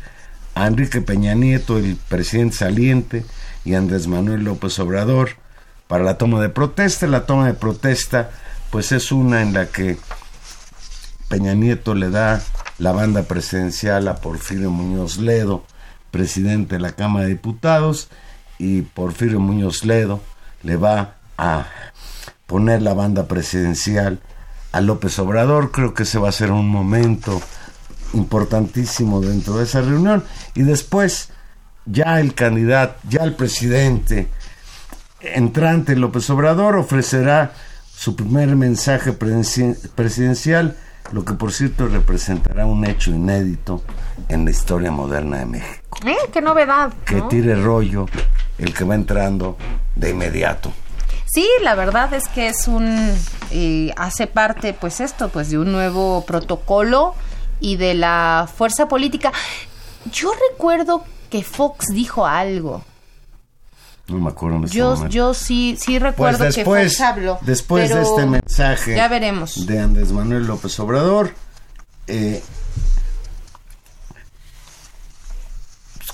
a 0.53 0.67
Enrique 0.67 0.99
Peña 0.99 1.33
Nieto, 1.33 1.77
el 1.77 1.95
presidente 1.95 2.57
saliente, 2.57 3.23
y 3.63 3.73
Andrés 3.73 4.05
Manuel 4.05 4.43
López 4.43 4.77
Obrador 4.79 5.37
para 5.87 6.03
la 6.03 6.17
toma 6.17 6.41
de 6.41 6.49
protesta. 6.49 7.07
La 7.07 7.25
toma 7.25 7.47
de 7.47 7.53
protesta 7.53 8.31
pues 8.69 8.91
es 8.91 9.13
una 9.13 9.41
en 9.41 9.53
la 9.53 9.67
que 9.67 9.97
Peña 11.29 11.53
Nieto 11.53 11.95
le 11.95 12.09
da 12.09 12.41
la 12.79 12.91
banda 12.91 13.23
presidencial 13.23 14.09
a 14.09 14.17
Porfirio 14.17 14.69
Muñoz 14.69 15.19
Ledo, 15.19 15.63
presidente 16.11 16.75
de 16.75 16.81
la 16.81 16.91
Cámara 16.91 17.27
de 17.27 17.31
Diputados, 17.31 18.09
y 18.59 18.81
Porfirio 18.81 19.39
Muñoz 19.39 19.85
Ledo 19.85 20.19
le 20.63 20.75
va 20.75 21.15
a 21.37 21.67
poner 22.45 22.81
la 22.81 22.93
banda 22.93 23.29
presidencial 23.29 24.19
a 24.71 24.81
López 24.81 25.17
Obrador. 25.19 25.71
Creo 25.71 25.93
que 25.93 26.03
ese 26.03 26.19
va 26.19 26.29
a 26.29 26.33
ser 26.33 26.51
un 26.51 26.69
momento 26.69 27.41
importantísimo 28.13 29.21
dentro 29.21 29.57
de 29.57 29.65
esa 29.65 29.81
reunión. 29.81 30.23
Y 30.55 30.63
después, 30.63 31.29
ya 31.85 32.19
el 32.19 32.33
candidato, 32.33 32.99
ya 33.09 33.23
el 33.23 33.35
presidente 33.35 34.29
entrante 35.19 35.95
López 35.95 36.29
Obrador 36.29 36.77
ofrecerá 36.77 37.53
su 37.93 38.15
primer 38.15 38.55
mensaje 38.55 39.13
presidencial, 39.13 40.77
lo 41.11 41.25
que 41.25 41.33
por 41.33 41.51
cierto 41.51 41.87
representará 41.87 42.65
un 42.65 42.85
hecho 42.85 43.11
inédito 43.11 43.83
en 44.29 44.45
la 44.45 44.51
historia 44.51 44.91
moderna 44.91 45.37
de 45.39 45.45
México. 45.45 45.97
¿Eh? 46.05 46.15
¡Qué 46.31 46.41
novedad! 46.41 46.93
Que 47.05 47.21
tire 47.23 47.55
rollo 47.55 48.05
el 48.57 48.73
que 48.73 48.83
va 48.83 48.95
entrando 48.95 49.57
de 49.95 50.11
inmediato. 50.11 50.71
Sí, 51.31 51.47
la 51.61 51.75
verdad 51.75 52.13
es 52.13 52.27
que 52.29 52.47
es 52.47 52.67
un 52.67 53.13
eh, 53.51 53.93
hace 53.97 54.27
parte, 54.27 54.73
pues 54.73 55.01
esto, 55.01 55.29
pues 55.29 55.49
de 55.49 55.57
un 55.57 55.71
nuevo 55.71 56.25
protocolo 56.25 57.15
y 57.59 57.75
de 57.75 57.93
la 57.93 58.49
fuerza 58.53 58.87
política. 58.87 59.33
Yo 60.11 60.31
recuerdo 60.51 61.03
que 61.29 61.43
Fox 61.43 61.87
dijo 61.91 62.25
algo. 62.25 62.83
No 64.07 64.19
me 64.19 64.29
acuerdo. 64.29 64.57
En 64.57 64.67
yo, 64.67 65.07
yo 65.09 65.33
sí, 65.33 65.77
sí 65.77 65.99
recuerdo 65.99 66.39
pues 66.39 66.55
después, 66.55 66.83
que 66.83 66.97
Fox 66.97 67.01
habló. 67.01 67.39
Después 67.41 67.93
de 67.93 68.01
este 68.01 68.25
mensaje 68.25 68.95
ya 68.95 69.09
veremos. 69.09 69.65
de 69.65 69.79
Andrés 69.79 70.13
Manuel 70.13 70.47
López 70.47 70.79
Obrador, 70.79 71.33
eh, 72.07 72.41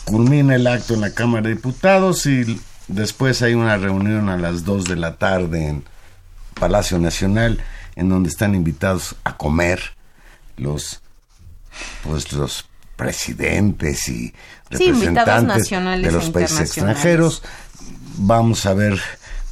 culmina 0.06 0.56
el 0.56 0.66
acto 0.66 0.96
en 0.96 1.02
la 1.02 1.12
Cámara 1.12 1.44
de 1.44 1.56
Diputados 1.56 2.26
y 2.26 2.60
después 2.88 3.42
hay 3.42 3.54
una 3.54 3.78
reunión 3.78 4.30
a 4.30 4.38
las 4.38 4.66
2 4.66 4.86
de 4.86 4.96
la 4.96 5.18
tarde 5.18 5.68
en 5.68 5.84
Palacio 6.60 7.00
Nacional 7.00 7.62
en 7.96 8.10
donde 8.10 8.30
están 8.30 8.56
invitados 8.56 9.16
a 9.24 9.38
comer 9.38 9.82
los 10.58 11.02
pues 12.04 12.32
los 12.34 12.66
presidentes 12.96 14.08
y 14.08 14.34
representantes 14.70 15.70
de 15.70 16.12
los 16.12 16.28
e 16.28 16.32
países 16.32 16.60
extranjeros. 16.60 17.42
Vamos 18.18 18.66
a 18.66 18.74
ver 18.74 19.02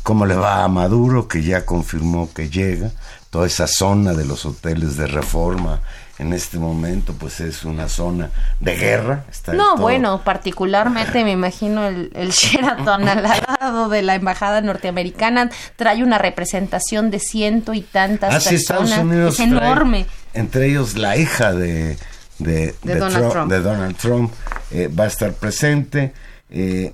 cómo 0.04 0.26
le 0.26 0.36
va 0.36 0.64
a 0.64 0.68
Maduro, 0.68 1.28
que 1.28 1.42
ya 1.42 1.66
confirmó 1.66 2.32
que 2.34 2.50
llega. 2.50 2.92
Toda 3.30 3.48
esa 3.48 3.66
zona 3.66 4.14
de 4.14 4.26
los 4.26 4.46
hoteles 4.46 4.98
de 4.98 5.08
reforma 5.08 5.82
en 6.22 6.34
este 6.34 6.60
momento 6.60 7.14
pues 7.14 7.40
es 7.40 7.66
una 7.66 7.90
zona 7.90 8.30
de 8.60 8.76
guerra. 8.76 9.26
no, 9.54 9.76
bueno, 9.76 10.22
particularmente 10.24 11.24
me 11.24 11.32
imagino 11.32 11.88
el, 11.88 12.12
el 12.14 12.30
Sheraton 12.32 13.08
al 13.10 13.24
lado 13.24 13.90
de 13.90 14.04
la 14.04 14.14
embajada 14.14 14.62
norteamericana 14.62 15.50
trae 15.76 16.04
una 16.04 16.20
representación 16.20 17.10
de 17.10 17.20
ciento 17.20 17.74
y 17.74 17.82
tantas 17.82 18.36
Así 18.36 18.56
personas. 18.56 18.84
Estados 18.84 19.06
Unidos 19.06 19.34
es 19.34 19.40
enorme. 19.40 20.06
entre 20.34 20.68
ellos 20.68 20.96
la 20.96 21.18
hija 21.18 21.54
de, 21.54 21.98
de, 22.38 22.76
Donald, 22.84 23.98
Trump, 23.98 24.32
eh, 24.70 24.88
va 24.88 25.06
a 25.06 25.08
estar 25.08 25.34
presente. 25.34 26.14
Eh, 26.52 26.94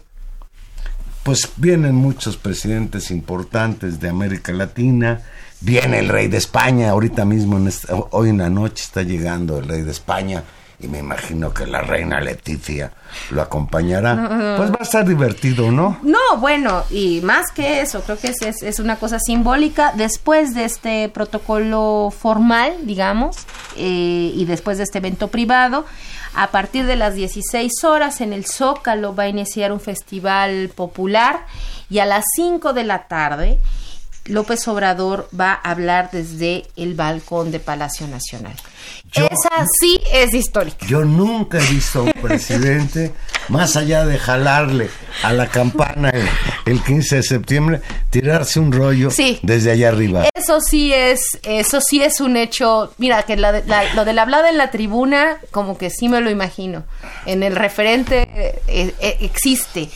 pues 1.24 1.50
vienen 1.58 1.96
muchos 1.96 2.38
presidentes 2.38 3.12
importantes 3.12 4.00
de 4.00 4.08
América 4.08 4.54
Latina. 4.54 5.20
Viene 5.62 6.00
el 6.00 6.10
rey 6.10 6.28
de 6.28 6.38
España, 6.38 6.92
ahorita 6.92 7.26
mismo, 7.26 7.58
en 7.58 7.72
hoy 8.12 8.30
en 8.30 8.38
la 8.38 8.50
noche 8.50 8.84
está 8.84 9.02
llegando 9.02 9.58
el 9.58 9.68
rey 9.68 9.82
de 9.82 9.92
España 9.92 10.44
y 10.80 10.88
me 10.88 11.00
imagino 11.00 11.52
que 11.52 11.66
la 11.66 11.82
reina 11.82 12.22
Leticia 12.22 12.92
lo 13.32 13.42
acompañará. 13.42 14.56
Pues 14.58 14.72
va 14.72 14.78
a 14.80 14.84
estar 14.84 15.08
divertido, 15.08 15.72
¿no? 15.72 15.98
No, 16.04 16.38
bueno, 16.40 16.84
y 16.92 17.22
más 17.22 17.52
que 17.52 17.82
eso, 17.82 18.02
creo 18.02 18.20
que 18.20 18.28
es, 18.28 18.62
es, 18.62 18.80
una 18.80 18.98
cosa 18.98 19.18
simbólica. 19.20 19.94
Después 19.96 20.54
de 20.54 20.66
este 20.66 21.10
protocolo 21.10 22.14
formal, 22.16 22.74
digamos, 22.84 23.38
eh, 23.76 24.32
y 24.36 24.46
después 24.46 24.78
de 24.78 24.84
este 24.84 25.00
evento 25.00 25.30
privado, 25.30 25.86
a 26.36 26.52
partir 26.52 26.86
de 26.86 26.96
las 26.96 27.16
16 27.16 27.84
horas 27.84 28.22
en 28.22 28.32
el 28.32 28.46
Zócalo 28.46 29.16
va 29.16 29.24
a 29.24 29.28
iniciar 29.30 29.72
un 29.72 29.80
festival 29.80 30.70
popular 30.76 31.48
y 31.90 31.98
a 31.98 32.06
las 32.06 32.24
5 32.36 32.74
de 32.74 32.84
la 32.84 33.08
tarde 33.08 33.60
López 34.28 34.68
Obrador 34.68 35.30
va 35.38 35.54
a 35.54 35.72
hablar 35.72 36.10
desde 36.12 36.66
el 36.76 36.96
balcón 36.96 37.52
de 37.52 37.60
Palacio 37.60 38.08
Nacional. 38.08 38.54
Esa 39.14 39.66
sí 39.80 40.00
es 40.12 40.34
histórica. 40.34 40.86
Yo 40.86 41.06
nunca 41.06 41.60
he 41.60 41.66
visto 41.68 42.00
a 42.00 42.04
un 42.04 42.14
presidente, 42.14 43.14
más 43.50 43.76
allá 43.76 44.06
de 44.06 44.20
jalarle 44.20 44.90
a 45.24 45.34
la 45.34 45.48
campana 45.48 46.12
el, 46.66 46.84
15 46.84 47.18
de 47.18 47.24
septiembre, 47.24 47.82
tirarse 48.10 48.60
un 48.60 48.72
rollo 48.72 49.10
desde 49.42 49.72
allá 49.72 49.90
arriba. 49.90 50.26
Eso 50.34 50.60
sí 50.62 50.94
es, 50.94 51.22
eso 51.44 51.80
sí 51.82 52.02
es 52.02 52.20
un 52.20 52.38
hecho. 52.38 52.94
Mira, 52.98 53.24
que 53.24 53.38
lo 53.38 53.52
de 53.52 54.14
la 54.14 54.22
hablada 54.22 54.50
en 54.50 54.58
la 54.58 54.72
tribuna, 54.72 55.38
como 55.52 55.78
que 55.78 55.90
sí 55.90 56.10
me 56.10 56.22
lo 56.22 56.30
imagino. 56.30 56.84
En 57.26 57.44
el 57.44 57.56
referente 57.56 58.28
eh, 58.68 58.94
eh, 59.00 59.18
existe 59.22 59.90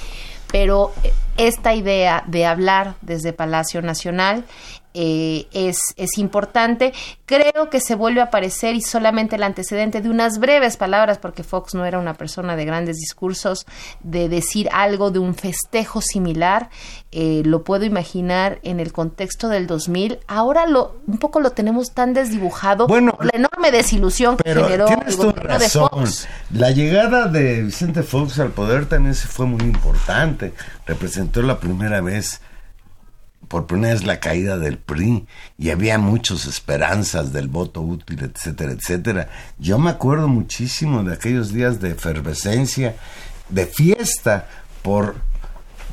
pero 0.52 0.94
esta 1.38 1.74
idea 1.74 2.24
de 2.28 2.46
hablar 2.46 2.96
desde 3.02 3.34
Palacio 3.34 3.82
Nacional 3.82 4.44
eh, 4.94 5.48
es, 5.54 5.78
es, 5.96 6.18
importante. 6.18 6.94
Creo 7.26 7.70
que 7.70 7.80
se 7.80 7.96
vuelve 7.96 8.22
a 8.22 8.26
aparecer 8.26 8.76
y 8.76 8.82
solamente 8.82 9.38
el 9.38 9.44
antecedente 9.44 10.02
de 10.02 10.10
unas 10.10 10.40
breves 10.40 10.78
palabras, 10.78 11.18
porque 11.18 11.44
Fox 11.44 11.74
no 11.74 11.86
era 11.86 12.00
una 12.00 12.16
persona 12.16 12.56
de 12.56 12.66
grandes 12.66 12.98
discursos, 12.98 13.66
de 14.02 14.28
decir 14.28 14.70
algo 14.74 15.12
de 15.12 15.20
un 15.20 15.36
festejo 15.36 16.02
similar, 16.02 16.70
eh, 17.12 17.42
lo 17.46 17.64
puedo 17.64 17.86
imaginar 17.86 18.60
en 18.64 18.80
el 18.80 18.92
contexto 18.92 19.50
del 19.50 19.68
2000. 19.68 20.20
Ahora 20.28 20.66
lo 20.66 20.96
un 21.08 21.18
poco 21.18 21.40
lo 21.40 21.52
tenemos 21.52 21.92
tan 21.92 22.14
desdibujado 22.14 22.88
bueno, 22.88 23.18
la 23.22 23.32
enorme 23.34 23.72
desilusión 23.72 24.38
que 24.38 24.54
generó 24.54 24.88
el 24.88 25.16
gobierno 25.16 25.60
de 25.60 25.70
Fox. 25.70 26.28
La 26.52 26.72
llegada 26.72 27.28
de 27.28 27.64
Vicente 27.64 28.04
Fox 28.04 28.40
al 28.40 28.52
poder 28.52 28.88
también 28.88 29.16
se 29.16 29.28
fue 29.28 29.46
muy 29.46 29.62
importante. 29.62 30.54
Representó 30.86 31.42
la 31.42 31.60
primera 31.60 32.02
vez 32.02 32.42
por 33.52 33.68
primera 33.68 33.94
vez 33.94 34.06
la 34.06 34.22
caída 34.22 34.58
del 34.58 34.78
PRI 34.78 35.28
y 35.58 35.72
había 35.72 35.98
muchas 35.98 36.46
esperanzas 36.46 37.34
del 37.34 37.50
voto 37.50 37.82
útil, 37.82 38.24
etcétera, 38.24 38.72
etcétera. 38.72 39.28
Yo 39.60 39.78
me 39.78 39.90
acuerdo 39.90 40.30
muchísimo 40.30 41.04
de 41.04 41.16
aquellos 41.16 41.52
días 41.52 41.82
de 41.82 41.92
efervescencia, 41.92 42.96
de 43.50 43.66
fiesta 43.66 44.48
por 44.82 45.16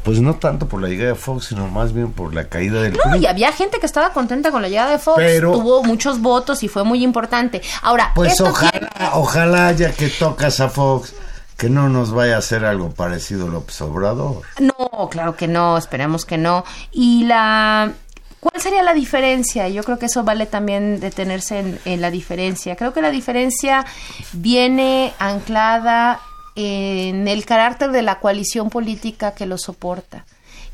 pues 0.04 0.20
no 0.20 0.36
tanto 0.36 0.68
por 0.68 0.80
la 0.80 0.86
llegada 0.86 1.10
de 1.10 1.14
Fox, 1.16 1.46
sino 1.46 1.66
más 1.66 1.92
bien 1.92 2.12
por 2.12 2.32
la 2.32 2.48
caída 2.48 2.80
del 2.80 2.92
No, 2.92 3.16
y 3.16 3.26
había 3.26 3.50
gente 3.50 3.80
que 3.80 3.86
estaba 3.86 4.12
contenta 4.12 4.52
con 4.52 4.62
la 4.62 4.68
llegada 4.68 4.92
de 4.92 4.98
Fox, 5.00 5.16
Pero, 5.16 5.50
tuvo 5.50 5.82
muchos 5.82 6.20
votos 6.20 6.62
y 6.62 6.68
fue 6.68 6.84
muy 6.84 7.02
importante. 7.02 7.60
Ahora, 7.82 8.12
pues 8.14 8.40
ojalá, 8.40 9.10
ojalá 9.14 9.72
ya 9.72 9.90
que 9.90 10.08
tocas 10.08 10.60
a 10.60 10.68
Fox 10.68 11.12
que 11.58 11.68
no 11.68 11.88
nos 11.88 12.12
vaya 12.12 12.36
a 12.36 12.38
hacer 12.38 12.64
algo 12.64 12.90
parecido 12.92 13.48
López 13.48 13.80
Obrador. 13.82 14.42
No, 14.60 15.08
claro 15.10 15.36
que 15.36 15.48
no, 15.48 15.76
esperemos 15.76 16.24
que 16.24 16.38
no. 16.38 16.64
Y 16.92 17.24
la... 17.24 17.92
¿Cuál 18.38 18.62
sería 18.62 18.84
la 18.84 18.94
diferencia? 18.94 19.68
Yo 19.68 19.82
creo 19.82 19.98
que 19.98 20.06
eso 20.06 20.22
vale 20.22 20.46
también 20.46 21.00
detenerse 21.00 21.58
en, 21.58 21.80
en 21.84 22.00
la 22.00 22.12
diferencia. 22.12 22.76
Creo 22.76 22.92
que 22.92 23.02
la 23.02 23.10
diferencia 23.10 23.84
viene 24.32 25.12
anclada 25.18 26.20
en 26.54 27.26
el 27.26 27.44
carácter 27.44 27.90
de 27.90 28.02
la 28.02 28.20
coalición 28.20 28.70
política 28.70 29.32
que 29.32 29.44
lo 29.44 29.58
soporta. 29.58 30.24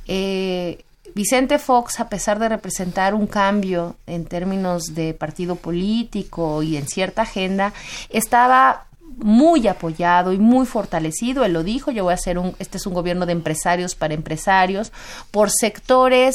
Eh, 0.07 0.85
Vicente 1.15 1.59
Fox, 1.59 2.01
a 2.01 2.11
pesar 2.11 2.39
de 2.39 2.51
representar 2.51 3.15
un 3.15 3.27
cambio 3.27 3.97
en 4.07 4.27
términos 4.27 4.95
de 4.95 5.15
partido 5.15 5.57
político 5.57 6.63
y 6.63 6.77
en 6.77 6.89
cierta 6.89 7.23
agenda, 7.23 7.73
estaba 8.11 8.87
muy 9.19 9.69
apoyado 9.69 10.33
y 10.33 10.39
muy 10.39 10.67
fortalecido, 10.67 11.45
él 11.45 11.53
lo 11.53 11.63
dijo, 11.63 11.91
yo 11.91 12.05
voy 12.05 12.13
a 12.13 12.15
hacer 12.15 12.39
un, 12.39 12.55
este 12.59 12.79
es 12.79 12.87
un 12.87 12.95
gobierno 12.95 13.27
de 13.27 13.33
empresarios 13.33 13.95
para 13.95 14.15
empresarios, 14.15 14.93
por 15.31 15.51
sectores 15.51 16.35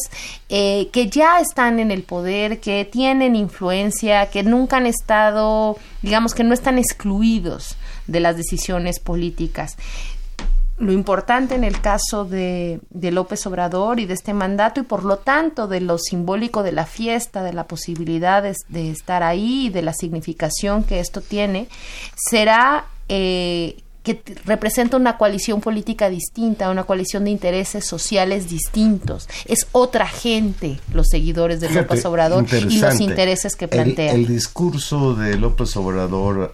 eh, 0.50 0.90
que 0.92 1.10
ya 1.10 1.40
están 1.40 1.80
en 1.80 1.92
el 1.92 2.04
poder, 2.04 2.60
que 2.60 2.86
tienen 2.86 3.36
influencia, 3.36 4.28
que 4.28 4.44
nunca 4.44 4.78
han 4.78 4.86
estado, 4.86 5.78
digamos 6.02 6.34
que 6.34 6.44
no 6.44 6.54
están 6.54 6.78
excluidos 6.78 7.76
de 8.08 8.20
las 8.20 8.38
decisiones 8.38 9.00
políticas 9.00 9.78
lo 10.80 10.94
importante 10.94 11.56
en 11.56 11.64
el 11.64 11.82
caso 11.82 12.26
de, 12.26 12.80
de, 12.90 13.12
López 13.12 13.46
Obrador 13.46 14.00
y 14.00 14.06
de 14.06 14.14
este 14.14 14.34
mandato 14.34 14.80
y 14.80 14.84
por 14.84 15.04
lo 15.04 15.18
tanto 15.18 15.68
de 15.68 15.82
lo 15.82 15.98
simbólico 15.98 16.64
de 16.64 16.72
la 16.72 16.86
fiesta, 16.86 17.44
de 17.44 17.54
la 17.54 17.66
posibilidad 17.66 18.42
de, 18.42 18.90
estar 18.90 19.22
ahí 19.22 19.68
y 19.68 19.70
de 19.70 19.82
la 19.82 19.94
significación 19.94 20.84
que 20.84 21.00
esto 21.00 21.22
tiene, 21.22 21.68
será 22.16 22.86
eh, 23.10 23.78
que 24.04 24.24
representa 24.46 24.96
una 24.96 25.18
coalición 25.18 25.60
política 25.60 26.10
distinta, 26.10 26.70
una 26.70 26.86
coalición 26.86 27.26
de 27.26 27.32
intereses 27.32 27.86
sociales 27.86 28.50
distintos. 28.50 29.28
Es 29.46 29.68
otra 29.74 30.08
gente 30.08 30.80
los 30.94 31.08
seguidores 31.10 31.60
de 31.60 31.70
López 31.70 32.06
Obrador 32.06 32.46
y 32.52 32.80
los 32.80 33.02
intereses 33.02 33.56
que 33.56 33.68
plantea. 33.68 34.14
el 34.14 34.26
discurso 34.26 35.14
de 35.16 35.38
López 35.38 35.76
Obrador 35.76 36.54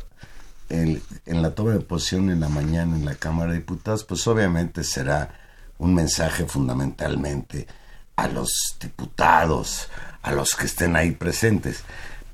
en 0.70 1.01
la 1.41 1.53
toma 1.53 1.74
de 1.74 1.80
posición 1.80 2.30
en 2.30 2.39
la 2.39 2.49
mañana 2.49 2.95
en 2.95 3.05
la 3.05 3.16
Cámara 3.16 3.51
de 3.51 3.59
Diputados, 3.59 4.03
pues 4.03 4.26
obviamente 4.28 4.84
será 4.84 5.32
un 5.78 5.93
mensaje 5.93 6.45
fundamentalmente 6.45 7.68
a 8.16 8.28
los 8.28 8.78
diputados, 8.80 9.89
a 10.22 10.32
los 10.32 10.55
que 10.55 10.66
estén 10.66 10.95
ahí 10.95 11.11
presentes 11.11 11.84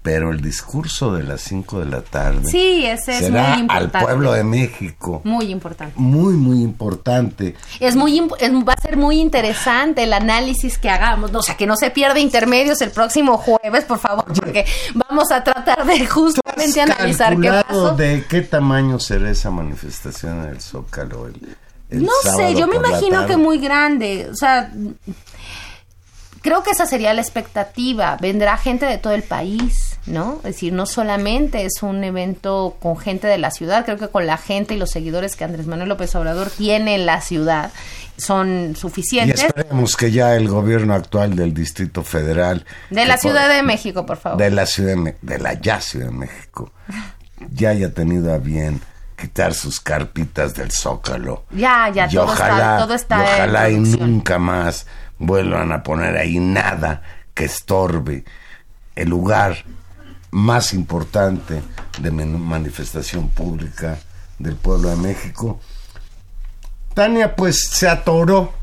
pero 0.01 0.31
el 0.31 0.41
discurso 0.41 1.13
de 1.13 1.23
las 1.23 1.41
5 1.41 1.81
de 1.81 1.85
la 1.85 2.01
tarde 2.01 2.49
sí, 2.49 2.85
ese 2.85 3.11
es 3.11 3.19
será 3.19 3.53
al 3.69 3.91
pueblo 3.91 4.33
de 4.33 4.43
México. 4.43 5.21
Muy 5.23 5.51
importante. 5.51 5.93
Muy, 5.97 6.33
muy 6.33 6.63
importante. 6.63 7.55
Es 7.79 7.95
muy 7.95 8.19
va 8.19 8.73
a 8.73 8.81
ser 8.81 8.97
muy 8.97 9.19
interesante 9.19 10.03
el 10.03 10.13
análisis 10.13 10.79
que 10.79 10.89
hagamos, 10.89 11.33
o 11.33 11.41
sea, 11.43 11.55
que 11.55 11.67
no 11.67 11.75
se 11.75 11.91
pierda 11.91 12.19
intermedios 12.19 12.81
el 12.81 12.91
próximo 12.91 13.37
jueves, 13.37 13.85
por 13.85 13.99
favor, 13.99 14.25
porque 14.25 14.65
vamos 14.93 15.31
a 15.31 15.43
tratar 15.43 15.85
de 15.85 16.05
justamente 16.07 16.81
analizar 16.81 17.39
qué 17.39 17.49
pasó. 17.49 17.95
de 17.95 18.25
qué 18.27 18.41
tamaño 18.41 18.99
será 18.99 19.29
esa 19.29 19.51
manifestación 19.51 20.45
en 20.45 20.49
el 20.49 20.61
Zócalo 20.61 21.27
el, 21.27 21.35
no 21.91 22.13
sé, 22.23 22.55
yo 22.55 22.67
me 22.67 22.77
imagino 22.77 23.25
que 23.27 23.35
muy 23.35 23.59
grande, 23.59 24.29
o 24.31 24.35
sea, 24.35 24.71
creo 26.41 26.63
que 26.63 26.71
esa 26.71 26.85
sería 26.85 27.13
la 27.13 27.21
expectativa. 27.21 28.17
Vendrá 28.19 28.57
gente 28.57 28.85
de 28.85 28.97
todo 28.97 29.13
el 29.13 29.23
país, 29.23 29.90
¿no? 30.05 30.37
Es 30.37 30.55
decir, 30.55 30.73
no 30.73 30.85
solamente 30.85 31.65
es 31.65 31.83
un 31.83 32.03
evento 32.03 32.75
con 32.79 32.97
gente 32.97 33.27
de 33.27 33.37
la 33.37 33.51
ciudad, 33.51 33.85
creo 33.85 33.97
que 33.97 34.07
con 34.07 34.25
la 34.25 34.37
gente 34.37 34.73
y 34.73 34.77
los 34.77 34.89
seguidores 34.89 35.35
que 35.35 35.43
Andrés 35.43 35.67
Manuel 35.67 35.89
López 35.89 36.15
Obrador 36.15 36.49
tiene 36.49 36.95
en 36.95 37.05
la 37.05 37.21
ciudad 37.21 37.71
son 38.17 38.75
suficientes. 38.75 39.41
Y 39.41 39.45
esperemos 39.45 39.95
que 39.95 40.11
ya 40.11 40.35
el 40.35 40.47
gobierno 40.47 40.93
actual 40.93 41.35
del 41.35 41.53
Distrito 41.53 42.03
Federal... 42.03 42.65
De 42.89 43.05
la 43.05 43.17
Ciudad 43.17 43.49
de 43.49 43.63
México, 43.63 44.05
por 44.05 44.17
favor. 44.17 44.37
De 44.37 44.51
la 44.51 44.65
Ciudad 44.65 44.95
de, 45.21 45.39
la 45.39 45.53
ya 45.53 45.81
Ciudad 45.81 46.07
de 46.07 46.11
México, 46.11 46.71
ya 47.51 47.69
haya 47.69 47.93
tenido 47.93 48.33
a 48.33 48.37
bien 48.37 48.81
quitar 49.17 49.53
sus 49.53 49.79
carpitas 49.79 50.55
del 50.55 50.71
zócalo. 50.71 51.45
Ya, 51.51 51.89
ya, 51.89 52.07
todo, 52.07 52.33
está, 52.33 52.77
todo 52.79 52.93
está. 52.95 53.17
Y 53.17 53.21
ojalá 53.21 53.69
y 53.69 53.77
nunca 53.77 54.39
más 54.39 54.87
vuelvan 55.19 55.71
a 55.71 55.83
poner 55.83 56.17
ahí 56.17 56.39
nada 56.39 57.03
que 57.33 57.45
estorbe 57.45 58.23
el 58.95 59.09
lugar 59.09 59.63
más 60.31 60.73
importante 60.73 61.61
de 61.99 62.11
manifestación 62.11 63.29
pública 63.29 63.99
del 64.39 64.55
pueblo 64.55 64.89
de 64.89 64.95
México. 64.95 65.59
Tania 66.93 67.35
pues 67.35 67.69
se 67.69 67.87
atoró. 67.87 68.53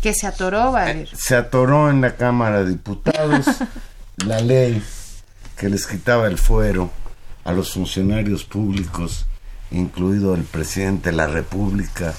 ¿Qué 0.00 0.12
se 0.12 0.26
atoró, 0.26 0.72
va 0.72 0.90
eh, 0.90 1.08
Se 1.14 1.34
atoró 1.34 1.90
en 1.90 2.00
la 2.00 2.16
Cámara 2.16 2.62
de 2.62 2.70
Diputados 2.70 3.46
la 4.16 4.40
ley 4.40 4.82
que 5.56 5.68
les 5.68 5.86
quitaba 5.86 6.26
el 6.26 6.38
fuero 6.38 6.90
a 7.44 7.52
los 7.52 7.72
funcionarios 7.72 8.44
públicos, 8.44 9.26
incluido 9.70 10.34
el 10.34 10.42
presidente 10.42 11.10
de 11.10 11.16
la 11.16 11.26
República. 11.26 12.14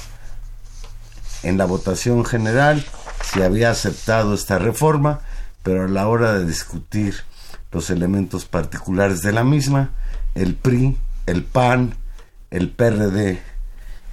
En 1.44 1.58
la 1.58 1.66
votación 1.66 2.26
general 2.26 2.86
se 3.24 3.44
había 3.44 3.72
aceptado 3.72 4.34
esta 4.34 4.58
reforma, 4.58 5.20
pero 5.64 5.86
a 5.86 5.88
la 5.88 6.08
hora 6.08 6.34
de 6.34 6.46
discutir 6.46 7.16
los 7.76 7.90
elementos 7.90 8.46
particulares 8.46 9.22
de 9.22 9.34
la 9.34 9.44
misma, 9.44 9.92
el 10.34 10.56
PRI, 10.56 10.98
el 11.26 11.44
PAN, 11.44 11.98
el 12.50 12.70
PRD 12.70 13.42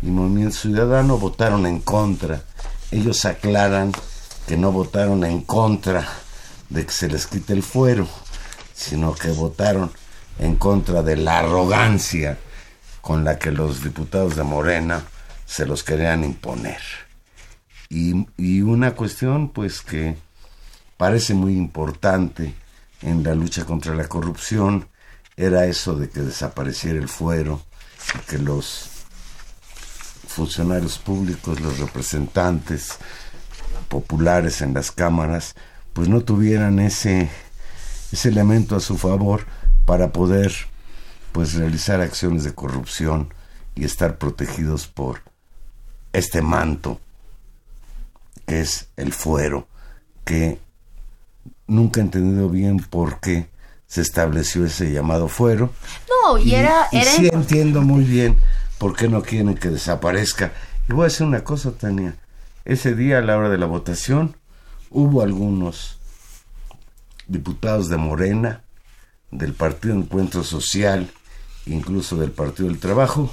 y 0.02 0.06
Movimiento 0.06 0.56
Ciudadano 0.56 1.16
votaron 1.16 1.64
en 1.66 1.78
contra. 1.78 2.42
Ellos 2.90 3.24
aclaran 3.24 3.92
que 4.48 4.56
no 4.56 4.72
votaron 4.72 5.22
en 5.22 5.42
contra 5.42 6.08
de 6.70 6.84
que 6.84 6.90
se 6.90 7.08
les 7.08 7.28
quite 7.28 7.52
el 7.52 7.62
fuero, 7.62 8.08
sino 8.74 9.14
que 9.14 9.30
votaron 9.30 9.92
en 10.40 10.56
contra 10.56 11.04
de 11.04 11.16
la 11.16 11.38
arrogancia 11.38 12.38
con 13.00 13.22
la 13.22 13.38
que 13.38 13.52
los 13.52 13.84
diputados 13.84 14.34
de 14.34 14.42
Morena 14.42 15.04
se 15.46 15.66
los 15.66 15.84
querían 15.84 16.24
imponer. 16.24 16.80
Y, 17.88 18.62
una 18.62 18.96
cuestión 18.96 19.50
pues 19.50 19.82
que 19.82 20.16
parece 20.96 21.34
muy 21.34 21.56
importante 21.56 22.56
en 23.02 23.22
la 23.22 23.34
lucha 23.34 23.64
contra 23.64 23.94
la 23.94 24.08
corrupción 24.08 24.88
era 25.36 25.66
eso 25.66 25.96
de 25.96 26.08
que 26.08 26.20
desapareciera 26.20 26.98
el 26.98 27.08
fuero 27.08 27.62
que 28.28 28.38
los 28.38 28.88
funcionarios 30.26 30.98
públicos, 30.98 31.60
los 31.60 31.78
representantes 31.78 32.98
populares 33.88 34.62
en 34.62 34.74
las 34.74 34.90
cámaras, 34.90 35.54
pues 35.92 36.08
no 36.08 36.22
tuvieran 36.22 36.78
ese, 36.78 37.30
ese 38.10 38.28
elemento 38.28 38.76
a 38.76 38.80
su 38.80 38.96
favor 38.96 39.46
para 39.84 40.12
poder 40.12 40.52
pues 41.32 41.54
realizar 41.54 42.00
acciones 42.00 42.44
de 42.44 42.54
corrupción 42.54 43.32
y 43.74 43.84
estar 43.84 44.18
protegidos 44.18 44.86
por 44.86 45.22
este 46.12 46.42
manto 46.42 47.00
es 48.46 48.88
el 48.96 49.12
fuero, 49.12 49.66
que 50.24 50.58
nunca 51.66 52.00
he 52.00 52.04
entendido 52.04 52.48
bien 52.48 52.78
por 52.78 53.20
qué 53.20 53.48
se 53.86 54.00
estableció 54.00 54.64
ese 54.64 54.92
llamado 54.92 55.28
fuero. 55.28 55.72
No, 56.08 56.38
y, 56.38 56.54
era... 56.54 56.88
Y 56.92 57.02
sí 57.02 57.28
entiendo 57.32 57.82
muy 57.82 58.04
bien 58.04 58.36
por 58.78 58.96
qué 58.96 59.08
no 59.08 59.22
quieren 59.22 59.54
que 59.54 59.68
desaparezca. 59.68 60.52
Y 60.88 60.92
voy 60.92 61.02
a 61.02 61.08
decir 61.08 61.26
una 61.26 61.44
cosa, 61.44 61.72
Tania. 61.72 62.16
Ese 62.64 62.94
día, 62.94 63.18
a 63.18 63.22
la 63.22 63.36
hora 63.36 63.48
de 63.48 63.58
la 63.58 63.66
votación, 63.66 64.36
hubo 64.90 65.22
algunos 65.22 65.98
diputados 67.26 67.88
de 67.88 67.96
Morena, 67.96 68.62
del 69.30 69.54
Partido 69.54 69.94
Encuentro 69.94 70.44
Social, 70.44 71.10
incluso 71.66 72.16
del 72.16 72.30
Partido 72.30 72.68
del 72.68 72.78
Trabajo, 72.78 73.30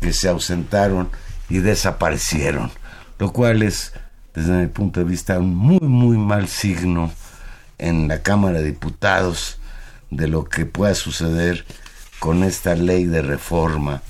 que 0.00 0.12
se 0.12 0.28
ausentaron 0.28 1.08
y 1.48 1.58
desaparecieron, 1.58 2.70
lo 3.18 3.32
cual 3.32 3.62
es 3.62 3.92
desde 4.34 4.52
mi 4.52 4.66
punto 4.68 5.00
de 5.00 5.06
vista, 5.06 5.38
un 5.38 5.54
muy, 5.54 5.80
muy 5.80 6.16
mal 6.16 6.48
signo 6.48 7.10
en 7.78 8.08
la 8.08 8.22
Cámara 8.22 8.58
de 8.58 8.66
Diputados 8.66 9.58
de 10.10 10.28
lo 10.28 10.44
que 10.44 10.66
pueda 10.66 10.94
suceder 10.94 11.64
con 12.18 12.42
esta 12.42 12.74
ley 12.74 13.04
de 13.04 13.22
reforma 13.22 14.02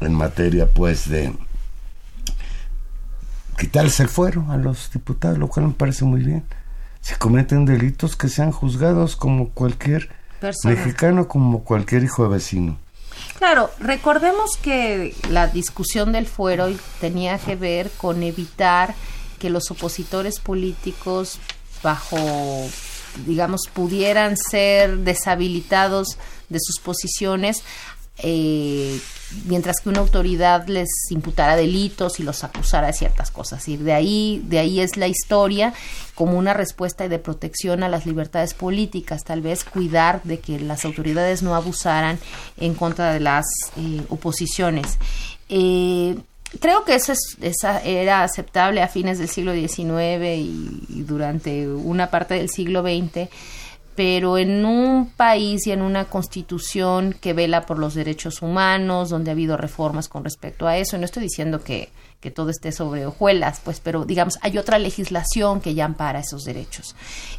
en 0.00 0.14
materia, 0.14 0.70
pues, 0.70 1.08
de 1.08 1.34
quitarse 3.58 4.04
el 4.04 4.08
fuero 4.08 4.46
a 4.50 4.56
los 4.56 4.90
diputados, 4.92 5.38
lo 5.38 5.48
cual 5.48 5.68
me 5.68 5.72
parece 5.72 6.04
muy 6.04 6.22
bien. 6.22 6.44
Si 7.00 7.14
cometen 7.16 7.64
delitos, 7.64 8.16
que 8.16 8.28
sean 8.28 8.50
juzgados 8.50 9.16
como 9.16 9.50
cualquier 9.50 10.10
mexicano, 10.64 11.28
como 11.28 11.64
cualquier 11.64 12.04
hijo 12.04 12.24
de 12.24 12.28
vecino. 12.30 12.78
Claro, 13.38 13.70
recordemos 13.78 14.56
que 14.56 15.14
la 15.30 15.46
discusión 15.46 16.12
del 16.12 16.26
fuero 16.26 16.68
tenía 17.00 17.38
que 17.38 17.56
ver 17.56 17.90
con 17.96 18.22
evitar 18.22 18.94
que 19.38 19.50
los 19.50 19.70
opositores 19.70 20.40
políticos 20.40 21.38
bajo 21.84 22.18
digamos 23.26 23.68
pudieran 23.72 24.36
ser 24.36 24.98
deshabilitados 24.98 26.18
de 26.48 26.58
sus 26.60 26.80
posiciones 26.80 27.62
eh, 28.18 29.00
mientras 29.46 29.80
que 29.80 29.88
una 29.88 30.00
autoridad 30.00 30.68
les 30.68 30.88
imputara 31.10 31.56
delitos 31.56 32.20
y 32.20 32.22
los 32.22 32.44
acusara 32.44 32.86
de 32.86 32.92
ciertas 32.92 33.30
cosas. 33.30 33.66
Y 33.68 33.76
de 33.76 33.92
ahí, 33.92 34.42
de 34.46 34.60
ahí 34.60 34.80
es 34.80 34.96
la 34.96 35.08
historia 35.08 35.74
como 36.14 36.38
una 36.38 36.54
respuesta 36.54 37.08
de 37.08 37.18
protección 37.18 37.82
a 37.82 37.88
las 37.88 38.06
libertades 38.06 38.54
políticas, 38.54 39.24
tal 39.24 39.40
vez 39.40 39.64
cuidar 39.64 40.22
de 40.22 40.38
que 40.38 40.60
las 40.60 40.84
autoridades 40.84 41.42
no 41.42 41.56
abusaran 41.56 42.18
en 42.56 42.74
contra 42.74 43.12
de 43.12 43.20
las 43.20 43.46
eh, 43.76 44.02
oposiciones. 44.08 44.98
Eh, 45.48 46.16
creo 46.60 46.84
que 46.84 46.94
eso 46.94 47.12
esa 47.40 47.82
era 47.82 48.22
aceptable 48.22 48.82
a 48.82 48.88
fines 48.88 49.18
del 49.18 49.28
siglo 49.28 49.52
XIX 49.52 50.38
y, 50.38 51.04
durante 51.06 51.68
una 51.68 52.10
parte 52.10 52.34
del 52.34 52.50
siglo 52.50 52.82
XX, 52.82 53.28
pero 53.94 54.38
en 54.38 54.64
un 54.64 55.10
país 55.10 55.66
y 55.66 55.72
en 55.72 55.82
una 55.82 56.06
constitución 56.06 57.14
que 57.20 57.32
vela 57.32 57.66
por 57.66 57.78
los 57.78 57.94
derechos 57.94 58.42
humanos, 58.42 59.10
donde 59.10 59.30
ha 59.30 59.32
habido 59.32 59.56
reformas 59.56 60.08
con 60.08 60.24
respecto 60.24 60.66
a 60.66 60.76
eso, 60.78 60.98
no 60.98 61.04
estoy 61.04 61.22
diciendo 61.24 61.62
que 61.62 61.90
que 62.24 62.30
todo 62.30 62.48
esté 62.48 62.72
sobre 62.72 63.04
hojuelas, 63.04 63.60
pues, 63.62 63.80
pero 63.80 64.06
digamos, 64.06 64.38
hay 64.40 64.56
otra 64.56 64.78
legislación 64.78 65.60
que 65.60 65.74
ya 65.74 65.84
ampara 65.84 66.20
esos 66.20 66.44
derechos. 66.44 66.96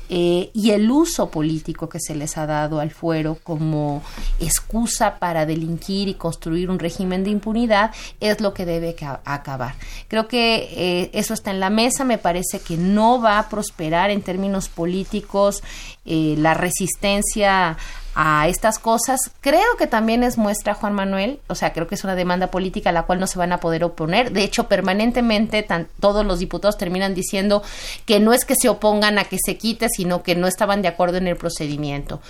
Eh, 0.09 0.51
y 0.53 0.69
el 0.69 0.91
uso 0.91 1.31
político 1.31 1.89
que 1.89 1.99
se 1.99 2.13
les 2.13 2.37
ha 2.37 2.45
dado 2.45 2.79
al 2.79 2.91
fuero 2.91 3.39
como 3.41 4.03
excusa 4.39 5.17
para 5.17 5.47
delinquir 5.47 6.07
y 6.07 6.13
construir 6.13 6.69
un 6.69 6.77
régimen 6.77 7.23
de 7.23 7.31
impunidad 7.31 7.95
es 8.19 8.41
lo 8.41 8.53
que 8.53 8.67
debe 8.67 8.95
acabar. 9.25 9.73
Creo 10.07 10.27
que 10.27 10.69
eh, 10.71 11.09
eso 11.13 11.33
está 11.33 11.49
en 11.49 11.59
la 11.59 11.71
mesa, 11.71 12.03
me 12.03 12.19
parece 12.19 12.59
que 12.59 12.77
no 12.77 13.19
va 13.19 13.39
a 13.39 13.49
prosperar 13.49 14.11
en 14.11 14.21
términos 14.21 14.69
políticos 14.69 15.63
eh, 16.05 16.35
la 16.37 16.53
resistencia 16.53 17.75
a 18.15 18.47
estas 18.47 18.79
cosas. 18.79 19.19
Creo 19.41 19.75
que 19.77 19.87
también 19.87 20.23
es 20.23 20.37
muestra, 20.37 20.73
Juan 20.73 20.93
Manuel, 20.93 21.39
o 21.47 21.55
sea, 21.55 21.73
creo 21.73 21.87
que 21.87 21.95
es 21.95 22.03
una 22.03 22.15
demanda 22.15 22.47
política 22.47 22.89
a 22.89 22.93
la 22.93 23.03
cual 23.03 23.19
no 23.19 23.27
se 23.27 23.37
van 23.37 23.51
a 23.51 23.59
poder 23.59 23.83
oponer. 23.83 24.31
De 24.31 24.43
hecho, 24.43 24.67
permanentemente 24.67 25.65
todos 25.99 26.25
los 26.25 26.39
diputados 26.39 26.77
terminan 26.77 27.13
diciendo 27.13 27.61
que 28.05 28.19
no 28.19 28.33
es 28.33 28.45
que 28.45 28.55
se 28.55 28.69
opongan 28.69 29.19
a 29.19 29.25
que 29.25 29.37
se 29.43 29.57
quite, 29.57 29.89
sino 29.89 30.23
que 30.23 30.35
no 30.35 30.47
estaban 30.47 30.81
de 30.81 30.87
acuerdo 30.87 31.17
en 31.17 31.27
el 31.27 31.35
procedimiento. 31.35 32.21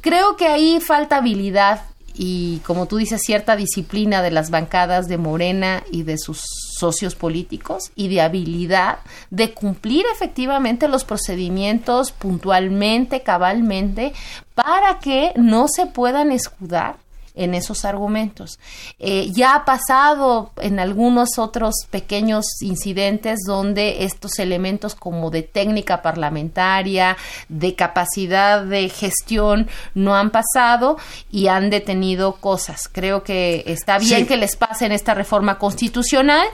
Creo 0.00 0.36
que 0.36 0.48
ahí 0.48 0.80
falta 0.80 1.16
habilidad 1.18 1.82
y, 2.12 2.58
como 2.66 2.86
tú 2.86 2.96
dices, 2.96 3.22
cierta 3.24 3.56
disciplina 3.56 4.20
de 4.22 4.30
las 4.30 4.50
bancadas 4.50 5.08
de 5.08 5.16
Morena 5.16 5.84
y 5.90 6.02
de 6.02 6.18
sus 6.18 6.44
socios 6.78 7.14
políticos 7.14 7.92
y 7.94 8.08
de 8.08 8.20
habilidad 8.20 8.98
de 9.30 9.52
cumplir 9.52 10.04
efectivamente 10.12 10.88
los 10.88 11.04
procedimientos 11.04 12.12
puntualmente, 12.12 13.22
cabalmente, 13.22 14.12
para 14.54 14.98
que 14.98 15.32
no 15.36 15.66
se 15.68 15.86
puedan 15.86 16.32
escudar 16.32 17.03
en 17.34 17.54
esos 17.54 17.84
argumentos. 17.84 18.58
Eh, 18.98 19.28
ya 19.32 19.56
ha 19.56 19.64
pasado 19.64 20.52
en 20.60 20.78
algunos 20.78 21.38
otros 21.38 21.74
pequeños 21.90 22.44
incidentes 22.60 23.40
donde 23.46 24.04
estos 24.04 24.38
elementos 24.38 24.94
como 24.94 25.30
de 25.30 25.42
técnica 25.42 26.00
parlamentaria, 26.00 27.16
de 27.48 27.74
capacidad 27.74 28.64
de 28.64 28.88
gestión, 28.88 29.68
no 29.94 30.14
han 30.14 30.30
pasado 30.30 30.96
y 31.30 31.48
han 31.48 31.70
detenido 31.70 32.36
cosas. 32.36 32.88
Creo 32.90 33.24
que 33.24 33.64
está 33.66 33.98
bien 33.98 34.26
que 34.26 34.36
les 34.36 34.56
pasen 34.56 34.92
esta 34.92 35.14
reforma 35.14 35.58
constitucional 35.58 36.46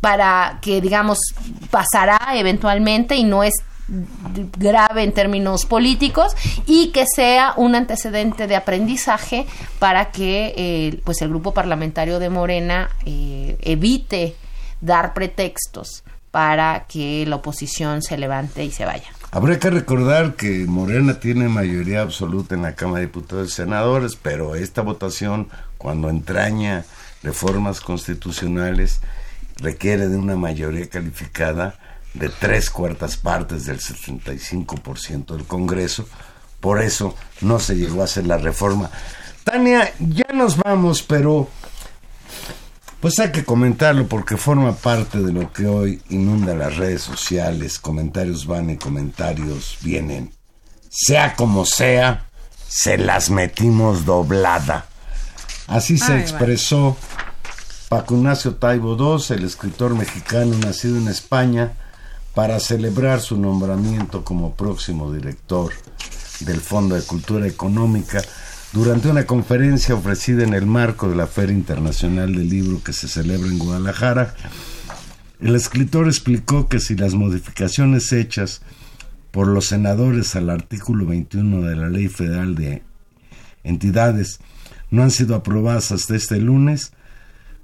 para 0.00 0.58
que, 0.62 0.80
digamos, 0.80 1.18
pasará 1.70 2.18
eventualmente 2.34 3.16
y 3.16 3.24
no 3.24 3.44
es 3.44 3.54
grave 3.88 5.02
en 5.02 5.12
términos 5.12 5.66
políticos 5.66 6.34
y 6.66 6.88
que 6.92 7.04
sea 7.06 7.54
un 7.56 7.74
antecedente 7.74 8.46
de 8.46 8.56
aprendizaje 8.56 9.46
para 9.78 10.10
que 10.10 10.54
eh, 10.56 11.00
pues 11.04 11.20
el 11.22 11.28
grupo 11.28 11.52
parlamentario 11.52 12.18
de 12.18 12.30
Morena 12.30 12.90
eh, 13.04 13.56
evite 13.60 14.36
dar 14.80 15.14
pretextos 15.14 16.04
para 16.30 16.86
que 16.88 17.26
la 17.26 17.36
oposición 17.36 18.02
se 18.02 18.16
levante 18.16 18.64
y 18.64 18.70
se 18.70 18.84
vaya. 18.84 19.08
Habría 19.30 19.58
que 19.58 19.70
recordar 19.70 20.34
que 20.34 20.66
Morena 20.66 21.18
tiene 21.20 21.48
mayoría 21.48 22.02
absoluta 22.02 22.54
en 22.54 22.62
la 22.62 22.74
Cámara 22.74 23.00
de 23.00 23.06
Diputados 23.06 23.48
y 23.48 23.54
Senadores, 23.54 24.16
pero 24.16 24.54
esta 24.54 24.82
votación, 24.82 25.48
cuando 25.78 26.10
entraña 26.10 26.84
reformas 27.22 27.80
constitucionales, 27.80 29.00
requiere 29.56 30.08
de 30.08 30.16
una 30.16 30.36
mayoría 30.36 30.88
calificada 30.88 31.78
de 32.14 32.28
tres 32.28 32.70
cuartas 32.70 33.16
partes 33.16 33.66
del 33.66 33.80
75% 33.80 35.36
del 35.36 35.44
Congreso. 35.44 36.06
Por 36.60 36.82
eso 36.82 37.14
no 37.40 37.58
se 37.58 37.76
llegó 37.76 38.02
a 38.02 38.04
hacer 38.04 38.26
la 38.26 38.38
reforma. 38.38 38.90
Tania, 39.44 39.92
ya 39.98 40.32
nos 40.32 40.56
vamos, 40.56 41.02
pero 41.02 41.48
pues 43.00 43.18
hay 43.18 43.32
que 43.32 43.44
comentarlo 43.44 44.06
porque 44.06 44.36
forma 44.36 44.76
parte 44.76 45.18
de 45.18 45.32
lo 45.32 45.52
que 45.52 45.66
hoy 45.66 46.00
inunda 46.10 46.54
las 46.54 46.76
redes 46.76 47.02
sociales. 47.02 47.80
Comentarios 47.80 48.46
van 48.46 48.70
y 48.70 48.76
comentarios 48.76 49.78
vienen. 49.82 50.32
Sea 50.88 51.34
como 51.34 51.64
sea, 51.64 52.26
se 52.68 52.98
las 52.98 53.28
metimos 53.28 54.04
doblada. 54.04 54.86
Así 55.66 55.98
se 55.98 56.20
expresó 56.20 56.96
Paco 57.88 58.14
Ignacio 58.14 58.54
Taibo 58.54 58.96
II, 58.96 59.36
el 59.36 59.44
escritor 59.44 59.94
mexicano 59.94 60.56
nacido 60.58 60.96
en 60.96 61.08
España, 61.08 61.72
para 62.34 62.60
celebrar 62.60 63.20
su 63.20 63.38
nombramiento 63.38 64.24
como 64.24 64.54
próximo 64.54 65.12
director 65.12 65.72
del 66.40 66.60
Fondo 66.60 66.94
de 66.94 67.02
Cultura 67.02 67.46
Económica 67.46 68.22
durante 68.72 69.08
una 69.08 69.26
conferencia 69.26 69.94
ofrecida 69.94 70.42
en 70.44 70.54
el 70.54 70.66
marco 70.66 71.08
de 71.08 71.16
la 71.16 71.26
Feria 71.26 71.54
Internacional 71.54 72.34
del 72.34 72.48
Libro 72.48 72.82
que 72.82 72.94
se 72.94 73.06
celebra 73.06 73.48
en 73.48 73.58
Guadalajara. 73.58 74.34
El 75.40 75.54
escritor 75.54 76.06
explicó 76.06 76.68
que 76.68 76.80
si 76.80 76.96
las 76.96 77.14
modificaciones 77.14 78.12
hechas 78.12 78.62
por 79.30 79.46
los 79.46 79.66
senadores 79.66 80.34
al 80.36 80.48
artículo 80.48 81.04
21 81.06 81.62
de 81.62 81.76
la 81.76 81.88
Ley 81.88 82.08
Federal 82.08 82.54
de 82.54 82.82
Entidades 83.64 84.40
no 84.90 85.02
han 85.02 85.10
sido 85.10 85.34
aprobadas 85.34 85.92
hasta 85.92 86.16
este 86.16 86.38
lunes, 86.38 86.92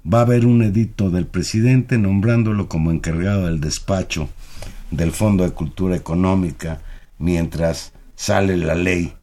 va 0.05 0.19
a 0.19 0.21
haber 0.21 0.45
un 0.45 0.63
edicto 0.63 1.09
del 1.09 1.27
presidente 1.27 1.97
nombrándolo 1.97 2.67
como 2.67 2.91
encargado 2.91 3.45
del 3.45 3.59
despacho 3.59 4.29
del 4.91 5.11
Fondo 5.11 5.43
de 5.43 5.51
Cultura 5.51 5.95
Económica 5.95 6.81
mientras 7.17 7.93
sale 8.15 8.57
la 8.57 8.75
ley. 8.75 9.13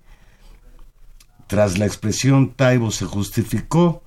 Tras 1.46 1.78
la 1.78 1.86
expresión 1.86 2.52
Taibo 2.54 2.90
se 2.90 3.04
justificó, 3.04 4.02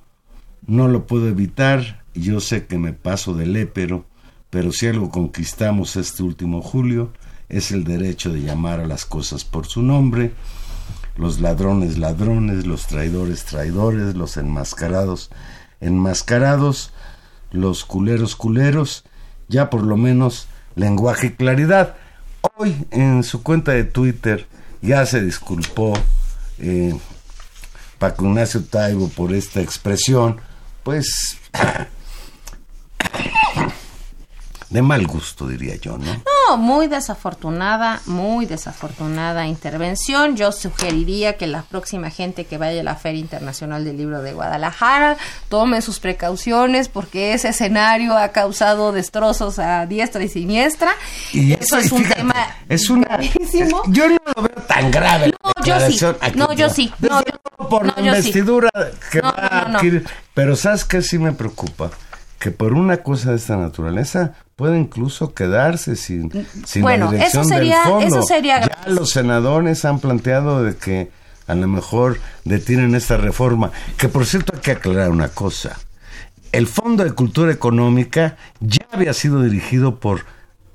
no 0.67 0.87
lo 0.87 1.07
puedo 1.07 1.27
evitar, 1.27 2.03
yo 2.13 2.39
sé 2.39 2.65
que 2.65 2.77
me 2.77 2.93
paso 2.93 3.33
del 3.33 3.55
épero, 3.55 4.05
pero 4.49 4.71
si 4.71 4.87
algo 4.87 5.09
conquistamos 5.09 5.95
este 5.95 6.23
último 6.23 6.61
julio 6.61 7.11
es 7.47 7.71
el 7.71 7.83
derecho 7.83 8.31
de 8.31 8.41
llamar 8.41 8.79
a 8.79 8.87
las 8.87 9.05
cosas 9.05 9.45
por 9.45 9.67
su 9.67 9.81
nombre, 9.81 10.33
los 11.15 11.39
ladrones 11.39 11.97
ladrones, 11.97 12.65
los 12.65 12.87
traidores 12.87 13.45
traidores, 13.45 14.15
los 14.15 14.37
enmascarados 14.37 15.29
enmascarados, 15.81 16.91
los 17.51 17.85
culeros 17.85 18.35
culeros, 18.35 19.03
ya 19.47 19.69
por 19.69 19.83
lo 19.83 19.97
menos 19.97 20.47
lenguaje 20.75 21.27
y 21.27 21.31
claridad. 21.31 21.95
Hoy 22.57 22.85
en 22.91 23.23
su 23.23 23.43
cuenta 23.43 23.71
de 23.71 23.83
Twitter 23.83 24.47
ya 24.81 25.05
se 25.05 25.21
disculpó 25.21 25.93
eh, 26.59 26.97
Paco 27.97 28.25
Ignacio 28.25 28.63
Taibo 28.63 29.09
por 29.09 29.33
esta 29.33 29.61
expresión, 29.61 30.39
pues 30.83 31.37
de 34.69 34.81
mal 34.81 35.05
gusto, 35.07 35.47
diría 35.47 35.75
yo, 35.75 35.97
¿no? 35.97 36.23
No, 36.49 36.57
muy 36.57 36.87
desafortunada, 36.87 38.01
muy 38.07 38.47
desafortunada 38.47 39.45
intervención. 39.45 40.35
Yo 40.35 40.51
sugeriría 40.51 41.37
que 41.37 41.45
la 41.45 41.61
próxima 41.61 42.09
gente 42.09 42.45
que 42.45 42.57
vaya 42.57 42.81
a 42.81 42.83
la 42.83 42.95
Feria 42.95 43.19
Internacional 43.19 43.85
del 43.85 43.97
Libro 43.97 44.23
de 44.23 44.33
Guadalajara 44.33 45.17
tome 45.47 45.83
sus 45.83 45.99
precauciones 45.99 46.89
porque 46.89 47.33
ese 47.33 47.49
escenario 47.49 48.17
ha 48.17 48.29
causado 48.29 48.91
destrozos 48.91 49.59
a 49.59 49.85
diestra 49.85 50.23
y 50.23 50.27
siniestra. 50.27 50.89
Y 51.33 51.53
eso, 51.53 51.77
es 51.77 51.91
un 51.91 52.03
tema 52.03 52.33
es 52.67 52.89
una 52.89 53.19
Yo 53.89 54.09
no 54.09 54.17
lo 54.35 54.41
veo 54.41 54.63
tan 54.67 54.89
grave. 54.89 55.31
No, 55.43 55.63
yo 55.63 55.79
sí. 55.87 55.99
No, 56.33 56.53
yo 56.53 56.69
sí. 56.71 56.91
No, 56.97 57.21
yo, 57.21 57.67
por 57.69 57.85
la 57.85 57.93
investidura 58.03 58.71
que 59.11 59.21
va 59.21 59.29
a 59.29 59.59
adquirir. 59.75 60.03
Pero 60.33 60.55
¿sabes 60.55 60.83
qué 60.83 61.03
sí 61.03 61.19
me 61.19 61.31
preocupa? 61.31 61.91
Que 62.39 62.51
por 62.51 62.73
una 62.73 62.97
cosa 62.97 63.31
de 63.31 63.35
esta 63.35 63.57
naturaleza 63.57 64.33
puede 64.55 64.79
incluso 64.79 65.33
quedarse 65.33 65.95
sin, 65.95 66.31
sin 66.65 66.85
la 66.85 67.11
dirección 67.11 67.47
del 67.47 67.73
fondo. 67.83 68.25
ya 68.41 68.83
los 68.87 69.11
senadores 69.11 69.83
han 69.85 69.99
planteado 69.99 70.63
de 70.63 70.75
que 70.75 71.11
a 71.47 71.55
lo 71.55 71.67
mejor 71.67 72.19
detienen 72.45 72.95
esta 72.95 73.17
reforma. 73.17 73.71
Que 73.97 74.07
por 74.07 74.25
cierto 74.25 74.53
hay 74.55 74.61
que 74.61 74.71
aclarar 74.71 75.09
una 75.09 75.29
cosa. 75.29 75.77
El 76.51 76.67
Fondo 76.67 77.03
de 77.03 77.11
Cultura 77.11 77.51
Económica 77.51 78.37
ya 78.59 78.85
había 78.91 79.13
sido 79.13 79.43
dirigido 79.43 79.99
por 79.99 80.25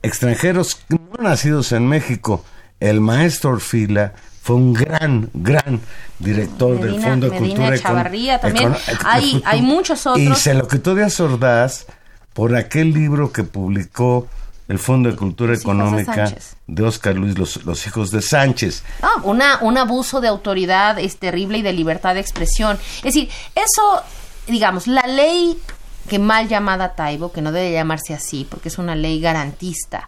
extranjeros 0.03 0.85
no 0.89 1.23
nacidos 1.23 1.73
en 1.73 1.89
México. 1.89 2.45
El 2.81 3.01
maestro 3.01 3.51
Orfila 3.51 4.13
fue 4.45 4.57
un 4.57 4.75
gran, 4.75 5.31
gran 5.33 5.81
director 6.19 6.79
del 6.79 7.01
Fondo 7.01 7.31
de 7.31 7.39
Cultura 7.39 7.79
Chavarría 7.79 8.39
también. 8.39 8.77
hay, 9.03 9.43
hay 9.47 9.63
muchos 9.63 10.07
otros. 10.07 10.21
Y 10.23 10.35
se 10.35 10.53
lo 10.53 10.69
quitó 10.69 10.95
de 10.95 11.09
Sordaz 11.09 11.87
por 12.35 12.55
aquel 12.55 12.93
libro 12.93 13.33
que 13.33 13.45
publicó 13.45 14.29
el 14.69 14.79
Fondo 14.79 15.11
de 15.11 15.17
Cultura 15.17 15.55
Económica 15.55 16.31
de, 16.67 16.83
Oscar 16.83 17.15
Luis, 17.15 17.39
los, 17.39 17.87
hijos 17.87 18.11
de 18.11 18.21
Sánchez. 18.21 18.83
Ah, 19.01 19.15
una, 19.23 19.61
un 19.63 19.79
abuso 19.79 20.21
de 20.21 20.29
autoridad 20.29 20.99
es 20.99 21.17
terrible 21.17 21.57
y 21.57 21.63
de 21.63 21.73
libertad 21.73 22.13
de 22.13 22.21
expresión. 22.21 22.79
Es 22.99 23.15
decir, 23.15 23.31
eso, 23.55 24.03
digamos, 24.47 24.87
la 24.87 25.07
ley 25.07 25.59
que 26.07 26.19
mal 26.19 26.49
llamada 26.49 26.95
Taibo, 26.95 27.33
que 27.33 27.41
no 27.41 27.51
debe 27.51 27.73
llamarse 27.73 28.13
así, 28.13 28.47
porque 28.51 28.69
es 28.69 28.77
una 28.77 28.95
ley 28.95 29.23
garantista, 29.23 30.07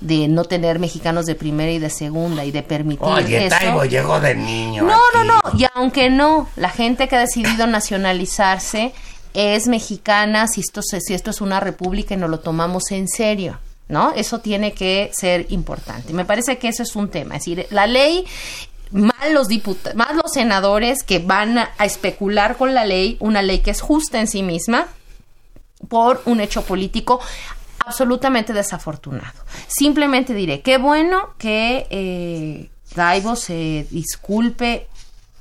de 0.00 0.28
no 0.28 0.44
tener 0.44 0.78
mexicanos 0.78 1.26
de 1.26 1.34
primera 1.34 1.72
y 1.72 1.78
de 1.78 1.90
segunda 1.90 2.44
y 2.44 2.50
de 2.52 2.62
permitir 2.62 3.06
Oye, 3.06 3.48
Taibo 3.48 3.84
llegó 3.84 4.20
de 4.20 4.34
niño. 4.34 4.84
No, 4.84 4.98
no, 5.14 5.24
no. 5.24 5.40
Y 5.58 5.66
aunque 5.74 6.10
no, 6.10 6.48
la 6.56 6.70
gente 6.70 7.08
que 7.08 7.16
ha 7.16 7.20
decidido 7.20 7.66
nacionalizarse 7.66 8.92
es 9.34 9.66
mexicana 9.66 10.46
si 10.46 10.60
esto, 10.60 10.82
si 10.82 11.14
esto 11.14 11.30
es 11.30 11.40
una 11.40 11.60
república 11.60 12.14
y 12.14 12.16
no 12.16 12.28
lo 12.28 12.40
tomamos 12.40 12.90
en 12.92 13.08
serio. 13.08 13.58
¿No? 13.88 14.12
Eso 14.12 14.40
tiene 14.40 14.74
que 14.74 15.10
ser 15.14 15.46
importante. 15.48 16.12
Me 16.12 16.26
parece 16.26 16.58
que 16.58 16.68
eso 16.68 16.82
es 16.82 16.94
un 16.94 17.08
tema. 17.08 17.36
Es 17.36 17.46
decir, 17.46 17.66
la 17.70 17.86
ley 17.86 18.26
más 18.90 19.30
los 19.32 19.48
diputados, 19.48 19.96
más 19.96 20.14
los 20.14 20.30
senadores 20.32 21.02
que 21.02 21.20
van 21.20 21.56
a 21.56 21.70
especular 21.80 22.58
con 22.58 22.74
la 22.74 22.84
ley, 22.84 23.16
una 23.20 23.40
ley 23.40 23.60
que 23.60 23.70
es 23.70 23.80
justa 23.80 24.20
en 24.20 24.28
sí 24.28 24.42
misma, 24.42 24.88
por 25.88 26.22
un 26.26 26.40
hecho 26.40 26.62
político 26.62 27.20
absolutamente 27.88 28.52
desafortunado. 28.52 29.40
Simplemente 29.66 30.34
diré, 30.34 30.60
qué 30.60 30.78
bueno 30.78 31.34
que 31.38 31.86
eh, 31.90 32.70
Daibo 32.94 33.34
se 33.34 33.86
disculpe 33.90 34.86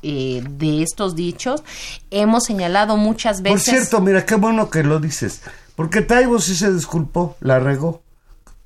eh, 0.01 0.43
de 0.49 0.83
estos 0.83 1.15
dichos. 1.15 1.63
Hemos 2.09 2.45
señalado 2.45 2.97
muchas 2.97 3.41
veces. 3.41 3.65
Por 3.65 3.75
cierto, 3.75 4.01
mira, 4.01 4.25
qué 4.25 4.35
bueno 4.35 4.69
que 4.69 4.83
lo 4.83 4.99
dices. 4.99 5.41
Porque 5.75 6.01
Taibo 6.01 6.39
sí 6.39 6.55
se 6.55 6.73
disculpó, 6.73 7.35
la 7.39 7.59
regó. 7.59 8.01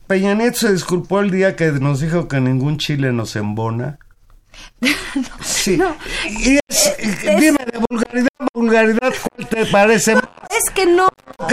Peña 0.07 0.33
Nieto 0.33 0.59
se 0.59 0.73
disculpó 0.73 1.19
el 1.19 1.31
día 1.31 1.55
que 1.55 1.71
nos 1.71 1.99
dijo 2.01 2.27
que 2.27 2.39
ningún 2.39 2.77
chile 2.77 3.11
nos 3.11 3.35
embona. 3.35 3.97
sí. 5.41 5.79
y 6.27 6.59
dime 7.39 7.65
de 7.71 7.79
vulgaridad, 7.89 8.29
vulgaridad, 8.53 9.13
¿cuál 9.35 9.47
te 9.47 9.65
parece 9.67 10.15
más? 10.15 10.25
es 10.51 10.73
que 10.73 10.85
no. 10.85 11.07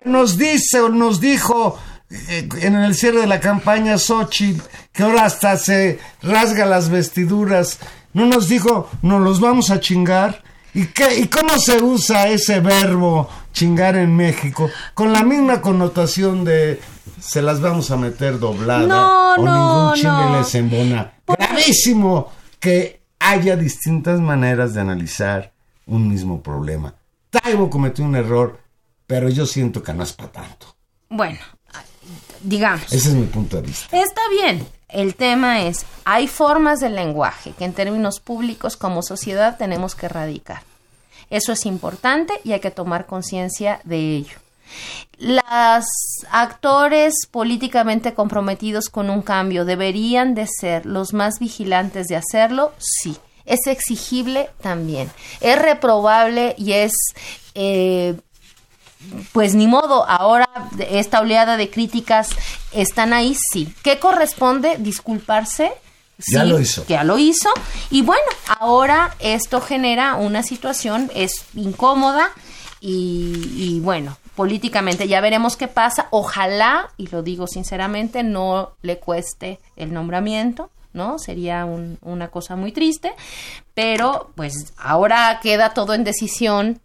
Nos 0.04 0.38
dice 0.38 0.80
o 0.80 0.88
nos 0.88 1.20
dijo 1.20 1.78
eh, 1.78 1.97
en 2.10 2.74
el 2.74 2.94
cierre 2.94 3.20
de 3.20 3.26
la 3.26 3.40
campaña 3.40 3.98
Xochitl, 3.98 4.62
que 4.92 5.02
ahora 5.02 5.24
hasta 5.24 5.56
se 5.56 5.98
rasga 6.22 6.64
las 6.66 6.88
vestiduras. 6.88 7.78
No 8.14 8.26
nos 8.26 8.48
dijo, 8.48 8.88
nos 9.02 9.20
los 9.20 9.40
vamos 9.40 9.70
a 9.70 9.80
chingar. 9.80 10.42
¿Y, 10.74 10.86
qué, 10.86 11.18
¿Y 11.18 11.28
cómo 11.28 11.58
se 11.58 11.82
usa 11.82 12.28
ese 12.28 12.60
verbo 12.60 13.28
chingar 13.52 13.96
en 13.96 14.14
México? 14.14 14.70
Con 14.94 15.12
la 15.12 15.22
misma 15.22 15.60
connotación 15.60 16.44
de 16.44 16.80
se 17.20 17.42
las 17.42 17.60
vamos 17.60 17.90
a 17.90 17.96
meter 17.96 18.38
doblada 18.38 18.86
No, 18.86 19.32
o 19.34 19.44
no, 19.44 19.86
ningún 19.86 19.94
chingue 19.94 20.30
no. 20.30 20.38
les 20.38 20.54
embona. 20.54 21.12
Gravísimo 21.26 22.30
que 22.60 23.02
haya 23.18 23.56
distintas 23.56 24.20
maneras 24.20 24.74
de 24.74 24.80
analizar 24.80 25.52
un 25.86 26.08
mismo 26.08 26.42
problema. 26.42 26.94
Taibo 27.30 27.68
cometió 27.68 28.04
un 28.04 28.14
error, 28.16 28.60
pero 29.06 29.28
yo 29.28 29.46
siento 29.46 29.82
que 29.82 29.92
no 29.94 30.02
es 30.04 30.12
para 30.12 30.32
tanto. 30.32 30.76
Bueno, 31.10 31.38
digamos. 32.42 32.92
Ese 32.92 33.10
es 33.10 33.14
mi 33.14 33.26
punto 33.26 33.56
de 33.56 33.62
vista. 33.62 33.96
Está 33.96 34.20
bien. 34.30 34.66
El 34.88 35.14
tema 35.16 35.62
es, 35.62 35.84
hay 36.04 36.28
formas 36.28 36.80
del 36.80 36.94
lenguaje 36.94 37.52
que 37.52 37.64
en 37.66 37.74
términos 37.74 38.20
públicos 38.20 38.76
como 38.76 39.02
sociedad 39.02 39.58
tenemos 39.58 39.94
que 39.94 40.06
erradicar. 40.06 40.62
Eso 41.30 41.52
es 41.52 41.66
importante 41.66 42.32
y 42.42 42.52
hay 42.52 42.60
que 42.60 42.70
tomar 42.70 43.04
conciencia 43.04 43.80
de 43.84 44.16
ello. 44.16 44.38
Los 45.18 45.84
actores 46.30 47.14
políticamente 47.30 48.14
comprometidos 48.14 48.88
con 48.88 49.10
un 49.10 49.22
cambio 49.22 49.64
deberían 49.64 50.34
de 50.34 50.46
ser 50.46 50.86
los 50.86 51.12
más 51.12 51.38
vigilantes 51.38 52.06
de 52.06 52.16
hacerlo, 52.16 52.72
sí. 52.78 53.16
Es 53.44 53.66
exigible 53.66 54.50
también. 54.60 55.10
Es 55.40 55.60
reprobable 55.60 56.54
y 56.58 56.72
es 56.72 56.92
eh, 57.54 58.14
pues 59.32 59.54
ni 59.54 59.66
modo, 59.66 60.08
ahora 60.08 60.48
esta 60.90 61.20
oleada 61.20 61.56
de 61.56 61.70
críticas 61.70 62.30
están 62.72 63.12
ahí, 63.12 63.36
sí. 63.52 63.72
¿Qué 63.82 63.98
corresponde? 63.98 64.76
Disculparse. 64.78 65.72
Ya 66.32 66.42
Sí, 66.42 66.48
lo 66.48 66.58
hizo. 66.60 66.84
Ya 66.88 67.04
lo 67.04 67.16
hizo. 67.18 67.48
Y 67.90 68.02
bueno, 68.02 68.22
ahora 68.58 69.14
esto 69.20 69.60
genera 69.60 70.14
una 70.16 70.42
situación, 70.42 71.10
es 71.14 71.44
incómoda 71.54 72.30
y, 72.80 73.50
y 73.56 73.80
bueno, 73.80 74.16
políticamente 74.34 75.06
ya 75.08 75.20
veremos 75.20 75.56
qué 75.56 75.68
pasa. 75.68 76.08
Ojalá, 76.10 76.90
y 76.96 77.06
lo 77.08 77.22
digo 77.22 77.46
sinceramente, 77.46 78.22
no 78.24 78.72
le 78.82 78.98
cueste 78.98 79.60
el 79.76 79.92
nombramiento. 79.92 80.70
¿no? 80.94 81.18
Sería 81.18 81.64
un- 81.66 81.98
una 82.02 82.28
cosa 82.28 82.56
muy 82.56 82.72
triste, 82.72 83.12
pero 83.74 84.30
pues 84.34 84.72
ahora 84.78 85.38
queda 85.40 85.72
todo 85.74 85.94
en 85.94 86.02
decisión 86.02 86.80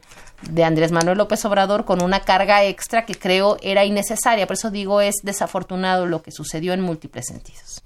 de 0.49 0.63
Andrés 0.63 0.91
Manuel 0.91 1.17
López 1.17 1.43
Obrador 1.45 1.85
con 1.85 2.01
una 2.01 2.21
carga 2.21 2.63
extra 2.63 3.05
que 3.05 3.15
creo 3.15 3.57
era 3.61 3.85
innecesaria. 3.85 4.47
Por 4.47 4.55
eso 4.55 4.71
digo, 4.71 5.01
es 5.01 5.15
desafortunado 5.23 6.05
lo 6.05 6.21
que 6.23 6.31
sucedió 6.31 6.73
en 6.73 6.81
múltiples 6.81 7.27
sentidos. 7.27 7.83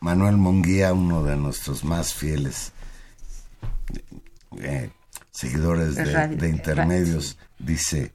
Manuel 0.00 0.36
Monguía, 0.36 0.92
uno 0.92 1.22
de 1.24 1.36
nuestros 1.36 1.82
más 1.84 2.14
fieles 2.14 2.72
eh, 4.60 4.90
seguidores 5.30 5.94
de, 5.96 6.04
Radio- 6.06 6.36
de 6.38 6.48
intermedios, 6.48 7.36
dice, 7.58 8.12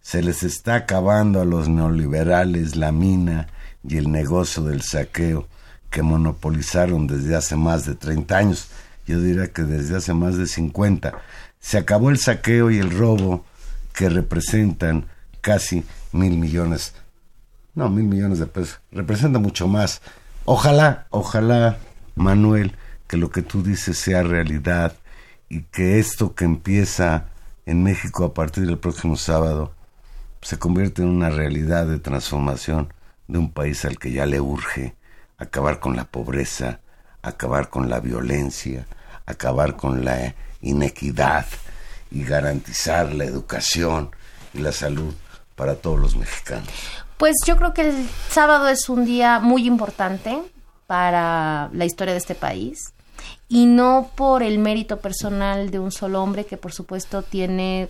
se 0.00 0.22
les 0.22 0.42
está 0.42 0.74
acabando 0.76 1.40
a 1.40 1.44
los 1.44 1.68
neoliberales 1.68 2.76
la 2.76 2.92
mina 2.92 3.48
y 3.86 3.96
el 3.96 4.10
negocio 4.10 4.62
del 4.62 4.82
saqueo 4.82 5.46
que 5.90 6.02
monopolizaron 6.02 7.06
desde 7.06 7.36
hace 7.36 7.56
más 7.56 7.84
de 7.84 7.94
30 7.94 8.36
años. 8.36 8.68
Yo 9.06 9.20
diría 9.20 9.48
que 9.48 9.62
desde 9.62 9.96
hace 9.96 10.14
más 10.14 10.36
de 10.36 10.46
50. 10.46 11.14
Se 11.60 11.78
acabó 11.78 12.10
el 12.10 12.18
saqueo 12.18 12.70
y 12.70 12.78
el 12.78 12.90
robo 12.90 13.44
que 13.94 14.08
representan 14.08 15.06
casi 15.40 15.84
mil 16.12 16.36
millones 16.36 16.94
no, 17.74 17.88
mil 17.88 18.04
millones 18.04 18.38
de 18.38 18.46
pesos. 18.46 18.80
Representa 18.90 19.38
mucho 19.38 19.68
más. 19.68 20.02
Ojalá, 20.44 21.06
ojalá, 21.10 21.78
Manuel, 22.16 22.76
que 23.06 23.16
lo 23.16 23.30
que 23.30 23.42
tú 23.42 23.62
dices 23.62 23.96
sea 23.96 24.22
realidad 24.22 24.94
y 25.48 25.62
que 25.62 25.98
esto 25.98 26.34
que 26.34 26.44
empieza 26.44 27.26
en 27.66 27.82
México 27.82 28.24
a 28.24 28.34
partir 28.34 28.66
del 28.66 28.78
próximo 28.78 29.16
sábado 29.16 29.72
se 30.42 30.58
convierta 30.58 31.02
en 31.02 31.08
una 31.08 31.30
realidad 31.30 31.86
de 31.86 31.98
transformación 31.98 32.92
de 33.28 33.38
un 33.38 33.52
país 33.52 33.84
al 33.84 33.98
que 33.98 34.10
ya 34.10 34.26
le 34.26 34.40
urge 34.40 34.96
acabar 35.38 35.78
con 35.78 35.94
la 35.96 36.04
pobreza, 36.04 36.80
acabar 37.22 37.70
con 37.70 37.88
la 37.88 38.00
violencia, 38.00 38.86
acabar 39.26 39.76
con 39.76 40.04
la 40.04 40.34
inequidad 40.62 41.46
y 42.10 42.24
garantizar 42.24 43.14
la 43.14 43.24
educación 43.24 44.10
y 44.54 44.58
la 44.58 44.72
salud 44.72 45.14
para 45.54 45.76
todos 45.76 45.98
los 45.98 46.16
mexicanos. 46.16 46.68
Pues 47.16 47.36
yo 47.46 47.56
creo 47.56 47.74
que 47.74 47.82
el 47.82 48.08
sábado 48.30 48.68
es 48.68 48.88
un 48.88 49.04
día 49.04 49.40
muy 49.40 49.66
importante 49.66 50.40
para 50.86 51.70
la 51.72 51.84
historia 51.84 52.14
de 52.14 52.18
este 52.18 52.34
país 52.34 52.94
y 53.48 53.66
no 53.66 54.10
por 54.14 54.42
el 54.42 54.58
mérito 54.58 55.00
personal 55.00 55.70
de 55.70 55.78
un 55.78 55.92
solo 55.92 56.22
hombre 56.22 56.46
que 56.46 56.56
por 56.56 56.72
supuesto 56.72 57.22
tiene 57.22 57.88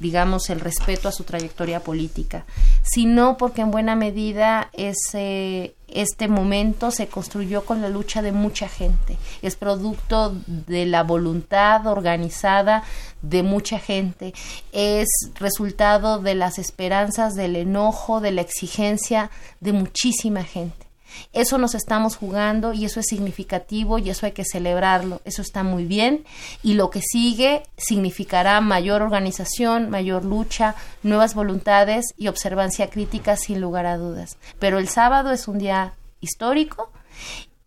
digamos 0.00 0.50
el 0.50 0.60
respeto 0.60 1.08
a 1.08 1.12
su 1.12 1.24
trayectoria 1.24 1.80
política, 1.80 2.44
sino 2.82 3.36
porque 3.36 3.62
en 3.62 3.70
buena 3.70 3.96
medida 3.96 4.70
ese 4.72 5.74
este 5.88 6.26
momento 6.28 6.90
se 6.90 7.06
construyó 7.06 7.64
con 7.64 7.80
la 7.80 7.88
lucha 7.88 8.20
de 8.20 8.32
mucha 8.32 8.68
gente, 8.68 9.18
es 9.40 9.56
producto 9.56 10.34
de 10.46 10.84
la 10.84 11.04
voluntad 11.04 11.86
organizada 11.86 12.82
de 13.22 13.42
mucha 13.42 13.78
gente, 13.78 14.34
es 14.72 15.08
resultado 15.36 16.18
de 16.18 16.34
las 16.34 16.58
esperanzas, 16.58 17.34
del 17.34 17.56
enojo, 17.56 18.20
de 18.20 18.32
la 18.32 18.42
exigencia 18.42 19.30
de 19.60 19.72
muchísima 19.72 20.42
gente. 20.42 20.85
Eso 21.32 21.58
nos 21.58 21.74
estamos 21.74 22.16
jugando 22.16 22.72
y 22.72 22.84
eso 22.84 23.00
es 23.00 23.06
significativo 23.06 23.98
y 23.98 24.10
eso 24.10 24.26
hay 24.26 24.32
que 24.32 24.44
celebrarlo. 24.44 25.20
Eso 25.24 25.42
está 25.42 25.62
muy 25.62 25.84
bien 25.84 26.24
y 26.62 26.74
lo 26.74 26.90
que 26.90 27.00
sigue 27.02 27.62
significará 27.76 28.60
mayor 28.60 29.02
organización, 29.02 29.90
mayor 29.90 30.24
lucha, 30.24 30.74
nuevas 31.02 31.34
voluntades 31.34 32.06
y 32.16 32.28
observancia 32.28 32.90
crítica 32.90 33.36
sin 33.36 33.60
lugar 33.60 33.86
a 33.86 33.96
dudas. 33.96 34.36
Pero 34.58 34.78
el 34.78 34.88
sábado 34.88 35.32
es 35.32 35.48
un 35.48 35.58
día 35.58 35.94
histórico 36.20 36.90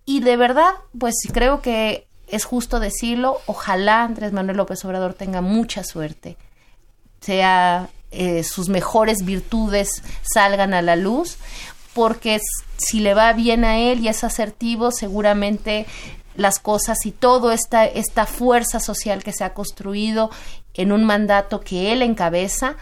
y 0.06 0.22
de 0.22 0.38
verdad, 0.38 0.72
pues 0.98 1.16
creo 1.32 1.62
que 1.62 2.08
es 2.28 2.46
justo 2.46 2.80
decirlo, 2.80 3.40
ojalá 3.46 4.04
Andrés 4.04 4.34
Manuel 4.34 4.58
López 4.58 4.84
Obrador 4.86 5.14
tenga 5.14 5.42
mucha 5.42 5.84
suerte, 5.84 6.38
sea 7.22 7.90
eh, 8.12 8.44
sus 8.44 8.70
mejores 8.70 9.24
virtudes 9.24 10.02
salgan 10.22 10.74
a 10.74 10.82
la 10.82 10.96
luz, 10.96 11.38
porque 12.00 12.40
si 12.78 13.02
le 13.02 13.14
va 13.14 13.34
bien 13.34 13.66
a 13.66 13.78
él 13.78 14.00
y 14.00 14.08
es 14.08 14.24
asertivo, 14.24 14.90
seguramente 14.92 15.86
las 16.38 16.60
cosas 16.60 17.06
y 17.06 17.12
toda 17.12 17.54
esta, 17.54 17.84
esta 17.86 18.26
fuerza 18.26 18.80
social 18.80 19.22
que 19.22 19.34
se 19.34 19.44
ha 19.44 19.54
construido 19.54 20.30
en 20.76 20.94
un 20.94 21.04
mandato 21.04 21.60
que 21.60 21.92
él 21.92 22.02
encabeza, 22.02 22.76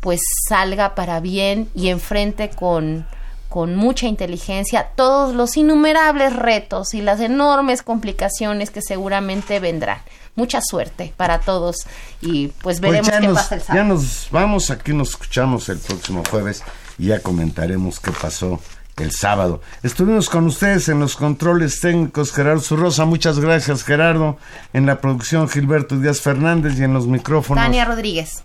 pues 0.00 0.20
salga 0.48 0.96
para 0.96 1.20
bien 1.20 1.68
y 1.76 1.88
enfrente 1.90 2.50
con, 2.50 3.06
con 3.48 3.76
mucha 3.76 4.08
inteligencia 4.08 4.88
todos 4.96 5.32
los 5.36 5.56
innumerables 5.56 6.34
retos 6.34 6.92
y 6.94 7.00
las 7.00 7.20
enormes 7.20 7.82
complicaciones 7.82 8.70
que 8.70 8.82
seguramente 8.82 9.60
vendrán. 9.60 9.98
Mucha 10.34 10.60
suerte 10.60 11.14
para 11.16 11.38
todos 11.38 11.76
y 12.20 12.48
pues 12.48 12.80
veremos 12.80 13.06
Pues 13.08 13.14
ya 13.14 13.20
qué 13.20 13.28
nos- 13.28 13.36
pasa 13.36 13.54
el 13.54 13.60
Ya 13.60 13.66
sábado. 13.68 13.84
nos 13.84 14.28
vamos, 14.32 14.70
aquí 14.72 14.92
nos 14.92 15.10
escuchamos 15.10 15.68
el 15.68 15.78
próximo 15.78 16.24
jueves 16.28 16.64
y 16.98 17.06
ya 17.06 17.20
comentaremos 17.20 18.00
qué 18.00 18.12
pasó 18.12 18.60
el 18.96 19.10
sábado. 19.10 19.60
Estuvimos 19.82 20.28
con 20.28 20.46
ustedes 20.46 20.88
en 20.88 21.00
los 21.00 21.16
controles 21.16 21.80
técnicos 21.80 22.32
Gerardo 22.32 22.60
Zurrosa, 22.60 23.04
muchas 23.04 23.40
gracias 23.40 23.82
Gerardo, 23.82 24.38
en 24.72 24.86
la 24.86 25.00
producción 25.00 25.48
Gilberto 25.48 25.98
Díaz 25.98 26.20
Fernández 26.20 26.78
y 26.78 26.84
en 26.84 26.94
los 26.94 27.06
micrófonos. 27.06 27.62
Tania 27.62 27.84
Rodríguez. 27.84 28.42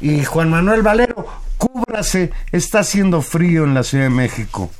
Y 0.00 0.24
Juan 0.24 0.50
Manuel 0.50 0.82
Valero, 0.82 1.26
cúbrase, 1.56 2.32
está 2.50 2.80
haciendo 2.80 3.22
frío 3.22 3.64
en 3.64 3.74
la 3.74 3.84
Ciudad 3.84 4.04
de 4.04 4.10
México. 4.10 4.70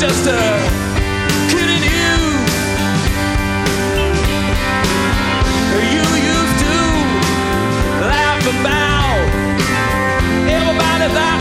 just 0.00 0.26
a 0.26 0.32
kid 1.50 1.68
in 1.76 1.82
you. 1.92 2.16
You 5.92 6.06
used 6.32 6.58
to 6.64 6.76
laugh 8.08 8.44
about 8.48 9.20
everybody 10.48 11.06
that 11.12 11.39